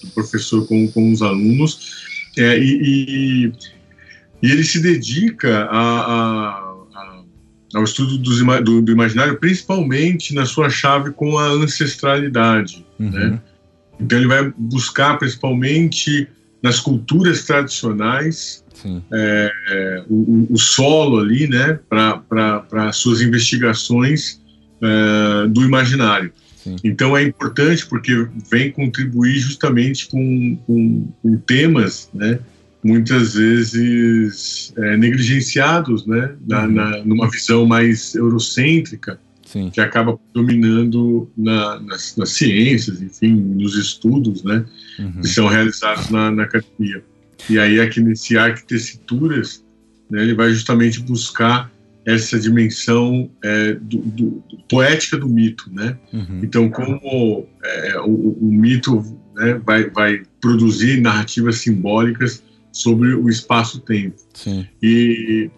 [0.03, 1.95] do professor com, com os alunos,
[2.37, 3.53] é, e, e,
[4.43, 6.66] e, ele se dedica a, a
[7.73, 12.85] ao estudo dos, do, do, imaginário, principalmente na sua chave com a ancestralidade.
[12.99, 13.09] Uhum.
[13.09, 13.41] Né?
[13.99, 16.27] Então ele vai buscar principalmente
[16.61, 18.63] nas culturas tradicionais
[19.11, 24.39] é, é, o, o, solo ali, né, para suas investigações
[24.81, 26.31] é, do imaginário.
[26.55, 26.75] Sim.
[26.83, 32.39] Então é importante porque vem contribuir justamente com, com, com temas, né,
[32.87, 36.71] muitas vezes é, negligenciados, né, na, uhum.
[36.71, 39.69] na, numa visão mais eurocêntrica, Sim.
[39.69, 44.63] que acaba dominando na, nas, nas, ciências, enfim, nos estudos, né,
[44.99, 45.21] uhum.
[45.21, 47.03] que são realizados na, na, academia.
[47.49, 49.63] E aí aqui nesse Arquitecturas,
[50.09, 51.69] né, ele vai justamente buscar
[52.05, 55.97] essa dimensão é, do, do, do, poética do mito, né?
[56.13, 56.39] Uhum.
[56.41, 59.03] Então, como é, o, o, mito
[59.35, 62.41] né, vai, vai produzir narrativas simbólicas
[62.71, 64.17] sobre o espaço-tempo.
[64.81, 65.49] E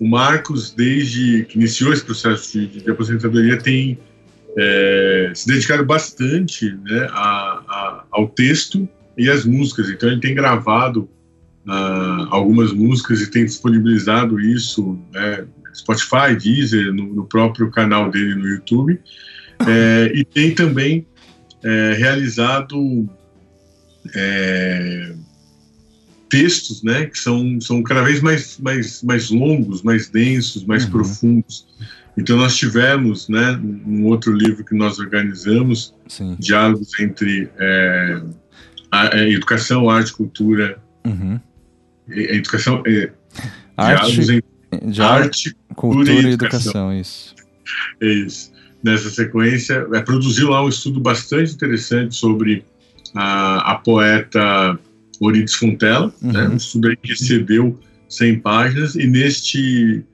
[0.00, 3.98] o Marcos, desde que iniciou esse processo de, de aposentadoria, tem
[4.56, 9.88] é, se dedicado bastante né, a, a, ao texto e às músicas.
[9.90, 11.08] Então, ele tem gravado
[11.66, 18.34] uh, algumas músicas e tem disponibilizado isso né, Spotify, Deezer, no, no, próprio canal dele
[18.34, 19.00] no YouTube.
[19.66, 21.06] É, e tem também
[21.62, 23.08] é, realizado
[24.14, 25.14] é,
[26.32, 30.90] textos, né, que são, são cada vez mais, mais, mais longos, mais densos, mais uhum.
[30.90, 31.66] profundos.
[32.16, 36.34] Então nós tivemos, né, um outro livro que nós organizamos, Sim.
[36.40, 38.22] diálogos entre é,
[38.90, 41.38] a, a educação, arte, cultura, uhum.
[42.08, 43.12] a educação, é,
[43.76, 44.20] arte,
[44.72, 46.60] entre arte, cultura, e educação.
[46.60, 46.98] educação.
[46.98, 47.34] Isso.
[48.00, 48.52] É isso.
[48.82, 52.64] Nessa sequência, é, produziu lá um estudo bastante interessante sobre
[53.14, 54.78] a, a poeta
[55.26, 56.32] Orides Fontela, né, uhum.
[56.32, 57.78] né, um estudo aí que excedeu
[58.08, 60.04] 100 páginas, e neste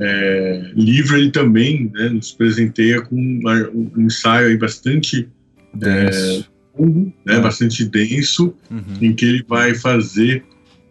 [0.00, 5.28] é, livro ele também né, nos presenteia com um, um ensaio aí bastante
[5.74, 6.82] denso, é,
[7.26, 7.42] né, uhum.
[7.42, 8.98] bastante denso, uhum.
[9.00, 10.44] em que ele vai fazer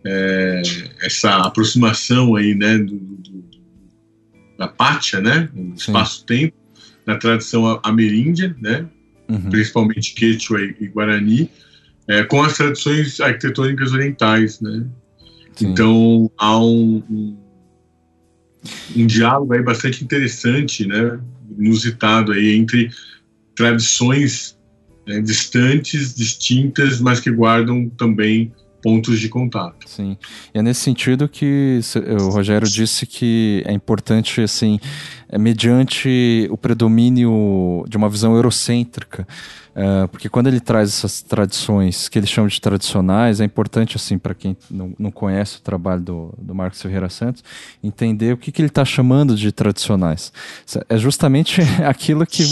[0.05, 0.61] é,
[1.01, 3.43] essa aproximação aí, né, do, do,
[4.57, 6.55] da pátia, né, do espaço-tempo,
[7.05, 8.85] na tradição ameríndia, né,
[9.27, 9.49] uhum.
[9.49, 11.49] principalmente Quechua e Guarani,
[12.11, 14.85] é, com as tradições arquitetônicas orientais, né?
[15.55, 15.67] Sim.
[15.67, 17.37] Então há um, um,
[18.97, 21.17] um, diálogo aí bastante interessante, né?
[21.57, 22.89] Inusitado aí entre
[23.55, 24.57] tradições
[25.07, 28.51] né, distantes, distintas, mas que guardam também
[28.81, 29.87] pontos de contato.
[29.87, 30.17] Sim,
[30.53, 31.79] e é nesse sentido que
[32.19, 34.79] o Rogério disse que é importante, assim,
[35.31, 39.25] é mediante o predomínio de uma visão eurocêntrica,
[39.71, 44.17] Uh, porque quando ele traz essas tradições que ele chama de tradicionais, é importante, assim,
[44.17, 47.41] para quem não, não conhece o trabalho do, do Marcos Ferreira Santos,
[47.81, 50.33] entender o que, que ele está chamando de tradicionais.
[50.89, 52.43] É justamente aquilo que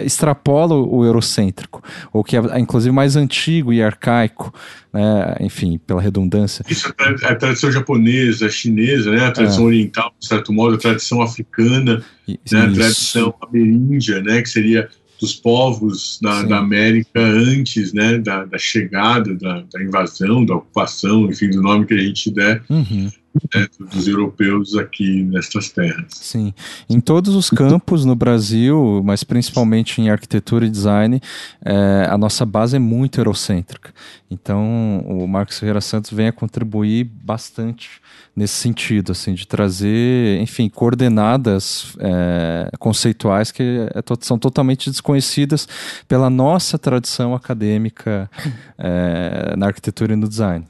[0.00, 1.80] extrapola o eurocêntrico,
[2.12, 4.52] ou que é, inclusive, mais antigo e arcaico,
[4.92, 5.36] né?
[5.40, 6.64] enfim, pela redundância.
[6.68, 9.26] Isso é a tradição japonesa, chinesa, né?
[9.26, 9.66] a tradição é.
[9.66, 12.60] oriental, de certo modo, a tradição africana, né?
[12.60, 14.42] a tradição ameríndia, né?
[14.42, 14.88] que seria
[15.20, 21.30] dos povos da, da América antes né, da, da chegada, da, da, invasão, da ocupação,
[21.30, 22.62] enfim, do nome que a gente der.
[22.68, 23.10] Uhum.
[23.34, 26.06] Né, dos europeus aqui nestas terras.
[26.08, 26.54] Sim,
[26.88, 31.20] em todos os campos no Brasil, mas principalmente em arquitetura e design,
[31.64, 33.92] é, a nossa base é muito eurocêntrica.
[34.30, 38.00] Então, o Marcos Ferreira Santos vem a contribuir bastante
[38.36, 45.66] nesse sentido, assim, de trazer, enfim, coordenadas é, conceituais que é, são totalmente desconhecidas
[46.06, 48.30] pela nossa tradição acadêmica
[48.78, 50.66] é, na arquitetura e no design.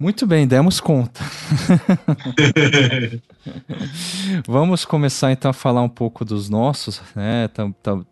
[0.00, 1.20] Muito bem, demos conta.
[4.48, 7.50] Vamos começar então a falar um pouco dos nossos, né?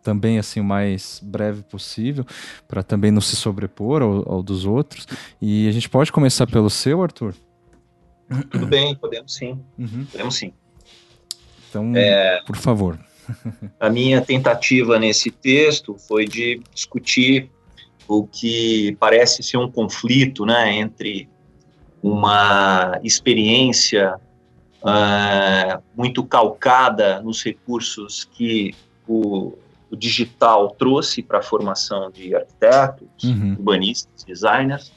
[0.03, 2.23] também assim o mais breve possível,
[2.67, 5.07] para também não se sobrepor ao, ao, dos outros.
[5.41, 7.33] E a gente pode começar pelo seu, Arthur?
[8.51, 9.59] Tudo bem, podemos sim.
[9.75, 10.05] Uhum.
[10.11, 10.53] Podemos sim.
[11.67, 12.99] Então, é, por favor.
[13.79, 17.49] a minha tentativa nesse texto foi de discutir
[18.07, 21.27] o que parece ser um conflito né, entre
[22.01, 24.15] uma experiência
[24.81, 28.73] uh, muito calcada nos recursos que
[29.07, 29.53] o,
[29.91, 33.51] o digital trouxe para a formação de arquitetos, uhum.
[33.51, 34.91] urbanistas, designers,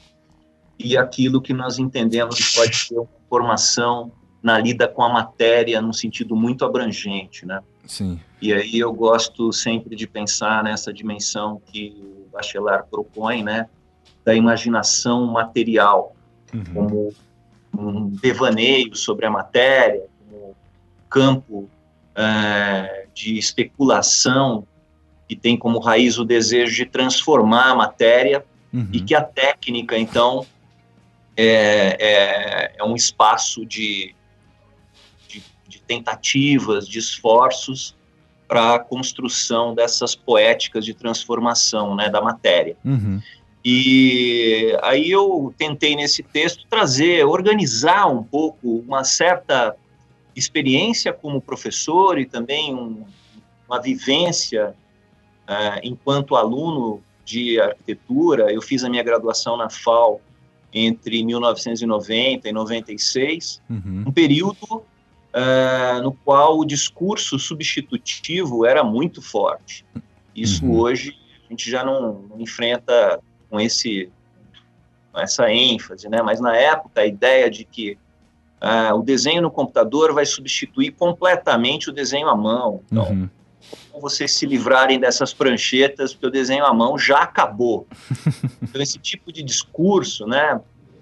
[0.79, 4.11] e aquilo que nós entendemos que pode ser uma formação
[4.41, 7.61] na lida com a matéria num sentido muito abrangente, né?
[7.85, 8.19] Sim.
[8.41, 13.69] E aí eu gosto sempre de pensar nessa dimensão que o Bachelard propõe, né,
[14.25, 16.15] da imaginação material,
[16.53, 16.63] uhum.
[16.73, 17.13] como
[17.75, 20.55] um devaneio sobre a matéria, como
[21.09, 21.69] campo
[22.15, 24.67] é, de especulação
[25.27, 28.87] que tem como raiz o desejo de transformar a matéria uhum.
[28.91, 30.45] e que a técnica, então,
[31.35, 34.13] é, é, é um espaço de,
[35.27, 37.95] de, de, tentativas, de esforços
[38.47, 42.77] para a construção dessas poéticas de transformação né, da matéria.
[42.85, 43.21] Uhum.
[43.65, 49.75] E aí eu tentei nesse texto trazer, organizar um pouco uma certa
[50.35, 53.05] experiência como professor e também um,
[53.67, 54.75] uma vivência
[55.47, 58.51] uh, enquanto aluno de arquitetura.
[58.51, 60.19] Eu fiz a minha graduação na FAO
[60.73, 64.03] entre 1990 e 96, uhum.
[64.07, 64.83] um período
[65.33, 69.85] uh, no qual o discurso substitutivo era muito forte.
[70.35, 70.79] Isso uhum.
[70.79, 71.15] hoje
[71.45, 73.21] a gente já não, não enfrenta
[73.53, 74.09] com esse
[75.11, 76.23] com essa ênfase, né?
[76.23, 77.99] Mas na época a ideia de que
[78.59, 82.81] uh, o desenho no computador vai substituir completamente o desenho à mão.
[82.87, 83.29] Então, uhum.
[84.01, 87.85] vocês se livrarem dessas pranchetas, porque o desenho à mão já acabou.
[88.59, 90.59] então, esse tipo de discurso, né?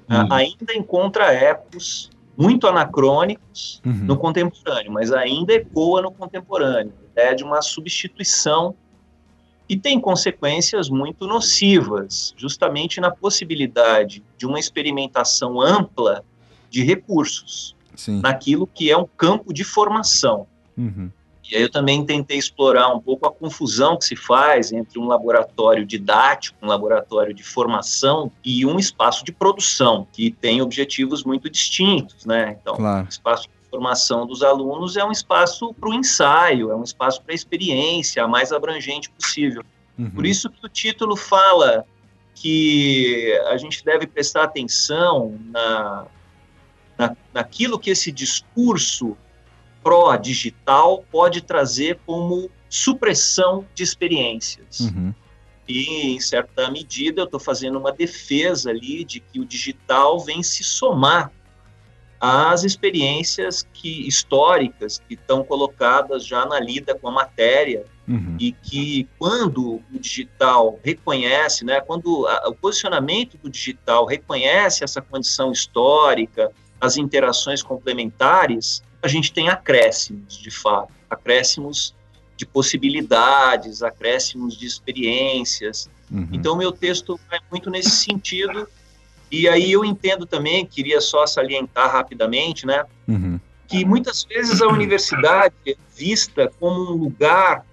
[0.09, 0.25] Uhum.
[0.25, 3.93] Uh, ainda encontra ecos muito anacrônicos uhum.
[3.93, 6.91] no contemporâneo, mas ainda ecoa no contemporâneo.
[7.15, 8.75] É de uma substituição
[9.71, 16.25] e tem consequências muito nocivas, justamente na possibilidade de uma experimentação ampla
[16.69, 18.19] de recursos Sim.
[18.19, 20.45] naquilo que é um campo de formação.
[20.77, 21.09] Uhum.
[21.49, 25.07] E aí eu também tentei explorar um pouco a confusão que se faz entre um
[25.07, 31.49] laboratório didático, um laboratório de formação e um espaço de produção, que tem objetivos muito
[31.49, 32.57] distintos, né?
[32.59, 33.05] Então, claro.
[33.05, 37.23] o espaço de formação dos alunos é um espaço para o ensaio, é um espaço
[37.23, 39.63] para a experiência, a mais abrangente possível.
[39.97, 40.11] Uhum.
[40.11, 41.85] Por isso que o título fala
[42.35, 46.05] que a gente deve prestar atenção na,
[46.97, 49.15] na, naquilo que esse discurso
[49.81, 54.81] pró-digital pode trazer como supressão de experiências.
[54.81, 55.13] Uhum.
[55.67, 60.43] E, em certa medida, eu estou fazendo uma defesa ali de que o digital vem
[60.43, 61.31] se somar
[62.21, 68.37] as experiências que históricas que estão colocadas já na lida com a matéria uhum.
[68.39, 75.01] e que quando o digital reconhece, né, quando a, o posicionamento do digital reconhece essa
[75.01, 81.95] condição histórica, as interações complementares, a gente tem acréscimos, de fato, acréscimos
[82.37, 85.89] de possibilidades, acréscimos de experiências.
[86.11, 86.27] Uhum.
[86.31, 88.67] Então, meu texto vai muito nesse sentido
[89.31, 93.39] e aí eu entendo também, queria só salientar rapidamente, né, uhum.
[93.67, 97.65] que muitas vezes a universidade é vista como um lugar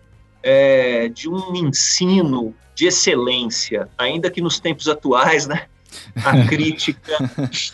[0.42, 5.66] é, de um ensino de excelência, ainda que nos tempos atuais, né,
[6.24, 7.16] a crítica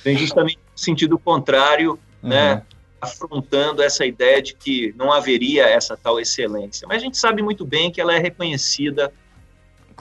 [0.02, 2.30] vem justamente no sentido contrário, uhum.
[2.30, 2.62] né,
[3.04, 6.88] afrontando essa ideia de que não haveria essa tal excelência.
[6.88, 9.12] Mas a gente sabe muito bem que ela é reconhecida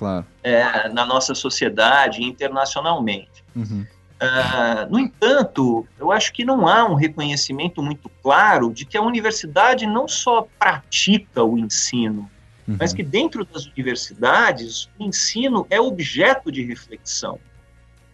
[0.04, 0.26] claro.
[0.44, 3.44] é, na nossa sociedade internacionalmente.
[3.56, 3.86] Uhum.
[4.22, 9.02] Uh, no entanto, eu acho que não há um reconhecimento muito claro de que a
[9.02, 12.30] universidade não só pratica o ensino,
[12.68, 12.78] uhum.
[12.80, 17.40] mas que dentro das universidades o ensino é objeto de reflexão.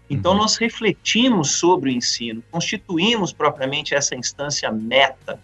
[0.10, 0.40] Então, uhum.
[0.40, 5.40] nós refletimos sobre o ensino, constituímos propriamente essa instância meta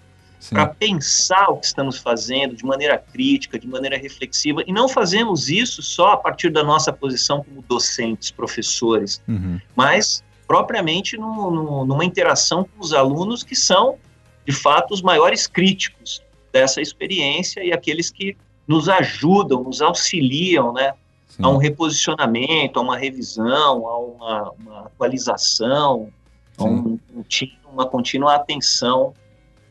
[0.49, 5.49] para pensar o que estamos fazendo de maneira crítica, de maneira reflexiva, e não fazemos
[5.49, 9.59] isso só a partir da nossa posição como docentes, professores, uhum.
[9.75, 13.95] mas propriamente no, no, numa interação com os alunos que são,
[14.45, 20.93] de fato, os maiores críticos dessa experiência e aqueles que nos ajudam, nos auxiliam, né,
[21.41, 26.09] a um reposicionamento, a uma revisão, a uma, uma atualização,
[26.57, 26.63] Sim.
[26.63, 27.23] a um, um,
[27.73, 29.13] uma contínua atenção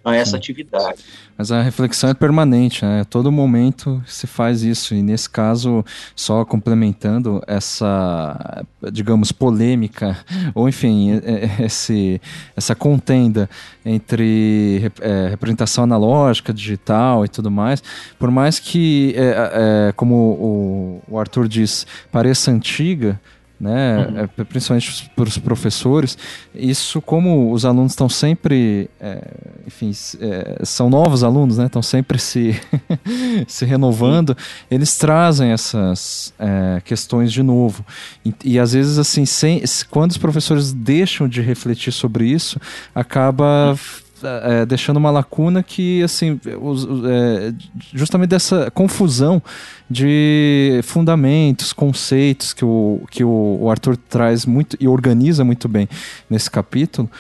[0.05, 0.37] a essa Sim.
[0.37, 1.03] atividade.
[1.37, 3.01] Mas a reflexão é permanente, né?
[3.01, 4.95] A todo momento se faz isso.
[4.95, 10.17] E nesse caso, só complementando essa, digamos, polêmica,
[10.55, 11.21] ou enfim,
[11.61, 12.21] esse,
[12.57, 13.49] essa contenda
[13.85, 17.83] entre é, representação analógica, digital e tudo mais,
[18.19, 23.21] por mais que, é, é, como o, o Arthur diz, pareça antiga,
[23.65, 24.07] né?
[24.07, 24.19] Uhum.
[24.19, 26.19] É, principalmente para os professores.
[26.55, 29.27] Isso, como os alunos estão sempre, é,
[29.67, 31.65] enfim, é, são novos alunos, né?
[31.65, 32.61] Estão sempre se,
[33.49, 34.37] se renovando.
[34.71, 37.87] Eles trazem essas é, questões de novo.
[38.23, 42.61] E, e, às vezes, assim, sem, quando os professores deixam de refletir sobre isso,
[42.95, 44.04] acaba uhum
[44.43, 47.55] é, deixando uma lacuna que, assim, os, é,
[47.93, 49.43] justamente dessa confusão
[49.89, 55.89] de fundamentos, conceitos que o, que o, Arthur traz muito e organiza muito bem
[56.29, 57.11] nesse capítulo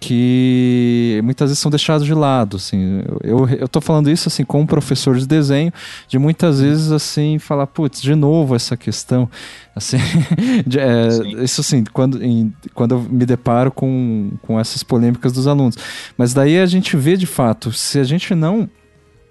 [0.00, 3.02] que muitas vezes são deixados de lado, assim.
[3.22, 5.72] Eu, eu tô falando isso, assim, com um professor de desenho,
[6.06, 9.28] de muitas vezes, assim, falar, putz, de novo essa questão,
[9.74, 9.98] assim,
[10.66, 11.08] de, é,
[11.42, 15.76] isso, assim, quando, em, quando eu me deparo com, com essas polêmicas dos alunos.
[16.16, 18.68] Mas daí a gente vê, de fato, se a gente não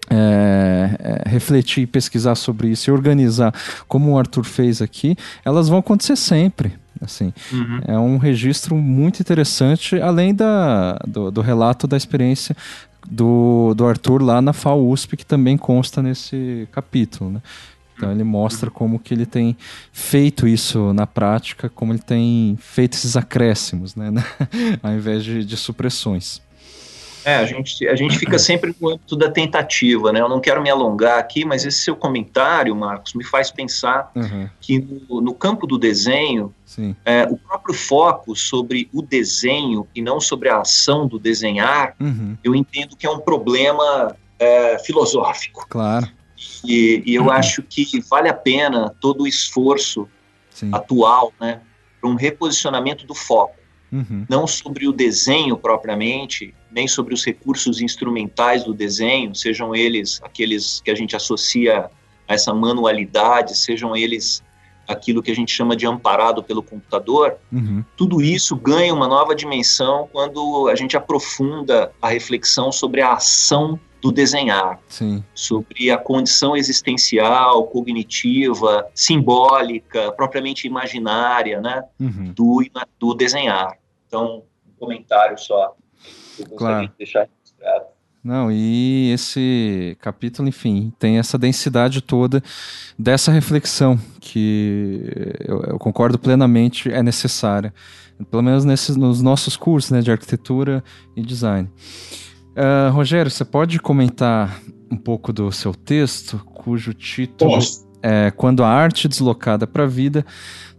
[0.09, 3.53] é, é, refletir e pesquisar sobre isso e organizar
[3.87, 5.15] como o Arthur fez aqui,
[5.45, 6.73] elas vão acontecer sempre.
[7.01, 7.79] Assim, uhum.
[7.87, 12.55] É um registro muito interessante, além da, do, do, relato da experiência
[13.09, 17.31] do, do Arthur lá na FAUSP, que também consta nesse capítulo.
[17.31, 17.41] Né?
[17.95, 19.57] Então ele mostra como que ele tem
[19.91, 24.11] feito isso na prática, como ele tem feito esses acréscimos, né?
[24.83, 26.41] ao invés de, de supressões.
[27.27, 30.21] É, a gente, a gente fica sempre no âmbito da tentativa, né?
[30.21, 34.47] Eu não quero me alongar aqui, mas esse seu comentário, Marcos, me faz pensar uhum.
[34.61, 36.55] que no, no, campo do desenho,
[37.03, 42.37] é, o próprio foco sobre o desenho e não sobre a ação do desenhar, uhum.
[42.41, 45.65] eu entendo que é um problema é, filosófico.
[45.67, 46.07] Claro.
[46.63, 47.31] E, e eu uhum.
[47.31, 50.07] acho que vale a pena todo o esforço
[50.49, 50.69] Sim.
[50.73, 51.59] atual, né,
[51.99, 53.57] para um reposicionamento do foco.
[53.91, 54.25] Uhum.
[54.29, 60.81] Não sobre o desenho propriamente, nem sobre os recursos instrumentais do desenho, sejam eles aqueles
[60.81, 61.89] que a gente associa
[62.27, 64.43] a essa manualidade, sejam eles
[64.87, 67.83] aquilo que a gente chama de amparado pelo computador, uhum.
[67.97, 73.77] tudo isso ganha uma nova dimensão quando a gente aprofunda a reflexão sobre a ação
[74.01, 75.23] do desenhar, Sim.
[75.33, 82.31] sobre a condição existencial, cognitiva, simbólica, propriamente imaginária, né, uhum.
[82.33, 82.63] do,
[82.99, 83.77] do desenhar.
[84.07, 85.75] Então, um comentário só
[86.39, 86.87] eu claro.
[86.87, 87.85] de deixar registrado.
[88.23, 92.43] Não, e esse capítulo, enfim, tem essa densidade toda
[92.99, 95.01] dessa reflexão que
[95.39, 97.73] eu, eu concordo plenamente é necessária,
[98.29, 100.83] pelo menos nesses, nos nossos cursos né, de arquitetura
[101.15, 101.69] e design.
[102.57, 104.59] Uh, Rogério, você pode comentar
[104.91, 107.87] um pouco do seu texto, cujo título Posso.
[108.01, 110.25] é Quando a arte deslocada para a vida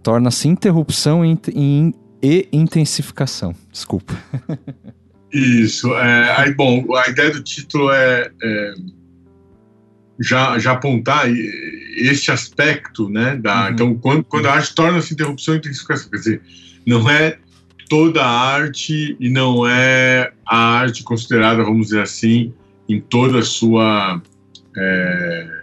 [0.02, 3.54] torna-se interrupção e, e, e intensificação.
[3.72, 4.14] Desculpa.
[5.32, 5.94] Isso.
[5.94, 8.74] É, aí, bom, a ideia do título é, é
[10.20, 13.36] já, já apontar este aspecto, né?
[13.36, 13.72] Da, uhum.
[13.72, 16.42] Então, quando, quando a arte torna-se interrupção e intensificação, quer dizer,
[16.86, 17.38] não é
[17.88, 22.52] toda a arte e não é a arte considerada, vamos dizer assim,
[22.88, 24.20] em toda a sua
[24.76, 25.57] é,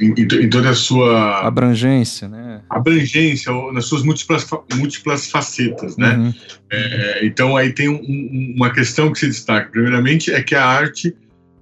[0.00, 2.62] em, em, toda a sua abrangência, né?
[2.68, 6.16] Abrangência, nas suas múltiplas, múltiplas facetas, né?
[6.16, 6.34] Uhum.
[6.70, 9.70] É, então aí tem um, uma questão que se destaca.
[9.70, 11.14] Primeiramente é que a arte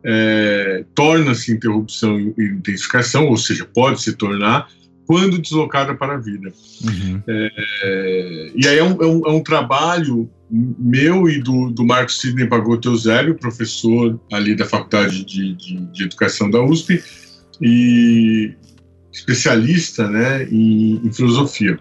[0.05, 4.69] é, torna-se interrupção e intensificação, ou seja, pode se tornar
[5.09, 6.53] quando deslocada para a vida.
[6.85, 7.23] Uhum.
[7.27, 12.21] É, e aí é um, é um, é um, trabalho meu e do, do Marcos
[12.21, 17.03] Sidney Pagotto Eusébio, professor ali da Faculdade de, de, de, Educação da USP
[17.61, 18.55] e
[19.13, 21.79] especialista né, em, em filosofia.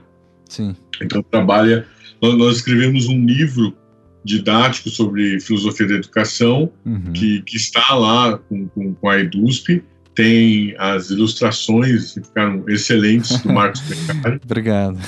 [0.49, 0.75] Sim.
[1.01, 1.85] Então trabalha,
[2.21, 3.75] nós, nós, escrevemos um livro
[4.23, 7.13] didático sobre filosofia da educação uhum.
[7.13, 9.83] que, que está lá com, com, com a EDUSP,
[10.15, 14.41] tem as ilustrações que ficaram excelentes do Marcos Beccari.
[14.43, 14.99] Obrigado.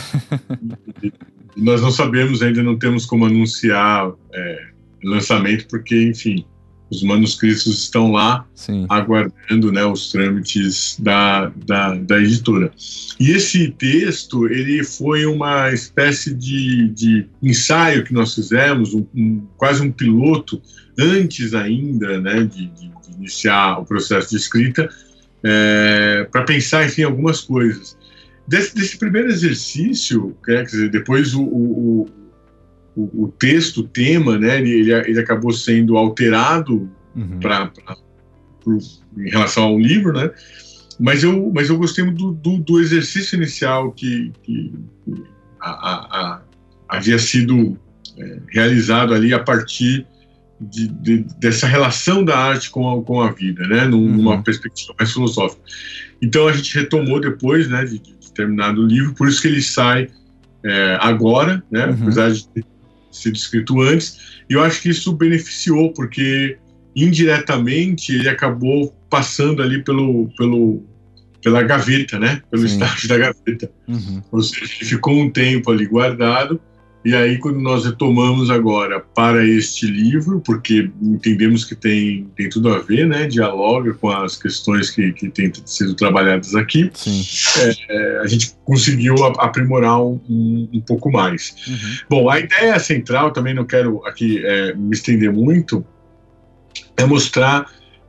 [1.57, 4.67] nós não sabemos, ainda não temos como anunciar é,
[5.03, 6.45] lançamento, porque, enfim,
[6.89, 8.85] os manuscritos estão lá Sim.
[8.89, 12.71] aguardando né, os trâmites da, da, da, editora.
[13.19, 19.47] E esse texto ele foi uma espécie de, de ensaio que nós fizemos, um, um,
[19.57, 20.61] quase um piloto,
[20.97, 24.89] antes ainda né, de, de, de iniciar o processo de escrita,
[25.43, 27.97] é, para pensar enfim algumas coisas.
[28.47, 32.09] Desse, desse primeiro exercício, quer dizer, depois o, o,
[32.99, 37.39] o, o texto, o tema, né, ele, ele acabou sendo alterado uhum.
[37.39, 37.95] pra, pra,
[38.61, 38.77] pro,
[39.17, 40.29] em relação ao livro, né?
[40.99, 44.73] Mas eu, mas eu gostei do, do, do exercício inicial que, que
[45.61, 46.41] a, a, a,
[46.89, 47.79] havia sido
[48.17, 50.05] é, realizado ali a partir
[50.59, 53.85] de, de, dessa relação da arte com a, com a vida, né?
[53.85, 54.43] Numa uhum.
[54.43, 55.61] perspectiva mais filosófica.
[56.21, 59.61] Então a gente retomou depois, né, de, de terminado o livro, por isso que ele
[59.61, 60.09] sai
[60.65, 61.85] é, agora, né?
[61.85, 61.93] Uhum.
[62.01, 62.65] Apesar de ter
[63.19, 64.17] sido escrito antes.
[64.49, 66.57] E eu acho que isso beneficiou, porque
[66.95, 70.83] indiretamente ele acabou passando ali pelo, pelo,
[71.41, 72.41] pela gaveta, né?
[72.49, 72.73] Pelo Sim.
[72.73, 73.71] estágio da gaveta.
[73.87, 74.21] Uhum.
[74.31, 76.59] Ou seja, ele ficou um tempo ali guardado.
[77.03, 82.73] E aí, quando nós retomamos agora para este livro, porque entendemos que tem, tem tudo
[82.73, 83.25] a ver, né?
[83.25, 86.91] Dialoga com as questões que, que têm sido trabalhadas aqui,
[87.89, 90.19] é, a gente conseguiu aprimorar um,
[90.73, 91.55] um pouco mais.
[91.65, 91.97] Uhum.
[92.09, 95.85] Bom, a ideia central, também não quero aqui é, me estender muito,
[96.97, 97.65] é mostrar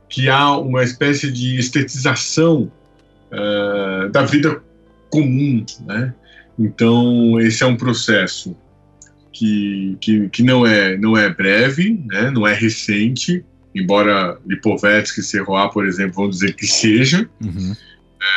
[0.09, 2.69] que há uma espécie de estetização
[3.31, 4.61] uh, da vida
[5.09, 6.13] comum, né?
[6.59, 8.53] Então, esse é um processo
[9.31, 12.29] que, que, que não, é, não é breve, né?
[12.31, 13.43] não é recente,
[13.73, 17.29] embora Lipovetsky e Serrois, por exemplo, vão dizer que seja.
[17.43, 17.75] Uhum.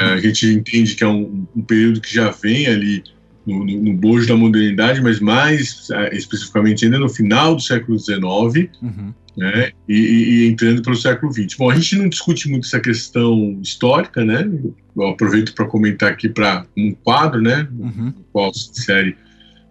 [0.00, 3.02] É, a gente entende que é um, um, período que já vem ali
[3.46, 7.98] no, no, no bojo da modernidade, mas mais é, especificamente ainda no final do século
[7.98, 8.70] XIX.
[8.80, 11.56] Uhum né, e, e, entrando para o século XX.
[11.58, 14.48] Bom, a gente não discute muito essa questão histórica, né?
[14.96, 18.06] Eu aproveito para comentar aqui para um quadro, né, uhum.
[18.06, 19.16] no qual se insere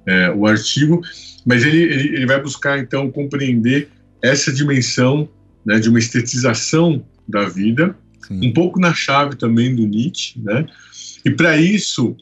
[0.05, 1.01] é, o artigo,
[1.45, 3.89] mas ele, ele, ele, vai buscar então compreender
[4.21, 5.27] essa dimensão
[5.65, 7.95] né, de uma estetização da vida,
[8.27, 8.47] Sim.
[8.47, 10.65] um pouco na chave também do Nietzsche, né?
[11.25, 12.15] E para isso,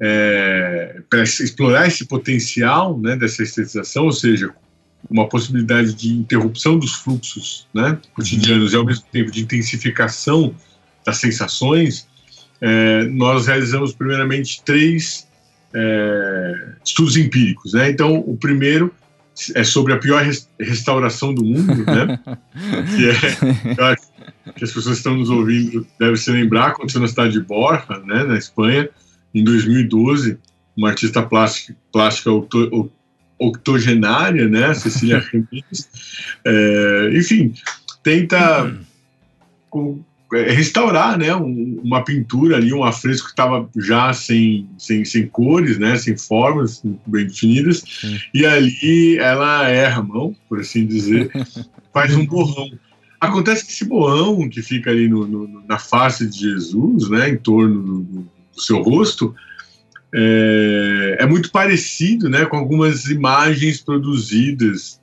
[0.00, 4.52] é, para explorar esse potencial né, dessa estetização, ou seja,
[5.08, 10.54] uma possibilidade de interrupção dos fluxos né, cotidianos e ao mesmo tempo de intensificação
[11.06, 12.06] das sensações,
[12.60, 15.26] é, nós realizamos primeiramente três
[15.74, 17.72] é, estudos empíricos.
[17.72, 17.90] Né?
[17.90, 18.92] Então, o primeiro
[19.54, 20.22] é sobre a pior
[20.58, 22.18] restauração do mundo, né?
[22.96, 24.02] que é, eu acho
[24.54, 27.98] que as pessoas que estão nos ouvindo devem se lembrar, aconteceu na cidade de Borja,
[28.04, 28.88] né, na Espanha,
[29.34, 30.38] em 2012,
[30.76, 32.30] uma artista plástica, plástica
[33.38, 35.88] octogenária, né, Cecília Ramírez,
[36.44, 37.54] é, enfim,
[38.02, 38.74] tenta
[39.68, 45.04] com, é, restaurar, né, um, uma pintura ali, um afresco que estava já sem, sem,
[45.04, 48.18] sem cores, né, sem formas bem definidas, Sim.
[48.32, 51.30] e ali ela erra a mão, por assim dizer,
[51.92, 52.70] faz um borrão.
[53.20, 57.36] Acontece que esse borrão que fica ali no, no, na face de Jesus, né, em
[57.36, 58.02] torno do,
[58.54, 59.34] do seu rosto,
[60.14, 64.99] é, é, muito parecido né, com algumas imagens produzidas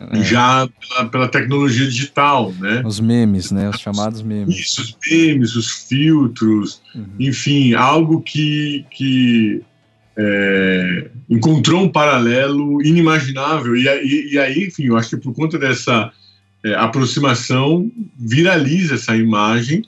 [0.00, 0.24] é.
[0.24, 2.52] já pela, pela, tecnologia digital.
[2.58, 2.82] Né?
[2.84, 3.68] Os memes, né?
[3.68, 4.56] Os chamados memes.
[4.56, 7.06] Isso, os memes, os filtros, uhum.
[7.18, 9.62] enfim, algo que, que
[10.16, 13.76] é, encontrou um paralelo inimaginável.
[13.76, 16.10] E, e, e, aí, enfim, eu acho que por conta dessa
[16.64, 19.84] é, aproximação, viraliza essa imagem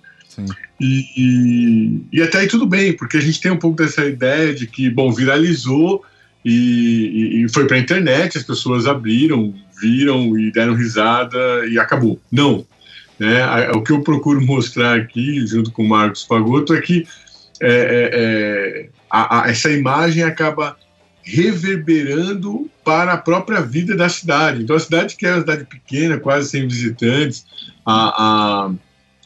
[0.81, 4.55] e, e, e, até aí tudo bem, porque a gente tem um pouco dessa ideia
[4.55, 6.03] de que, bom, viralizou
[6.45, 11.39] e, e foi para a internet, as pessoas abriram, viram e deram risada
[11.69, 12.21] e acabou.
[12.31, 12.67] Não.
[13.19, 13.71] Né?
[13.71, 17.07] O que eu procuro mostrar aqui, junto com o Marcos Pagotto, é que
[17.61, 20.77] é, é, é, a, a, essa imagem acaba
[21.23, 24.63] reverberando para a própria vida da cidade.
[24.63, 27.47] Então, a cidade que é uma cidade pequena, quase sem visitantes,
[27.87, 28.73] a, a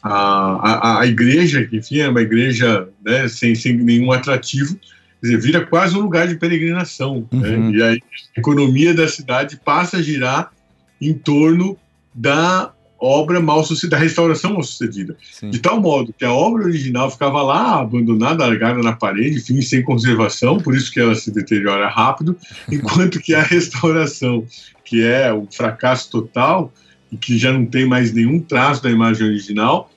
[0.08, 4.78] a, a, a igreja, que enfim, é uma igreja né, sem, sem nenhum atrativo,
[5.26, 7.26] dizer, vira quase um lugar de peregrinação.
[7.32, 7.48] Né?
[7.48, 7.70] Uhum.
[7.70, 7.76] Né?
[7.76, 7.96] E a
[8.36, 10.52] economia da cidade passa a girar
[11.00, 11.76] em torno
[12.14, 15.16] da obra mal sucedida, da restauração mal sucedida.
[15.30, 15.50] Sim.
[15.50, 19.82] De tal modo que a obra original ficava lá, abandonada, largada na parede, enfim, sem
[19.82, 22.36] conservação, por isso que ela se deteriora rápido,
[22.70, 24.44] enquanto que a restauração,
[24.84, 26.72] que é o fracasso total,
[27.12, 29.90] e que já não tem mais nenhum traço da imagem original,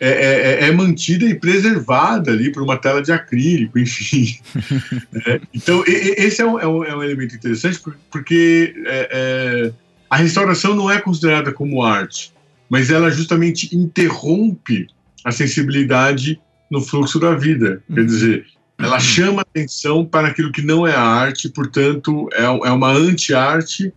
[0.00, 4.38] é, é, é, é, mantida e preservada ali por uma tela de acrílico, enfim.
[5.26, 7.80] é, então, e, esse é um, é um, é um, elemento interessante
[8.10, 9.72] porque é,
[10.08, 12.32] a restauração não é considerada como arte,
[12.70, 14.86] mas ela justamente interrompe
[15.24, 17.82] a sensibilidade no fluxo da vida.
[17.92, 18.06] Quer uhum.
[18.06, 18.46] dizer,
[18.78, 23.92] ela chama atenção para aquilo que não é arte, portanto, é, é uma anti-arte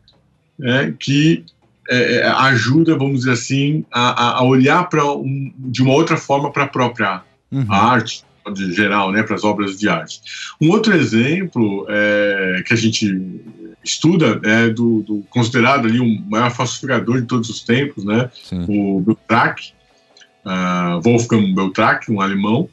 [0.57, 1.45] né, que
[1.91, 6.49] é, é, ajuda, vamos dizer assim, a, a olhar para um, de uma outra forma
[6.49, 7.65] para a própria uhum.
[7.69, 8.23] arte,
[8.53, 10.21] de geral, né, para as obras de arte.
[10.61, 13.41] Um outro exemplo é, que a gente
[13.83, 18.65] estuda é do, do, considerado ali um maior falsificador de todos os tempos, né, Sim.
[18.69, 19.73] o Beltrach,
[20.45, 22.69] uh, Wolfgang Beltrach, um alemão,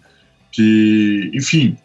[0.52, 1.76] que, enfim,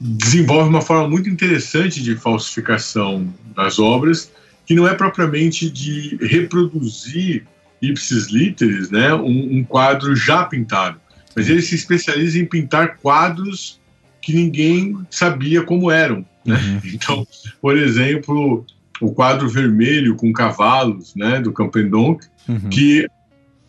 [0.00, 4.30] desenvolve uma forma muito interessante de falsificação das obras
[4.66, 7.44] que não é propriamente de reproduzir
[7.80, 10.98] ipsis literis, né, um, um, quadro já pintado,
[11.36, 13.80] mas ele se especializa em pintar quadros
[14.22, 16.24] que ninguém sabia como eram.
[16.44, 16.56] Né?
[16.56, 16.80] Uhum.
[16.94, 17.26] Então,
[17.60, 18.64] por exemplo,
[19.00, 22.70] o quadro vermelho com cavalos, né, do Campendonc, uhum.
[22.70, 23.06] que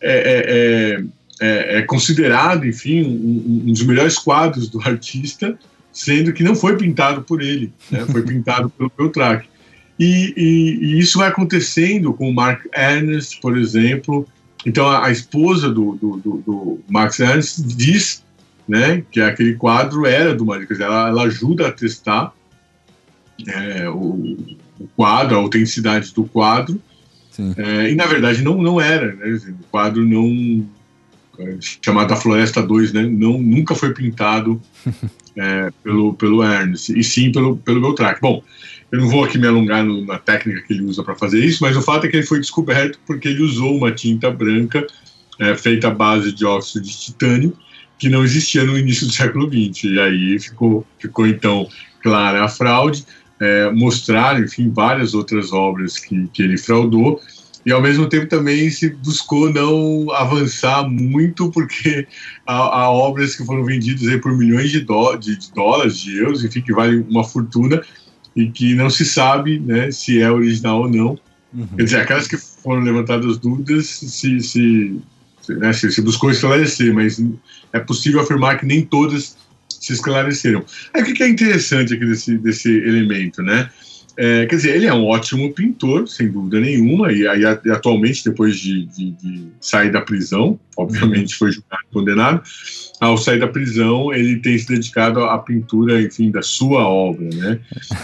[0.00, 1.04] é, é,
[1.40, 5.58] é, é, considerado, enfim, um, um, dos melhores quadros do artista,
[5.92, 9.46] sendo que não foi pintado por ele, né, foi pintado pelo Beltrac.
[9.98, 14.26] E, e, e, isso vai acontecendo com o Mark Ernest, por exemplo.
[14.64, 18.24] Então, a, a esposa do, do, do, do, Max Ernst diz
[18.68, 22.34] né, que aquele quadro era do Maria, ela, ela ajuda a testar
[23.46, 24.36] é, o,
[24.78, 26.80] o, quadro, a autenticidade do quadro,
[27.56, 30.66] é, e na verdade não, não era, né, o quadro não,
[31.38, 34.60] é, chamado A Floresta 2, né, não, nunca foi pintado
[35.36, 38.20] é, pelo, pelo Ernst, e sim pelo, pelo Beltrac.
[38.20, 38.42] Bom,
[38.92, 41.58] eu não vou aqui me alongar no, na técnica que ele usa para fazer isso,
[41.62, 44.86] mas o fato é que ele foi descoberto porque ele usou uma tinta branca
[45.38, 47.56] é, feita à base de óxido de titânio,
[47.98, 49.84] que não existia no início do século XX.
[49.84, 51.68] E aí ficou, ficou então
[52.02, 53.04] clara a fraude,
[53.40, 57.20] é, mostrar, enfim, várias outras obras que, que ele fraudou,
[57.66, 62.06] e ao mesmo tempo também se buscou não avançar muito, porque
[62.46, 64.86] há, há obras que foram vendidas por milhões de,
[65.18, 67.82] de, de, dólares, de euros, enfim, que vale uma fortuna,
[68.36, 71.18] e que não se sabe né, se é original ou não.
[71.54, 71.66] Uhum.
[71.76, 75.00] Quer dizer, aquelas que foram levantadas dúvidas se, se,
[75.48, 77.22] né, se, se buscou esclarecer, mas
[77.72, 79.36] é possível afirmar que nem todas
[79.68, 80.64] se esclareceram.
[80.92, 83.70] Aí o que é interessante aqui desse, desse elemento, né?
[84.18, 87.26] É, quer dizer, ele é um ótimo pintor, sem dúvida nenhuma, e
[87.70, 92.42] atualmente, depois de, de, de sair da prisão, obviamente foi julgado e condenado,
[92.98, 97.60] ao sair da prisão ele tem se dedicado à pintura, enfim, da sua obra, né?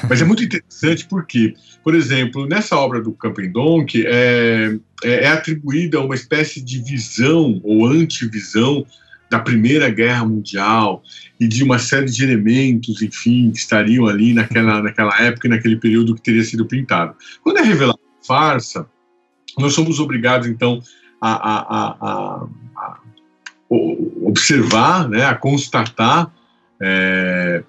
[0.09, 6.01] Mas é muito interessante porque, por exemplo, nessa obra do Campendonc é, é, é atribuída
[6.01, 8.85] uma espécie de visão ou antivisão
[9.33, 11.03] da Primeira Guerra Mundial
[11.41, 15.77] e de uma série de elementos, enfim, que estariam ali naquela, naquela época e naquele
[15.77, 17.15] período que teria sido pintado.
[17.43, 18.87] Quando é revelado farsa,
[19.59, 20.83] nós somos obrigados, então,
[21.19, 22.47] a, a, a,
[22.77, 23.79] a
[24.21, 26.31] observar, né, a constatar
[26.79, 27.65] é,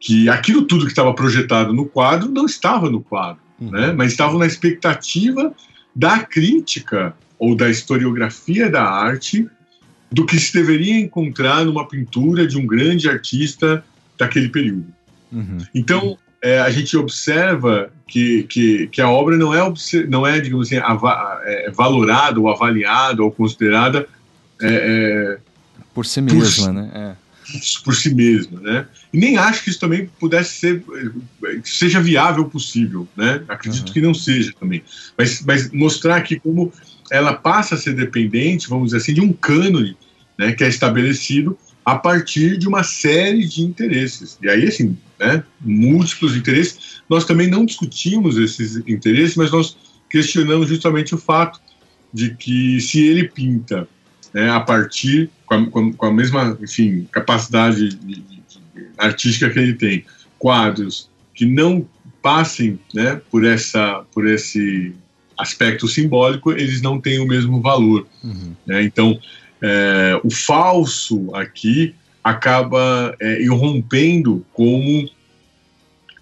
[0.00, 3.70] que aquilo tudo que estava projetado no quadro não estava no quadro, uhum.
[3.70, 5.54] né, mas estava na expectativa
[5.94, 9.48] da crítica ou da historiografia da arte
[10.10, 13.84] do que se deveria encontrar numa pintura de um grande artista
[14.18, 14.86] daquele período.
[15.32, 15.58] Uhum.
[15.74, 19.74] Então, é, a gente observa que, que, que, a obra não é,
[20.08, 20.80] não é digamos assim,
[21.44, 24.06] é, valorada ou avaliada ou considerada
[24.62, 25.38] é, é
[25.96, 26.90] por si mesma, por, né?
[26.94, 27.16] É.
[27.82, 28.86] Por si mesma, né?
[29.14, 30.84] E nem acho que isso também pudesse ser,
[31.64, 33.42] seja viável possível, né?
[33.48, 33.92] Acredito uhum.
[33.94, 34.84] que não seja também.
[35.16, 36.70] Mas, mas mostrar aqui como
[37.10, 39.96] ela passa a ser dependente, vamos dizer assim, de um cânone
[40.38, 44.38] né, que é estabelecido a partir de uma série de interesses.
[44.42, 47.00] E aí, assim, né, múltiplos interesses.
[47.08, 49.76] Nós também não discutimos esses interesses, mas nós
[50.10, 51.60] questionamos justamente o fato
[52.12, 53.88] de que se ele pinta
[54.32, 58.60] né, a partir, com a, com a, mesma, enfim, capacidade de, de, de
[58.98, 60.04] artística que ele tem,
[60.38, 61.86] quadros que não
[62.22, 64.94] passem né, por, essa, por esse
[65.38, 68.06] aspecto simbólico, eles não têm o mesmo valor.
[68.22, 68.54] Uhum.
[68.66, 68.82] Né?
[68.82, 69.18] Então,
[69.62, 75.08] é, o falso aqui acaba é, irrompendo como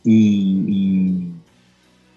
[0.04, 1.32] um, um,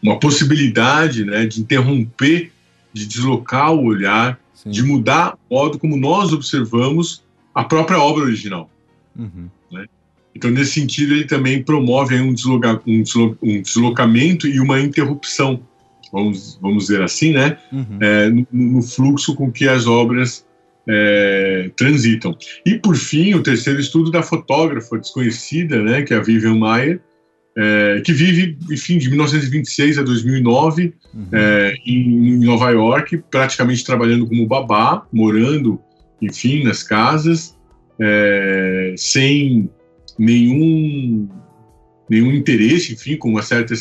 [0.01, 2.51] uma possibilidade né, de interromper,
[2.93, 4.71] de deslocar o olhar, Sim.
[4.71, 8.69] de mudar o modo como nós observamos a própria obra original.
[9.15, 9.47] Uhum.
[9.71, 9.85] Né?
[10.35, 13.03] Então, nesse sentido, ele também promove um, desloca, um,
[13.41, 15.61] um deslocamento e uma interrupção
[16.11, 17.97] vamos, vamos dizer assim, né, uhum.
[17.99, 20.45] é, no, no, fluxo com que as obras
[20.87, 22.35] é, transitam.
[22.65, 27.01] E, por fim, o terceiro estudo da fotógrafa desconhecida, né, que é a Vivian Mayer,
[27.57, 31.27] é, que vive, enfim, de 1926 a 2009 uhum.
[31.33, 35.81] é, em, em, Nova York, praticamente trabalhando como babá, morando,
[36.21, 37.57] enfim, nas casas,
[37.99, 39.69] é, sem
[40.19, 41.27] nenhum
[42.09, 43.73] nenhum interesse, enfim, com uma certa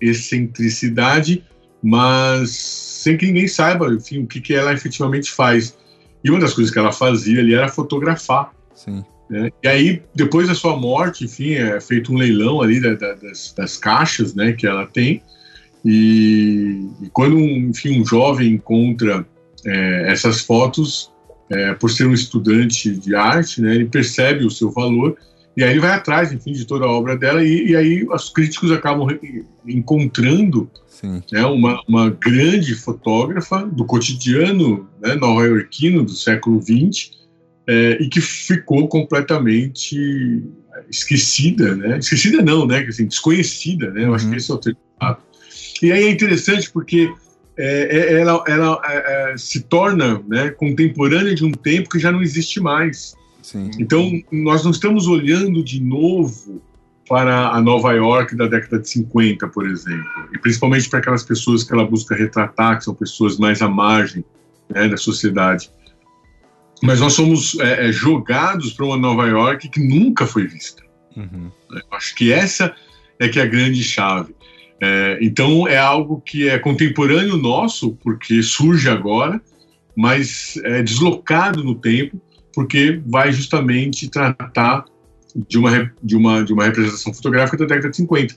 [0.00, 1.44] excentricidade,
[1.82, 5.76] mas sem que ninguém saiba, enfim, o que, que ela efetivamente faz.
[6.22, 8.52] E uma das coisas que ela fazia ali era fotografar.
[8.74, 9.02] Sim.
[9.28, 9.50] Né?
[9.62, 13.54] E aí, depois da sua morte, enfim, é feito um leilão ali da, da, das,
[13.56, 15.22] das, caixas, né, que ela tem.
[15.84, 19.26] E, e quando, um, enfim, um jovem encontra
[19.66, 21.10] é, essas fotos,
[21.50, 25.16] é, por ser um estudante de arte, né, ele percebe o seu valor
[25.56, 28.28] e aí ele vai atrás, enfim, de toda a obra dela, e, e aí os
[28.30, 29.06] críticos acabam
[29.66, 30.70] encontrando
[31.30, 37.10] né, uma, uma grande fotógrafa do cotidiano né, nova-iorquino do século XX,
[37.66, 40.42] é, e que ficou completamente
[40.90, 41.98] esquecida, né?
[41.98, 42.80] Esquecida não, né?
[42.88, 44.02] Assim, desconhecida, né?
[44.02, 44.14] Eu uhum.
[44.14, 44.36] acho que uhum.
[44.36, 44.78] esse é o termo.
[45.82, 47.12] E aí é interessante porque
[47.56, 52.10] é, é, ela, ela é, é, se torna né, contemporânea de um tempo que já
[52.10, 53.14] não existe mais.
[53.42, 53.70] Sim.
[53.78, 56.62] Então, nós não estamos olhando de novo
[57.08, 61.64] para a Nova York da década de 50, por exemplo, e principalmente para aquelas pessoas
[61.64, 64.24] que ela busca retratar, que são pessoas mais à margem
[64.68, 65.70] né, da sociedade.
[66.82, 70.82] Mas nós somos é, é, jogados para uma Nova York que nunca foi vista.
[71.16, 71.50] Uhum.
[71.90, 72.74] Acho que essa
[73.18, 74.34] é que é a grande chave.
[74.80, 79.40] É, então é algo que é contemporâneo nosso, porque surge agora,
[79.96, 82.20] mas é deslocado no tempo,
[82.54, 84.84] porque vai justamente tratar
[85.48, 88.34] de uma, de uma, de uma representação fotográfica da década de 50.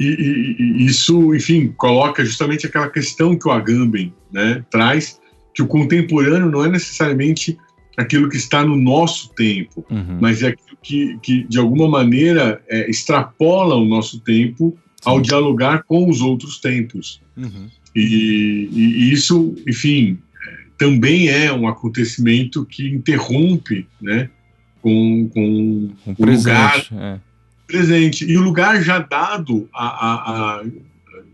[0.00, 5.20] E, e, e isso, enfim, coloca justamente aquela questão que o Agamben né, traz,
[5.54, 7.58] que o contemporâneo não é necessariamente
[7.96, 10.18] aquilo que está no nosso tempo, uhum.
[10.20, 15.10] mas é aquilo que, que de alguma maneira, é, extrapola o nosso tempo Sim.
[15.10, 17.20] ao dialogar com os outros tempos.
[17.36, 17.68] Uhum.
[17.96, 20.18] E, e, isso, enfim,
[20.78, 24.30] também é um acontecimento que interrompe, né,
[24.80, 27.20] com, com um o presente, lugar é.
[27.66, 30.64] presente e o lugar já dado a, a, a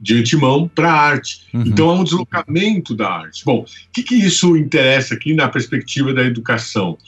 [0.00, 1.42] de antemão para a arte.
[1.52, 1.62] Uhum.
[1.66, 3.44] Então há um deslocamento da arte.
[3.44, 6.98] Bom, o que, que isso interessa aqui na perspectiva da educação?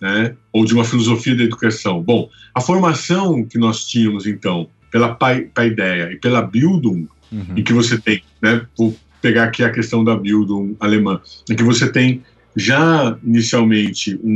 [0.00, 0.34] Né?
[0.52, 2.02] Ou de uma filosofia da educação?
[2.02, 7.46] Bom, a formação que nós tínhamos, então, pela Paideia e pela Bildung, uhum.
[7.56, 11.18] em que você tem, né, vou pegar aqui a questão da Bildung alemã,
[11.48, 12.22] em que você tem
[12.54, 14.28] já inicialmente um,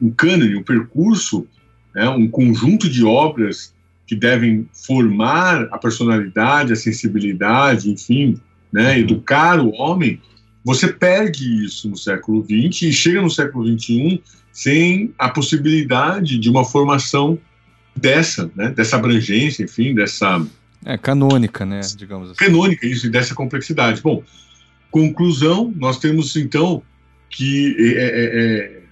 [0.00, 1.46] um, um cânone, um percurso,
[1.94, 3.74] né, um conjunto de obras
[4.06, 8.40] que devem formar a personalidade, a sensibilidade, enfim,
[8.72, 9.00] né, uhum.
[9.00, 10.18] educar o homem,
[10.64, 16.48] você perde isso no século XX e chega no século XXI sem a possibilidade de
[16.48, 17.38] uma formação
[17.94, 20.42] dessa, né, dessa abrangência, enfim, dessa...
[20.84, 22.38] É, canônica, né, digamos assim.
[22.38, 24.00] Canônica, isso, e dessa complexidade.
[24.02, 24.22] Bom,
[24.90, 26.82] conclusão, nós temos, então,
[27.30, 28.82] que é, é, é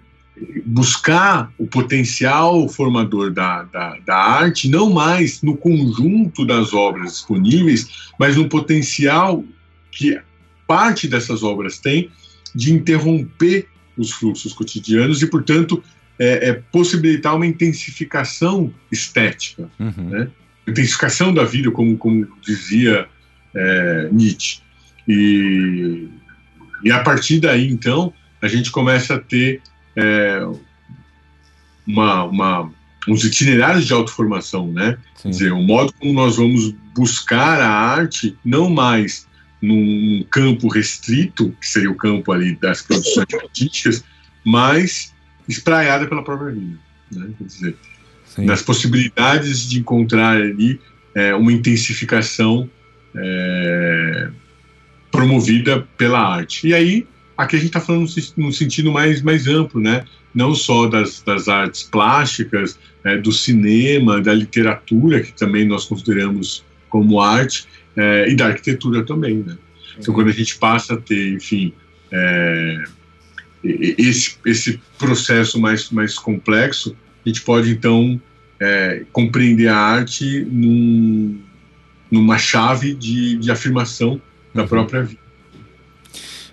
[0.64, 8.10] buscar o potencial formador da, da, da, arte, não mais no conjunto das obras disponíveis,
[8.18, 9.44] mas no potencial
[9.90, 10.18] que
[10.66, 12.10] parte dessas obras tem
[12.54, 15.82] de interromper os fluxos cotidianos e, portanto,
[16.18, 20.08] é, é possibilitar uma intensificação estética, uhum.
[20.10, 20.30] né?
[20.70, 23.06] Intensificação da vida, como, como dizia
[23.54, 24.60] é, Nietzsche.
[25.06, 26.08] E,
[26.84, 29.60] e a partir daí, então, a gente começa a ter
[29.96, 30.46] é,
[31.86, 32.72] uma, uma,
[33.08, 34.98] uns itinerários de autoformação, né?
[35.16, 35.22] Sim.
[35.22, 39.28] Quer dizer, o modo como nós vamos buscar a arte, não mais
[39.60, 44.04] num campo restrito, que seria o campo ali das produções artísticas,
[44.44, 45.12] mas
[45.46, 46.78] espraiada pela própria vida,
[47.12, 47.30] né?
[47.36, 47.76] Quer dizer,
[48.34, 48.44] Sim.
[48.46, 50.80] nas possibilidades de encontrar ali
[51.14, 52.68] é, uma intensificação
[53.14, 54.28] é,
[55.10, 56.68] promovida pela arte.
[56.68, 57.06] E aí
[57.40, 60.04] Aqui a gente está falando no sentido mais, mais amplo, né?
[60.34, 66.62] Não só das, das artes plásticas, é, do cinema, da literatura, que também nós consideramos
[66.90, 67.64] como arte,
[67.96, 69.56] é, e da arquitetura também, né?
[69.98, 71.72] Então, quando a gente passa a ter, enfim,
[72.12, 72.84] é,
[73.64, 76.94] esse, esse processo mais, mais complexo,
[77.24, 78.20] a gente pode, então,
[78.60, 81.38] é, compreender a arte num,
[82.10, 84.20] numa chave de, de afirmação
[84.54, 84.68] da uhum.
[84.68, 85.20] própria vida.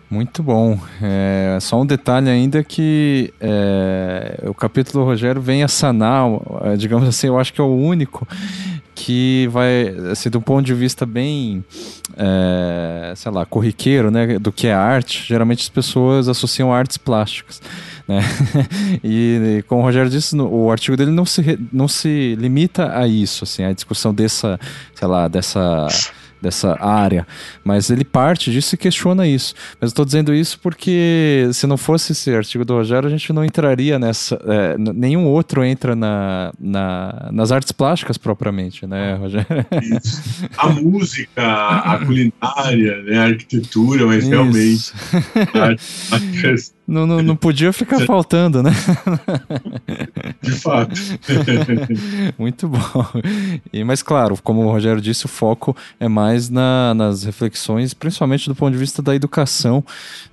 [0.10, 0.80] Muito bom.
[1.02, 6.28] É, só um detalhe ainda que é, o capítulo Rogério vem a sanar,
[6.64, 8.26] é, digamos assim, eu acho que é o único
[8.96, 11.64] que vai, assim, do ponto de vista bem,
[13.16, 17.62] sei lá, corriqueiro, né, do que é arte, geralmente as pessoas associam artes plásticas,
[18.08, 18.22] né,
[19.04, 23.08] e, como o Rogério disse, no, o artigo dele não se, não se limita a
[23.08, 24.60] isso, assim, a discussão dessa,
[24.94, 25.88] sei lá, dessa
[26.42, 27.26] dessa área,
[27.64, 29.54] mas ele parte disso e questiona isso.
[29.80, 33.32] Mas eu estou dizendo isso porque se não fosse esse artigo do Rogério, a gente
[33.34, 34.40] não entraria nessa.
[34.46, 39.48] É, nenhum outro entra na, na, nas artes plásticas propriamente, né, Rogério?
[39.82, 40.48] Isso.
[40.58, 44.30] A música, a culinária, né, a arquitetura, mas isso.
[44.30, 44.94] realmente.
[45.54, 46.18] A,
[46.88, 48.72] não, não, não podia ficar faltando, né?
[50.42, 50.96] De fato.
[52.40, 52.80] Muito bom.
[53.74, 58.48] E, mas, claro, como o Rogério disse, o foco é mais na, nas reflexões, principalmente
[58.48, 59.84] do ponto de vista da educação,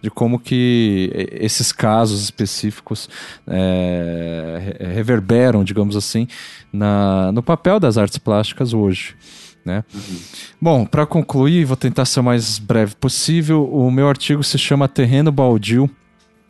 [0.01, 3.09] de como que esses casos específicos
[3.48, 6.28] é, reverberam, digamos assim,
[6.72, 9.16] na, no papel das artes plásticas hoje.
[9.64, 9.82] Né?
[9.93, 10.18] Uhum.
[10.60, 13.68] Bom, para concluir, vou tentar ser o mais breve possível.
[13.72, 15.90] O meu artigo se chama Terreno Baldio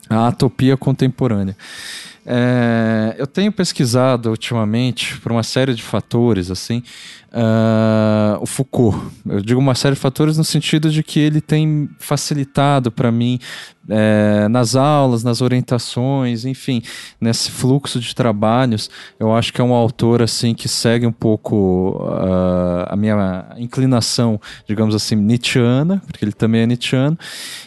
[0.08, 1.56] a atopia contemporânea.
[2.26, 6.82] É, eu tenho pesquisado ultimamente por uma série de fatores, assim,
[7.30, 8.98] uh, o Foucault.
[9.26, 13.38] Eu digo uma série de fatores no sentido de que ele tem facilitado para mim
[13.88, 16.82] é, nas aulas, nas orientações, enfim,
[17.20, 21.96] nesse fluxo de trabalhos, eu acho que é um autor assim que segue um pouco
[22.00, 27.18] uh, a minha inclinação, digamos assim, nietzschiana, porque ele também é nietzschiano,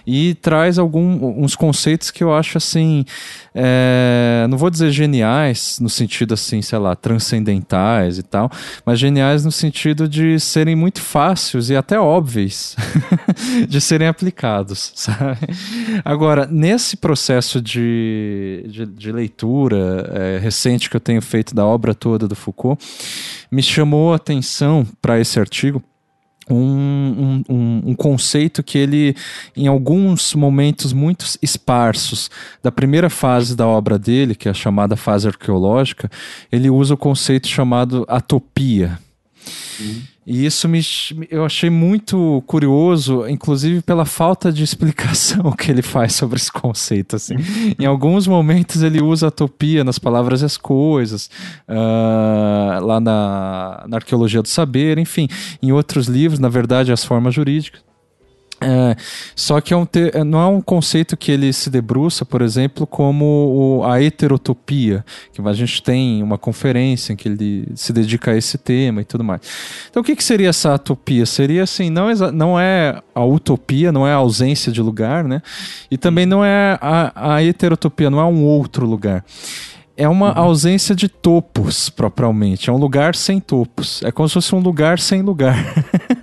[0.05, 3.05] e traz alguns conceitos que eu acho assim,
[3.53, 8.49] é, não vou dizer geniais no sentido assim, sei lá, transcendentais e tal,
[8.85, 12.75] mas geniais no sentido de serem muito fáceis e até óbvios
[13.67, 15.37] de serem aplicados, sabe?
[16.07, 21.93] Agora, nesse processo de, de, de leitura é, recente que eu tenho feito da obra
[21.93, 22.81] toda do Foucault,
[23.51, 25.83] me chamou a atenção para esse artigo
[26.49, 29.17] um, um, um, conceito que ele,
[29.53, 32.31] em alguns momentos muito esparsos
[32.63, 36.09] da primeira fase da obra dele, que é a chamada fase arqueológica,
[36.49, 38.97] ele usa o conceito chamado atopia.
[39.77, 40.01] Uhum.
[40.29, 40.81] E isso me,
[41.31, 47.15] eu achei muito curioso, inclusive pela falta de explicação que ele faz sobre esse conceito.
[47.15, 47.35] Assim.
[47.79, 51.29] em alguns momentos ele usa a topia nas palavras e as coisas,
[51.65, 55.29] uh, lá na, na Arqueologia do Saber, enfim.
[55.63, 57.87] Em outros livros, na verdade, as formas jurídicas.
[58.59, 58.95] É,
[59.35, 62.41] só que é um te, é, não é um conceito que ele se debruça, por
[62.41, 67.93] exemplo, como o, a heterotopia, que a gente tem uma conferência em que ele se
[67.93, 69.41] dedica a esse tema e tudo mais.
[69.89, 71.25] Então, o que, que seria essa utopia?
[71.25, 75.41] Seria assim, não, não é a utopia, não é a ausência de lugar, né?
[75.91, 79.23] E também não é a, a heterotopia, não é um outro lugar
[79.99, 80.43] é uma uhum.
[80.43, 82.69] ausência de topos, propriamente.
[82.69, 84.03] É um lugar sem topos.
[84.03, 85.57] É como se fosse um lugar sem lugar.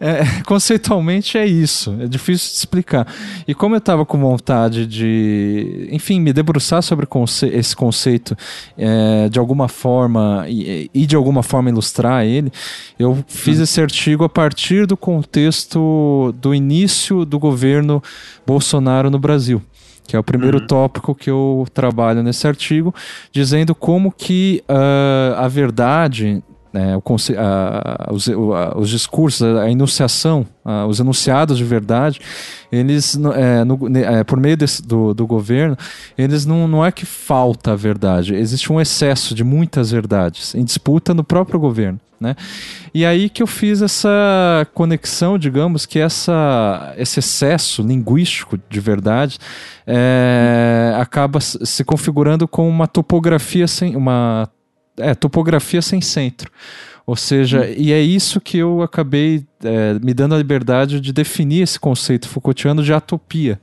[0.00, 1.96] É, conceitualmente é isso.
[2.00, 3.06] É difícil de explicar.
[3.46, 8.36] E como eu estava com vontade de, enfim, me debruçar sobre conce esse conceito
[8.76, 12.52] é, de alguma forma e, e, de alguma forma ilustrar ele,
[12.98, 13.64] eu fiz uhum.
[13.64, 18.02] esse artigo a partir do contexto do início do governo
[18.46, 19.62] Bolsonaro no Brasil
[20.06, 20.66] que é o primeiro uhum.
[20.66, 22.92] tópico que eu trabalho nesse artigo,
[23.30, 27.02] dizendo como que uh, a verdade né, o,
[27.36, 32.20] a, os, a, os, discursos, a enunciação, a, os enunciados de verdade,
[32.70, 35.76] eles, é, no, é, por meio desse, do, do governo,
[36.16, 40.64] eles não, não é que falta a verdade, existe um excesso de muitas verdades em
[40.64, 41.98] disputa no próprio governo.
[42.20, 42.36] Né?
[42.92, 49.38] E aí que eu fiz essa conexão, digamos, que essa, esse excesso linguístico de verdade
[49.86, 54.46] é, acaba se configurando com uma topografia sem uma
[55.00, 56.50] é, topografia sem centro.
[57.06, 57.74] Ou seja, hum.
[57.76, 62.28] e é isso que eu acabei é, me dando a liberdade de definir esse conceito
[62.28, 63.60] Foucaultiano de atopia.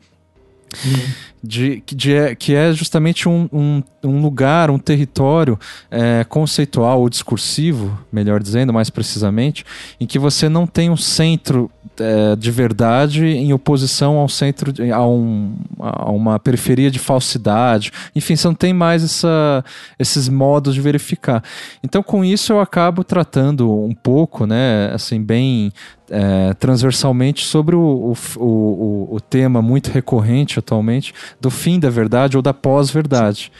[1.44, 5.58] De, de, é, que é justamente um, um, um lugar, um território
[5.90, 9.64] é, conceitual ou discursivo, melhor dizendo, mais precisamente,
[10.00, 15.08] em que você não tem um centro é, de verdade em oposição ao centro, a,
[15.08, 17.92] um, a, uma periferia de falsidade.
[18.16, 19.64] Enfim, você não tem mais essa,
[19.98, 21.44] esses modos de verificar.
[21.84, 25.72] Então, com isso, eu acabo tratando um pouco, né, assim, bem
[26.10, 32.38] é, transversalmente sobre o, o, o, o tema muito recorrente atualmente do fim da verdade
[32.38, 33.52] ou da pós-verdade.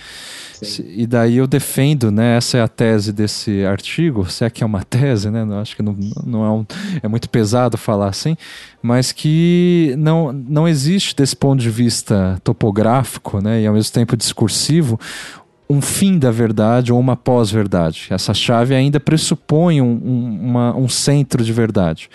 [0.84, 2.38] E daí eu defendo, né?
[2.38, 5.46] Essa é a tese desse artigo, se é que é uma tese, né?
[5.62, 5.96] Acho que não,
[6.26, 6.66] não é, um,
[7.04, 8.36] é muito pesado falar assim,
[8.82, 13.62] mas que não, não existe desse ponto de vista topográfico, né?
[13.62, 15.00] E ao mesmo tempo discursivo,
[15.70, 18.08] um fim da verdade ou uma pós-verdade.
[18.10, 22.10] Essa chave ainda pressupõe um, um, uma, um centro de verdade.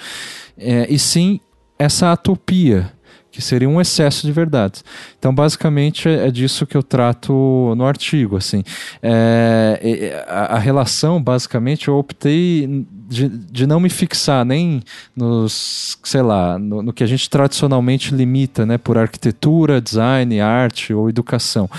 [0.57, 1.41] É, e sim
[1.79, 2.93] essa atopia
[3.33, 4.85] que seria um excesso de verdades.
[5.19, 8.37] Então, basicamente, é, é disso que eu trato no artigo.
[8.37, 8.63] Assim,
[9.03, 14.83] é, a, a, relação, basicamente, eu optei de, de não me fixar nem
[15.17, 20.93] nos, sei lá, no, no que a gente tradicionalmente limita, né, por arquitetura, design, arte
[20.93, 21.71] ou educação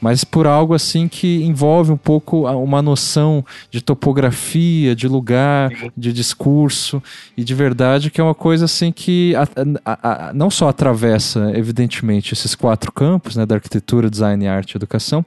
[0.00, 6.12] mas por algo assim que envolve um pouco uma noção de topografia, de lugar, de
[6.12, 7.02] discurso
[7.36, 9.48] e de verdade, que é uma coisa assim que a,
[9.84, 14.76] a, a, não só atravessa, evidentemente, esses quatro campos, né, da arquitetura, design, arte e
[14.76, 15.24] educação,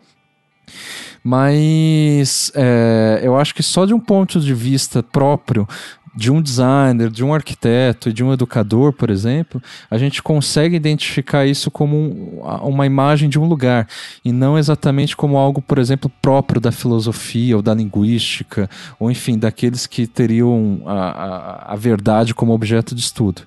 [1.23, 5.67] mas é, eu acho que só de um ponto de vista próprio
[6.13, 10.75] de um designer, de um arquiteto e de um educador, por exemplo, a gente consegue
[10.75, 13.87] identificar isso como um, uma imagem de um lugar
[14.23, 18.69] e não exatamente como algo, por exemplo, próprio da filosofia ou da linguística,
[18.99, 23.43] ou enfim, daqueles que teriam a, a, a verdade como objeto de estudo.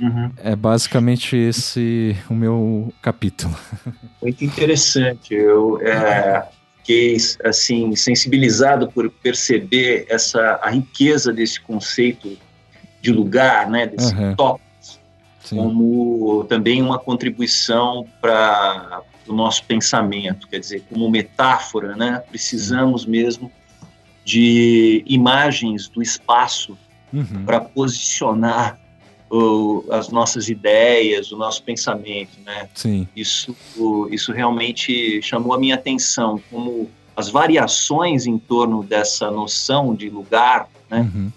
[0.00, 0.32] Uhum.
[0.38, 3.54] É basicamente esse o meu capítulo.
[4.20, 5.32] Muito interessante.
[5.32, 6.44] Eu, é,
[6.82, 12.36] fiquei assim sensibilizado por perceber essa a riqueza desse conceito
[13.00, 14.34] de lugar, né, desse uhum.
[14.34, 15.00] tópicos,
[15.48, 23.50] como também uma contribuição para o nosso pensamento, quer dizer, como metáfora, né, precisamos mesmo
[24.24, 26.76] de imagens do espaço
[27.12, 27.44] uhum.
[27.44, 28.78] para posicionar
[29.32, 32.68] o, as nossas ideias, o nosso pensamento, né?
[32.74, 33.08] Sim.
[33.16, 33.56] Isso,
[34.10, 40.68] isso realmente chamou a minha atenção, como as variações em torno dessa noção de lugar,
[40.90, 41.10] né?
[41.14, 41.32] Uhum.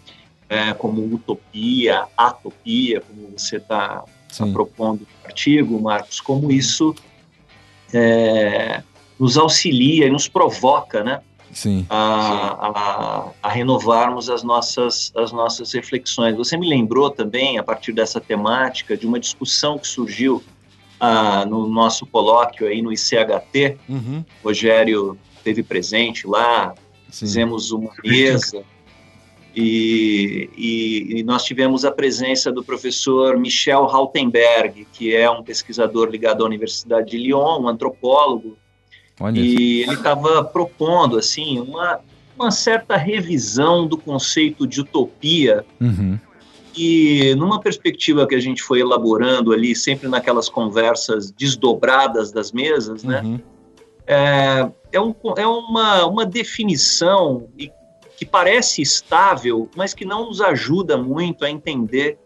[0.48, 4.04] É, como utopia, atopia, como você está
[4.38, 6.94] tá propondo no artigo, Marcos, como isso
[7.94, 8.84] é,
[9.18, 11.22] nos auxilia e nos provoca, né?
[11.56, 11.86] Sim.
[11.90, 16.36] A, a, a, renovarmos as nossas, as nossas reflexões.
[16.36, 20.44] Você me lembrou também, a partir dessa temática, de uma discussão que surgiu
[21.00, 23.78] ah, no nosso colóquio aí no ICHT.
[23.88, 24.26] Uhum.
[24.44, 26.76] O Rogério esteve presente lá,
[27.10, 27.26] Sim.
[27.26, 28.62] fizemos uma mesa.
[29.56, 36.10] E, e, e, nós tivemos a presença do professor Michel Rautenberg, que é um pesquisador
[36.10, 38.58] ligado à Universidade de Lyon, um antropólogo,
[39.20, 39.40] Olha.
[39.40, 42.00] E ele estava propondo assim uma,
[42.38, 45.66] uma certa revisão do conceito de utopia.
[45.80, 46.20] Uhum.
[46.76, 53.04] E numa perspectiva que a gente foi elaborando ali, sempre naquelas conversas desdobradas das mesas,
[53.04, 53.22] né?
[53.22, 53.40] Uhum.
[54.06, 57.48] É, é, um, é uma, uma definição
[58.18, 62.18] que parece estável, mas que não nos ajuda muito a entender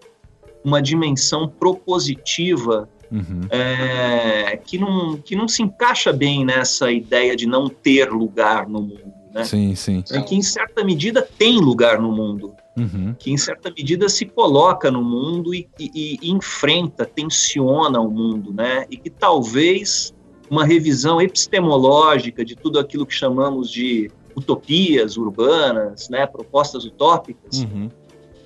[0.64, 3.42] uma dimensão propositiva uhum.
[3.50, 8.82] é, que, não, que não se encaixa bem nessa ideia de não ter lugar no
[8.82, 9.14] mundo.
[9.34, 9.44] Né?
[9.44, 10.04] Sim, sim.
[10.12, 13.16] É que em certa medida tem lugar no mundo, uhum.
[13.18, 18.52] que em certa medida se coloca no mundo e, e, e, enfrenta, tensiona o mundo,
[18.52, 18.86] né?
[18.90, 20.14] E que talvez
[20.50, 26.26] uma revisão epistemológica de tudo aquilo que chamamos de utopias urbanas, né?
[26.26, 27.90] Propostas utópicas, uhum.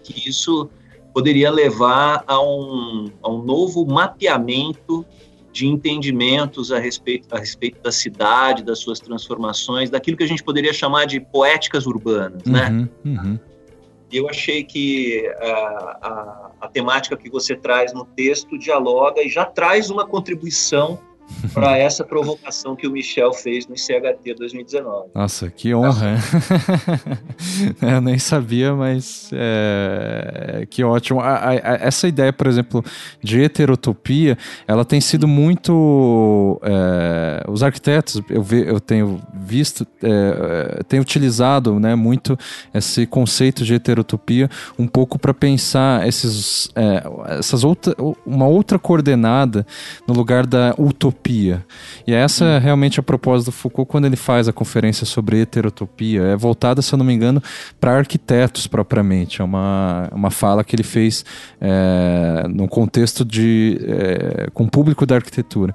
[0.03, 0.69] que isso
[1.14, 5.06] poderia levar a um, a um novo mapeamento
[5.52, 10.44] de entendimentos a respeito, a respeito da cidade, das suas transformações, daquilo que a gente
[10.44, 12.90] poderia chamar de poéticas urbanas, uhum, né?
[13.06, 13.40] Uhum.
[14.11, 15.48] Eu achei que a,
[16.02, 20.99] a, a temática que você traz no texto dialoga e já traz uma contribuição
[21.54, 25.10] para essa provocação que o Michel fez no CHT 2019.
[25.14, 26.18] Nossa, que honra!
[27.82, 31.20] Eu nem sabia, mas é, que ótimo.
[31.20, 32.84] A, a, essa ideia, por exemplo,
[33.22, 34.38] de heterotopia,
[34.68, 36.60] ela tem sido muito.
[36.64, 42.38] É, os arquitetos, eu, eu tenho visto, é, é, tenho utilizado né, muito
[42.74, 47.04] esse conceito de heterotopia um pouco para pensar esses, é,
[47.38, 47.95] essas outra,
[48.26, 49.66] uma outra coordenada
[50.08, 51.64] no lugar da utopia utopia.
[52.06, 56.22] E essa é realmente a proposta do Foucault quando ele faz a conferência sobre heterotopia.
[56.23, 57.41] É voltada, se eu não me engano,
[57.80, 59.41] para arquitetos propriamente.
[59.41, 61.23] É uma, uma fala que ele fez
[61.61, 65.73] é, num contexto de, é, com o público da arquitetura.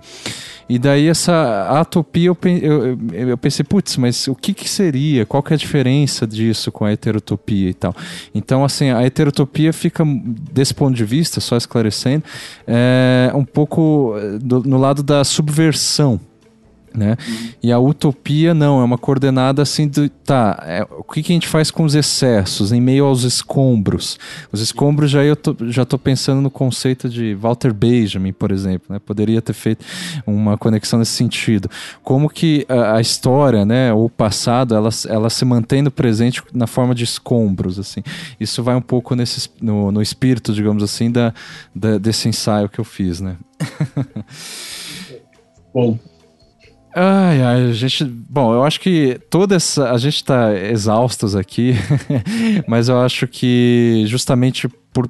[0.69, 2.99] E daí essa atopia, eu, eu,
[3.31, 5.25] eu pensei, putz, mas o que, que seria?
[5.25, 7.95] Qual que é a diferença disso com a heterotopia e tal?
[8.35, 10.05] Então, assim, a heterotopia fica,
[10.53, 12.23] desse ponto de vista, só esclarecendo,
[12.67, 16.21] é, um pouco eh, do, no lado da subversão
[16.95, 17.17] né?
[17.27, 17.49] Uhum.
[17.63, 21.35] E a utopia não, é uma coordenada assim do tá, é, o que, que, a
[21.35, 24.19] gente faz com os excessos em meio aos escombros?
[24.53, 28.93] Os escombros já eu tô, já tô pensando no conceito de Walter Benjamin, por exemplo,
[28.93, 28.99] né?
[28.99, 29.85] Poderia ter feito
[30.27, 31.71] uma conexão nesse sentido.
[32.03, 36.67] Como que a, a história, né, o passado, ela, ela se mantém no presente na
[36.67, 38.03] forma de escombros, assim.
[38.39, 41.33] Isso vai um pouco nesse, no, no espírito, digamos assim, da,
[41.75, 43.37] da desse ensaio que eu fiz, né?
[45.73, 45.99] Bom,
[46.95, 48.05] Ai, ai, a gente.
[48.05, 49.93] Bom, eu acho que toda essa.
[49.93, 51.75] A gente tá exaustos aqui,
[52.67, 55.09] mas eu acho que justamente por,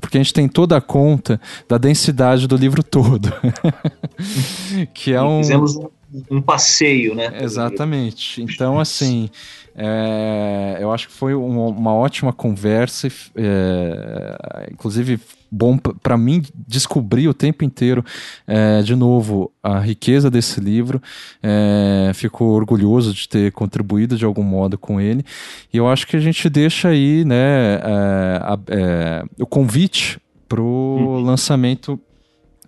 [0.00, 3.30] porque a gente tem toda a conta da densidade do livro todo.
[4.94, 5.38] que é um.
[5.38, 5.88] Fizemos um,
[6.30, 7.38] um passeio, né?
[7.42, 8.42] Exatamente.
[8.42, 9.30] Então, assim.
[9.80, 13.06] É, eu acho que foi uma, uma ótima conversa,
[13.36, 15.20] é, inclusive
[15.50, 18.04] bom para mim descobrir o tempo inteiro
[18.46, 21.00] é, de novo a riqueza desse livro.
[21.42, 25.24] É, fico orgulhoso de ter contribuído de algum modo com ele.
[25.72, 30.18] E eu acho que a gente deixa aí né, é, a, é, o convite
[30.48, 31.20] para o uhum.
[31.20, 32.00] lançamento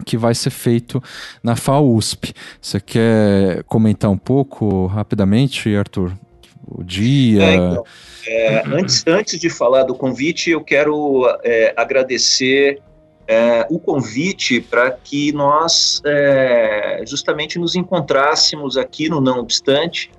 [0.04, 1.02] que vai ser feito
[1.42, 2.32] na FAUSP.
[2.60, 6.12] Você quer comentar um pouco rapidamente, Arthur?
[6.66, 7.42] O dia.
[7.42, 7.84] É, então.
[8.26, 12.80] É, antes, antes de falar do convite, eu quero é, agradecer
[13.30, 20.10] é, o convite para que nós é, justamente nos encontrássemos aqui no Não Obstante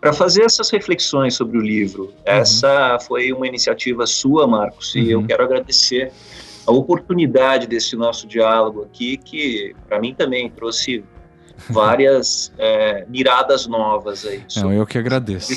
[0.00, 2.04] para fazer essas reflexões sobre o livro.
[2.04, 2.12] Uhum.
[2.24, 5.26] Essa foi uma iniciativa sua, Marcos, e eu uhum.
[5.26, 6.12] quero agradecer
[6.66, 11.04] a oportunidade desse nosso diálogo aqui, que para mim também trouxe
[11.68, 14.44] várias é, miradas novas aí.
[14.56, 15.52] Não, eu que agradeço.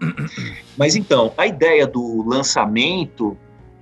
[0.76, 3.36] Mas então, a ideia do lançamento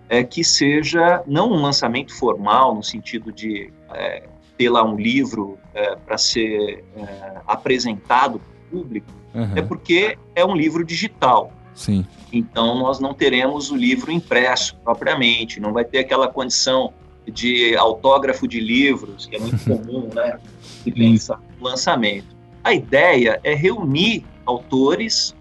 [0.09, 4.29] é que seja não um lançamento formal, no sentido de é,
[4.59, 9.53] ter lá um livro é, para ser é, apresentado para o público, uhum.
[9.57, 11.53] é porque é um livro digital.
[11.75, 12.07] Sim.
[12.33, 16.93] Então, nós não teremos o livro impresso propriamente, não vai ter aquela condição
[17.27, 20.39] de autógrafo de livros, que é muito comum, né,
[20.85, 22.35] pensar no lançamento.
[22.65, 25.35] A ideia é reunir autores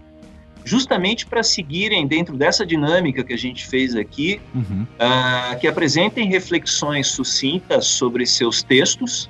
[0.64, 4.86] justamente para seguirem dentro dessa dinâmica que a gente fez aqui, uhum.
[4.94, 9.28] uh, que apresentem reflexões sucintas sobre seus textos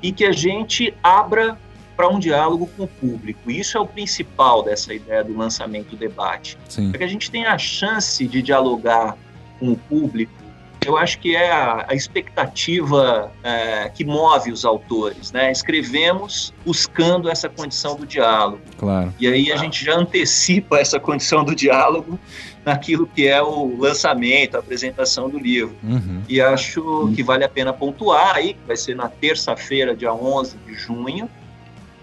[0.00, 1.58] e que a gente abra
[1.98, 3.50] para um diálogo com o público.
[3.50, 6.56] Isso é o principal dessa ideia do lançamento do debate.
[6.90, 9.18] Para que a gente tenha a chance de dialogar
[9.58, 10.38] com o público
[10.86, 15.50] eu acho que é a, a expectativa é, que move os autores, né?
[15.50, 18.62] Escrevemos buscando essa condição do diálogo.
[18.78, 19.12] Claro.
[19.18, 22.18] E aí a gente já antecipa essa condição do diálogo
[22.64, 25.76] naquilo que é o lançamento, a apresentação do livro.
[25.82, 26.22] Uhum.
[26.28, 30.56] E acho que vale a pena pontuar aí, que vai ser na terça-feira, dia 11
[30.66, 31.28] de junho,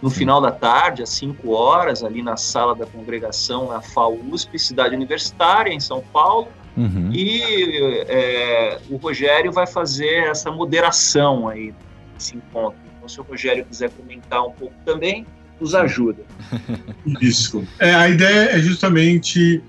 [0.06, 0.18] no Sim.
[0.18, 5.74] final da tarde, às 5 horas, ali na sala da congregação na FAUSP, Cidade Universitária,
[5.74, 6.48] em São Paulo.
[6.78, 7.10] Uhum.
[7.12, 11.74] E é, o Rogério vai fazer essa moderação aí
[12.14, 12.78] desse encontro.
[12.96, 15.26] Então, se o Rogério quiser comentar um pouco também,
[15.60, 16.22] nos ajuda.
[17.20, 17.68] Isso.
[17.80, 19.64] É, a ideia é justamente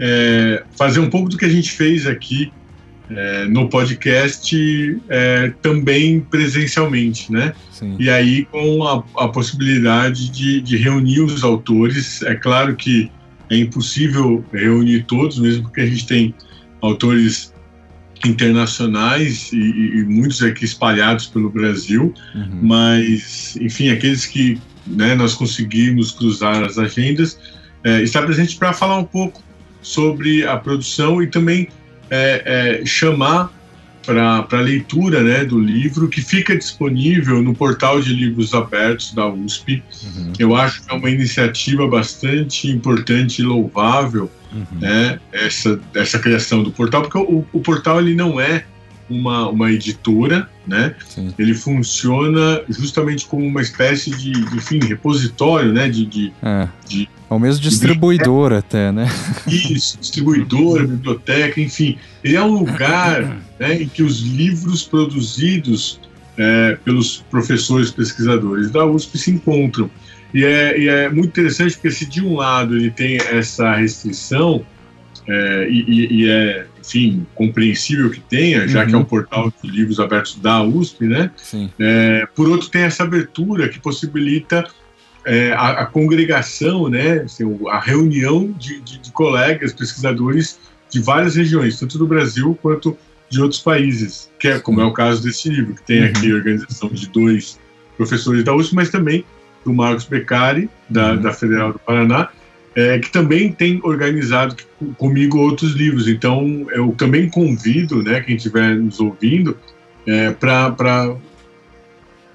[0.00, 2.50] é, fazer um pouco do que a gente fez aqui
[3.16, 7.52] é, no podcast é, também presencialmente, né?
[7.70, 7.96] Sim.
[7.98, 12.22] E aí com a, a possibilidade de, de, reunir os autores.
[12.22, 13.10] É claro que
[13.50, 16.34] é impossível reunir todos, mesmo porque a gente tem
[16.80, 17.52] autores
[18.24, 22.58] internacionais e, e muitos aqui espalhados pelo Brasil, uhum.
[22.62, 27.38] mas, enfim, aqueles que né, nós conseguimos cruzar as agendas,
[27.84, 29.42] é, está presente para falar um pouco
[29.80, 31.68] sobre a produção e também
[32.12, 32.42] é,
[32.82, 33.50] é, chamar
[34.04, 39.26] para a leitura né, do livro, que fica disponível no portal de livros abertos da
[39.26, 39.82] USP.
[40.02, 40.32] Uhum.
[40.38, 44.78] Eu acho que é uma iniciativa bastante importante e louvável uhum.
[44.78, 48.64] né, essa, essa criação do portal, porque o, o portal ele não é
[49.08, 50.94] uma, uma editora, né?
[51.06, 51.32] Sim.
[51.38, 55.88] Ele funciona justamente como uma espécie de, enfim, repositório, né?
[55.88, 56.68] De, de, é.
[56.88, 58.56] de é o mesmo distribuidor de...
[58.56, 59.06] até, né?
[59.46, 61.96] Isso, distribuidora, biblioteca, enfim.
[62.22, 65.98] Ele é um lugar né, em que os livros produzidos
[66.36, 69.90] é, pelos professores pesquisadores da USP se encontram.
[70.34, 74.64] E é, e é, muito interessante porque se de um lado ele tem essa restrição,
[75.28, 78.86] é, e, e, é, enfim, compreensível que tenha, já uhum.
[78.86, 81.30] que é um portal de livros abertos da USP, né?
[81.78, 84.66] É, por outro, tem essa abertura que possibilita
[85.24, 87.20] é, a, a, congregação, né?
[87.20, 90.58] Assim, a reunião de, de, de, colegas pesquisadores
[90.90, 92.98] de várias regiões, tanto do Brasil quanto
[93.30, 96.08] de outros países, que é como é o caso desse livro, que tem uhum.
[96.08, 97.58] aqui a organização de dois
[97.96, 99.24] professores da USP, mas também
[99.64, 101.20] do Marcos Beccari, da, uhum.
[101.20, 102.28] da Federal do Paraná,
[102.74, 104.56] é, que também tem organizado
[104.96, 106.08] comigo outros livros.
[106.08, 109.56] Então, eu também convido, né, quem estiver nos ouvindo,
[110.06, 111.16] é, para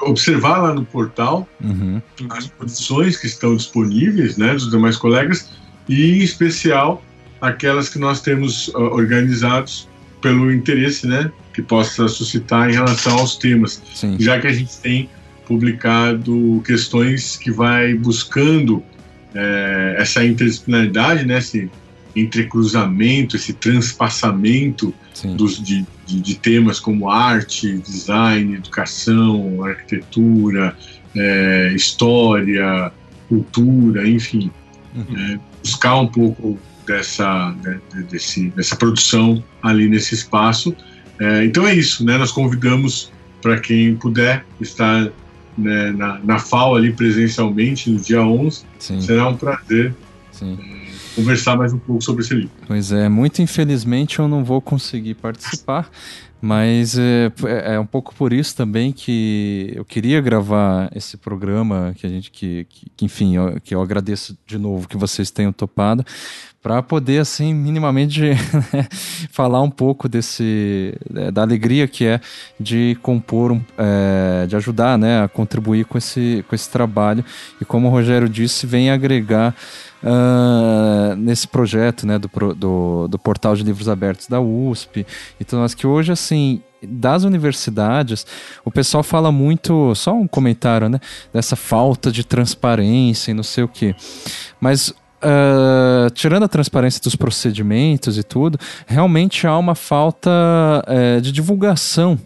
[0.01, 2.01] observar lá no portal uhum.
[2.29, 5.49] as posições que estão disponíveis, né, dos demais colegas,
[5.89, 7.03] e em especial
[7.41, 9.87] aquelas que nós temos uh, organizados
[10.21, 14.17] pelo interesse, né, que possa suscitar em relação aos temas, Sim.
[14.19, 15.09] já que a gente tem
[15.47, 18.83] publicado questões que vai buscando
[19.33, 21.69] é, essa interdisciplinaridade, né, esse
[22.15, 24.93] entrecruzamento, esse transpassamento
[25.35, 30.75] dos, de, de, de, temas como arte, design, educação, arquitetura,
[31.15, 32.91] é, história,
[33.29, 34.49] cultura, enfim,
[34.95, 35.17] uhum.
[35.17, 37.79] é, buscar um pouco dessa, né,
[38.09, 40.75] desse, dessa produção ali nesse espaço.
[41.19, 42.17] É, então é isso, né?
[42.17, 45.11] Nós convidamos para quem puder estar
[45.57, 48.63] né, na, na FAO ali presencialmente no dia 11.
[48.79, 49.01] Sim.
[49.01, 49.93] Será um prazer
[51.17, 52.51] conversar mais um pouco sobre esse livro.
[52.67, 55.89] Pois é, muito infelizmente eu não vou conseguir participar.
[56.39, 61.95] Mas é, é, é, um pouco por isso também que eu queria gravar esse programa
[61.97, 65.51] que a gente que, que, enfim eu, que eu agradeço de novo que vocês tenham
[65.51, 66.05] topado
[66.61, 68.21] para poder assim minimamente
[68.71, 68.87] né,
[69.31, 72.21] falar um pouco desse é, da alegria que é
[72.59, 77.25] de compor um, é, de ajudar né a contribuir com esse com esse trabalho
[77.59, 79.55] e como o Rogério disse vem agregar
[80.03, 85.05] uh, nesse projeto né, do, do, do, portal de livros abertos da USP
[85.39, 88.25] e tudo mais, que hoje, assim, das universidades,
[88.63, 90.99] o pessoal fala muito, só um comentário, né,
[91.33, 93.95] dessa falta de transparência e não sei o que.
[94.59, 101.31] Mas Uh, tirando a transparência dos procedimentos e tudo, realmente há uma falta uh, de
[101.31, 102.19] divulgação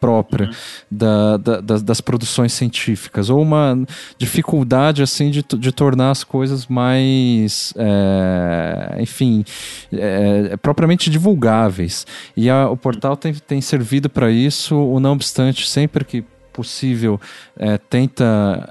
[0.00, 0.52] própria uhum.
[0.90, 3.78] da, da, das, das, produções científicas, ou uma
[4.18, 9.44] dificuldade assim de, de tornar as coisas mais, é, enfim,
[9.92, 12.06] é, propriamente divulgáveis.
[12.36, 16.24] E a, o portal tem, tem servido para isso, o não obstante, sempre que
[16.56, 17.20] possível,
[17.54, 18.24] é, tenta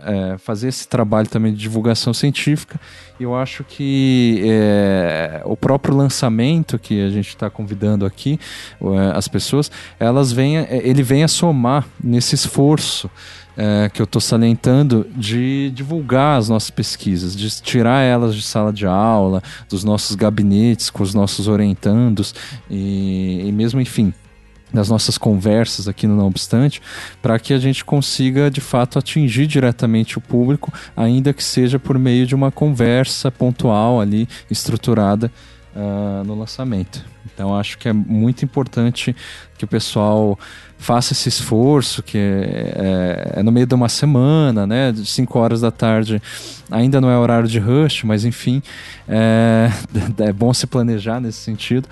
[0.03, 2.82] é, fazer esse trabalho também de divulgação científica.
[3.20, 8.40] Eu acho que é, o próprio lançamento que a gente está convidando aqui,
[8.82, 13.10] é, as pessoas, elas vêm, é, ele vem a somar nesse esforço.
[13.57, 18.74] É, que eu estou salientando de divulgar as nossas pesquisas, de tirar elas de sala
[18.74, 22.36] de aula, dos nossos gabinetes com os nossos orientandos
[22.70, 24.14] e, e mesmo, enfim,
[24.76, 26.81] das nossas conversas aqui no Não Obstante,
[27.22, 31.97] para que a gente consiga de fato atingir diretamente o público, ainda que seja por
[31.97, 35.31] meio de uma conversa pontual ali, estruturada
[35.76, 37.03] uh, no lançamento.
[37.34, 39.15] Então acho que é muito importante
[39.57, 40.38] que o pessoal
[40.77, 45.40] faça esse esforço, que é, é, é, no meio de uma semana, né, de 5
[45.40, 46.22] horas da tarde,
[46.69, 48.61] ainda não é horário de rush, mas enfim,
[49.07, 49.72] é,
[50.19, 51.88] é bom se planejar nesse sentido,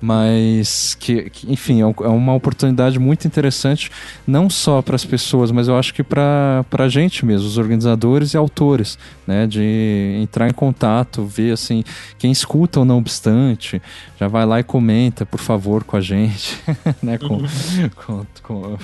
[0.00, 3.90] mas que, que enfim, é, é uma oportunidade muito interessante,
[4.26, 8.32] não só para as pessoas, mas eu acho que para a gente mesmo, os organizadores
[8.32, 11.84] e autores, né, de entrar em contato, ver assim,
[12.18, 13.82] quem escuta ou não obstante,
[14.18, 16.58] já vai lá e comenta, por favor, com a gente,
[17.08, 17.38] né, com,
[17.96, 18.76] com, com,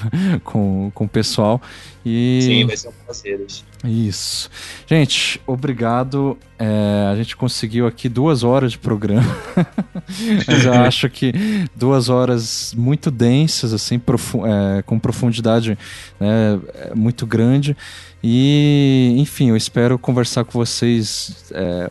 [0.42, 1.60] com, com o pessoal.
[2.04, 2.40] E...
[2.42, 3.46] Sim, vai ser um prazer.
[3.84, 4.50] Isso.
[4.86, 6.36] Gente, obrigado.
[6.58, 9.36] É, a gente conseguiu aqui duas horas de programa.
[10.46, 11.32] Mas eu acho que
[11.74, 15.78] duas horas muito densas, assim, profu é, com profundidade
[16.20, 16.60] né,
[16.94, 17.76] muito grande.
[18.26, 21.86] E, enfim, eu espero conversar com vocês é,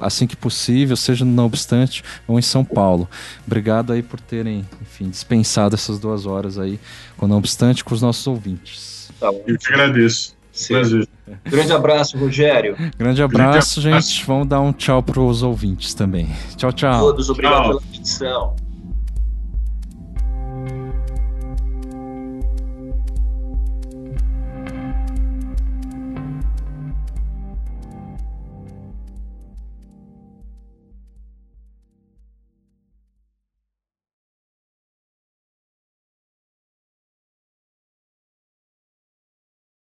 [0.00, 3.08] assim que possível, seja no Não Obstante ou em São Paulo.
[3.44, 6.78] Obrigado aí por terem, enfim, dispensado essas duas horas aí,
[7.22, 9.10] Não Obstante, com os nossos ouvintes.
[9.18, 10.34] Tá eu te agradeço.
[10.68, 11.08] Prazer.
[11.44, 12.76] Grande abraço, Rogério.
[12.96, 14.24] Grande abraço, gente.
[14.24, 16.28] Vamos dar um tchau para os ouvintes também.
[16.56, 17.00] Tchau, tchau.
[17.00, 17.68] Todos, obrigado tchau.
[17.68, 18.56] pela atenção.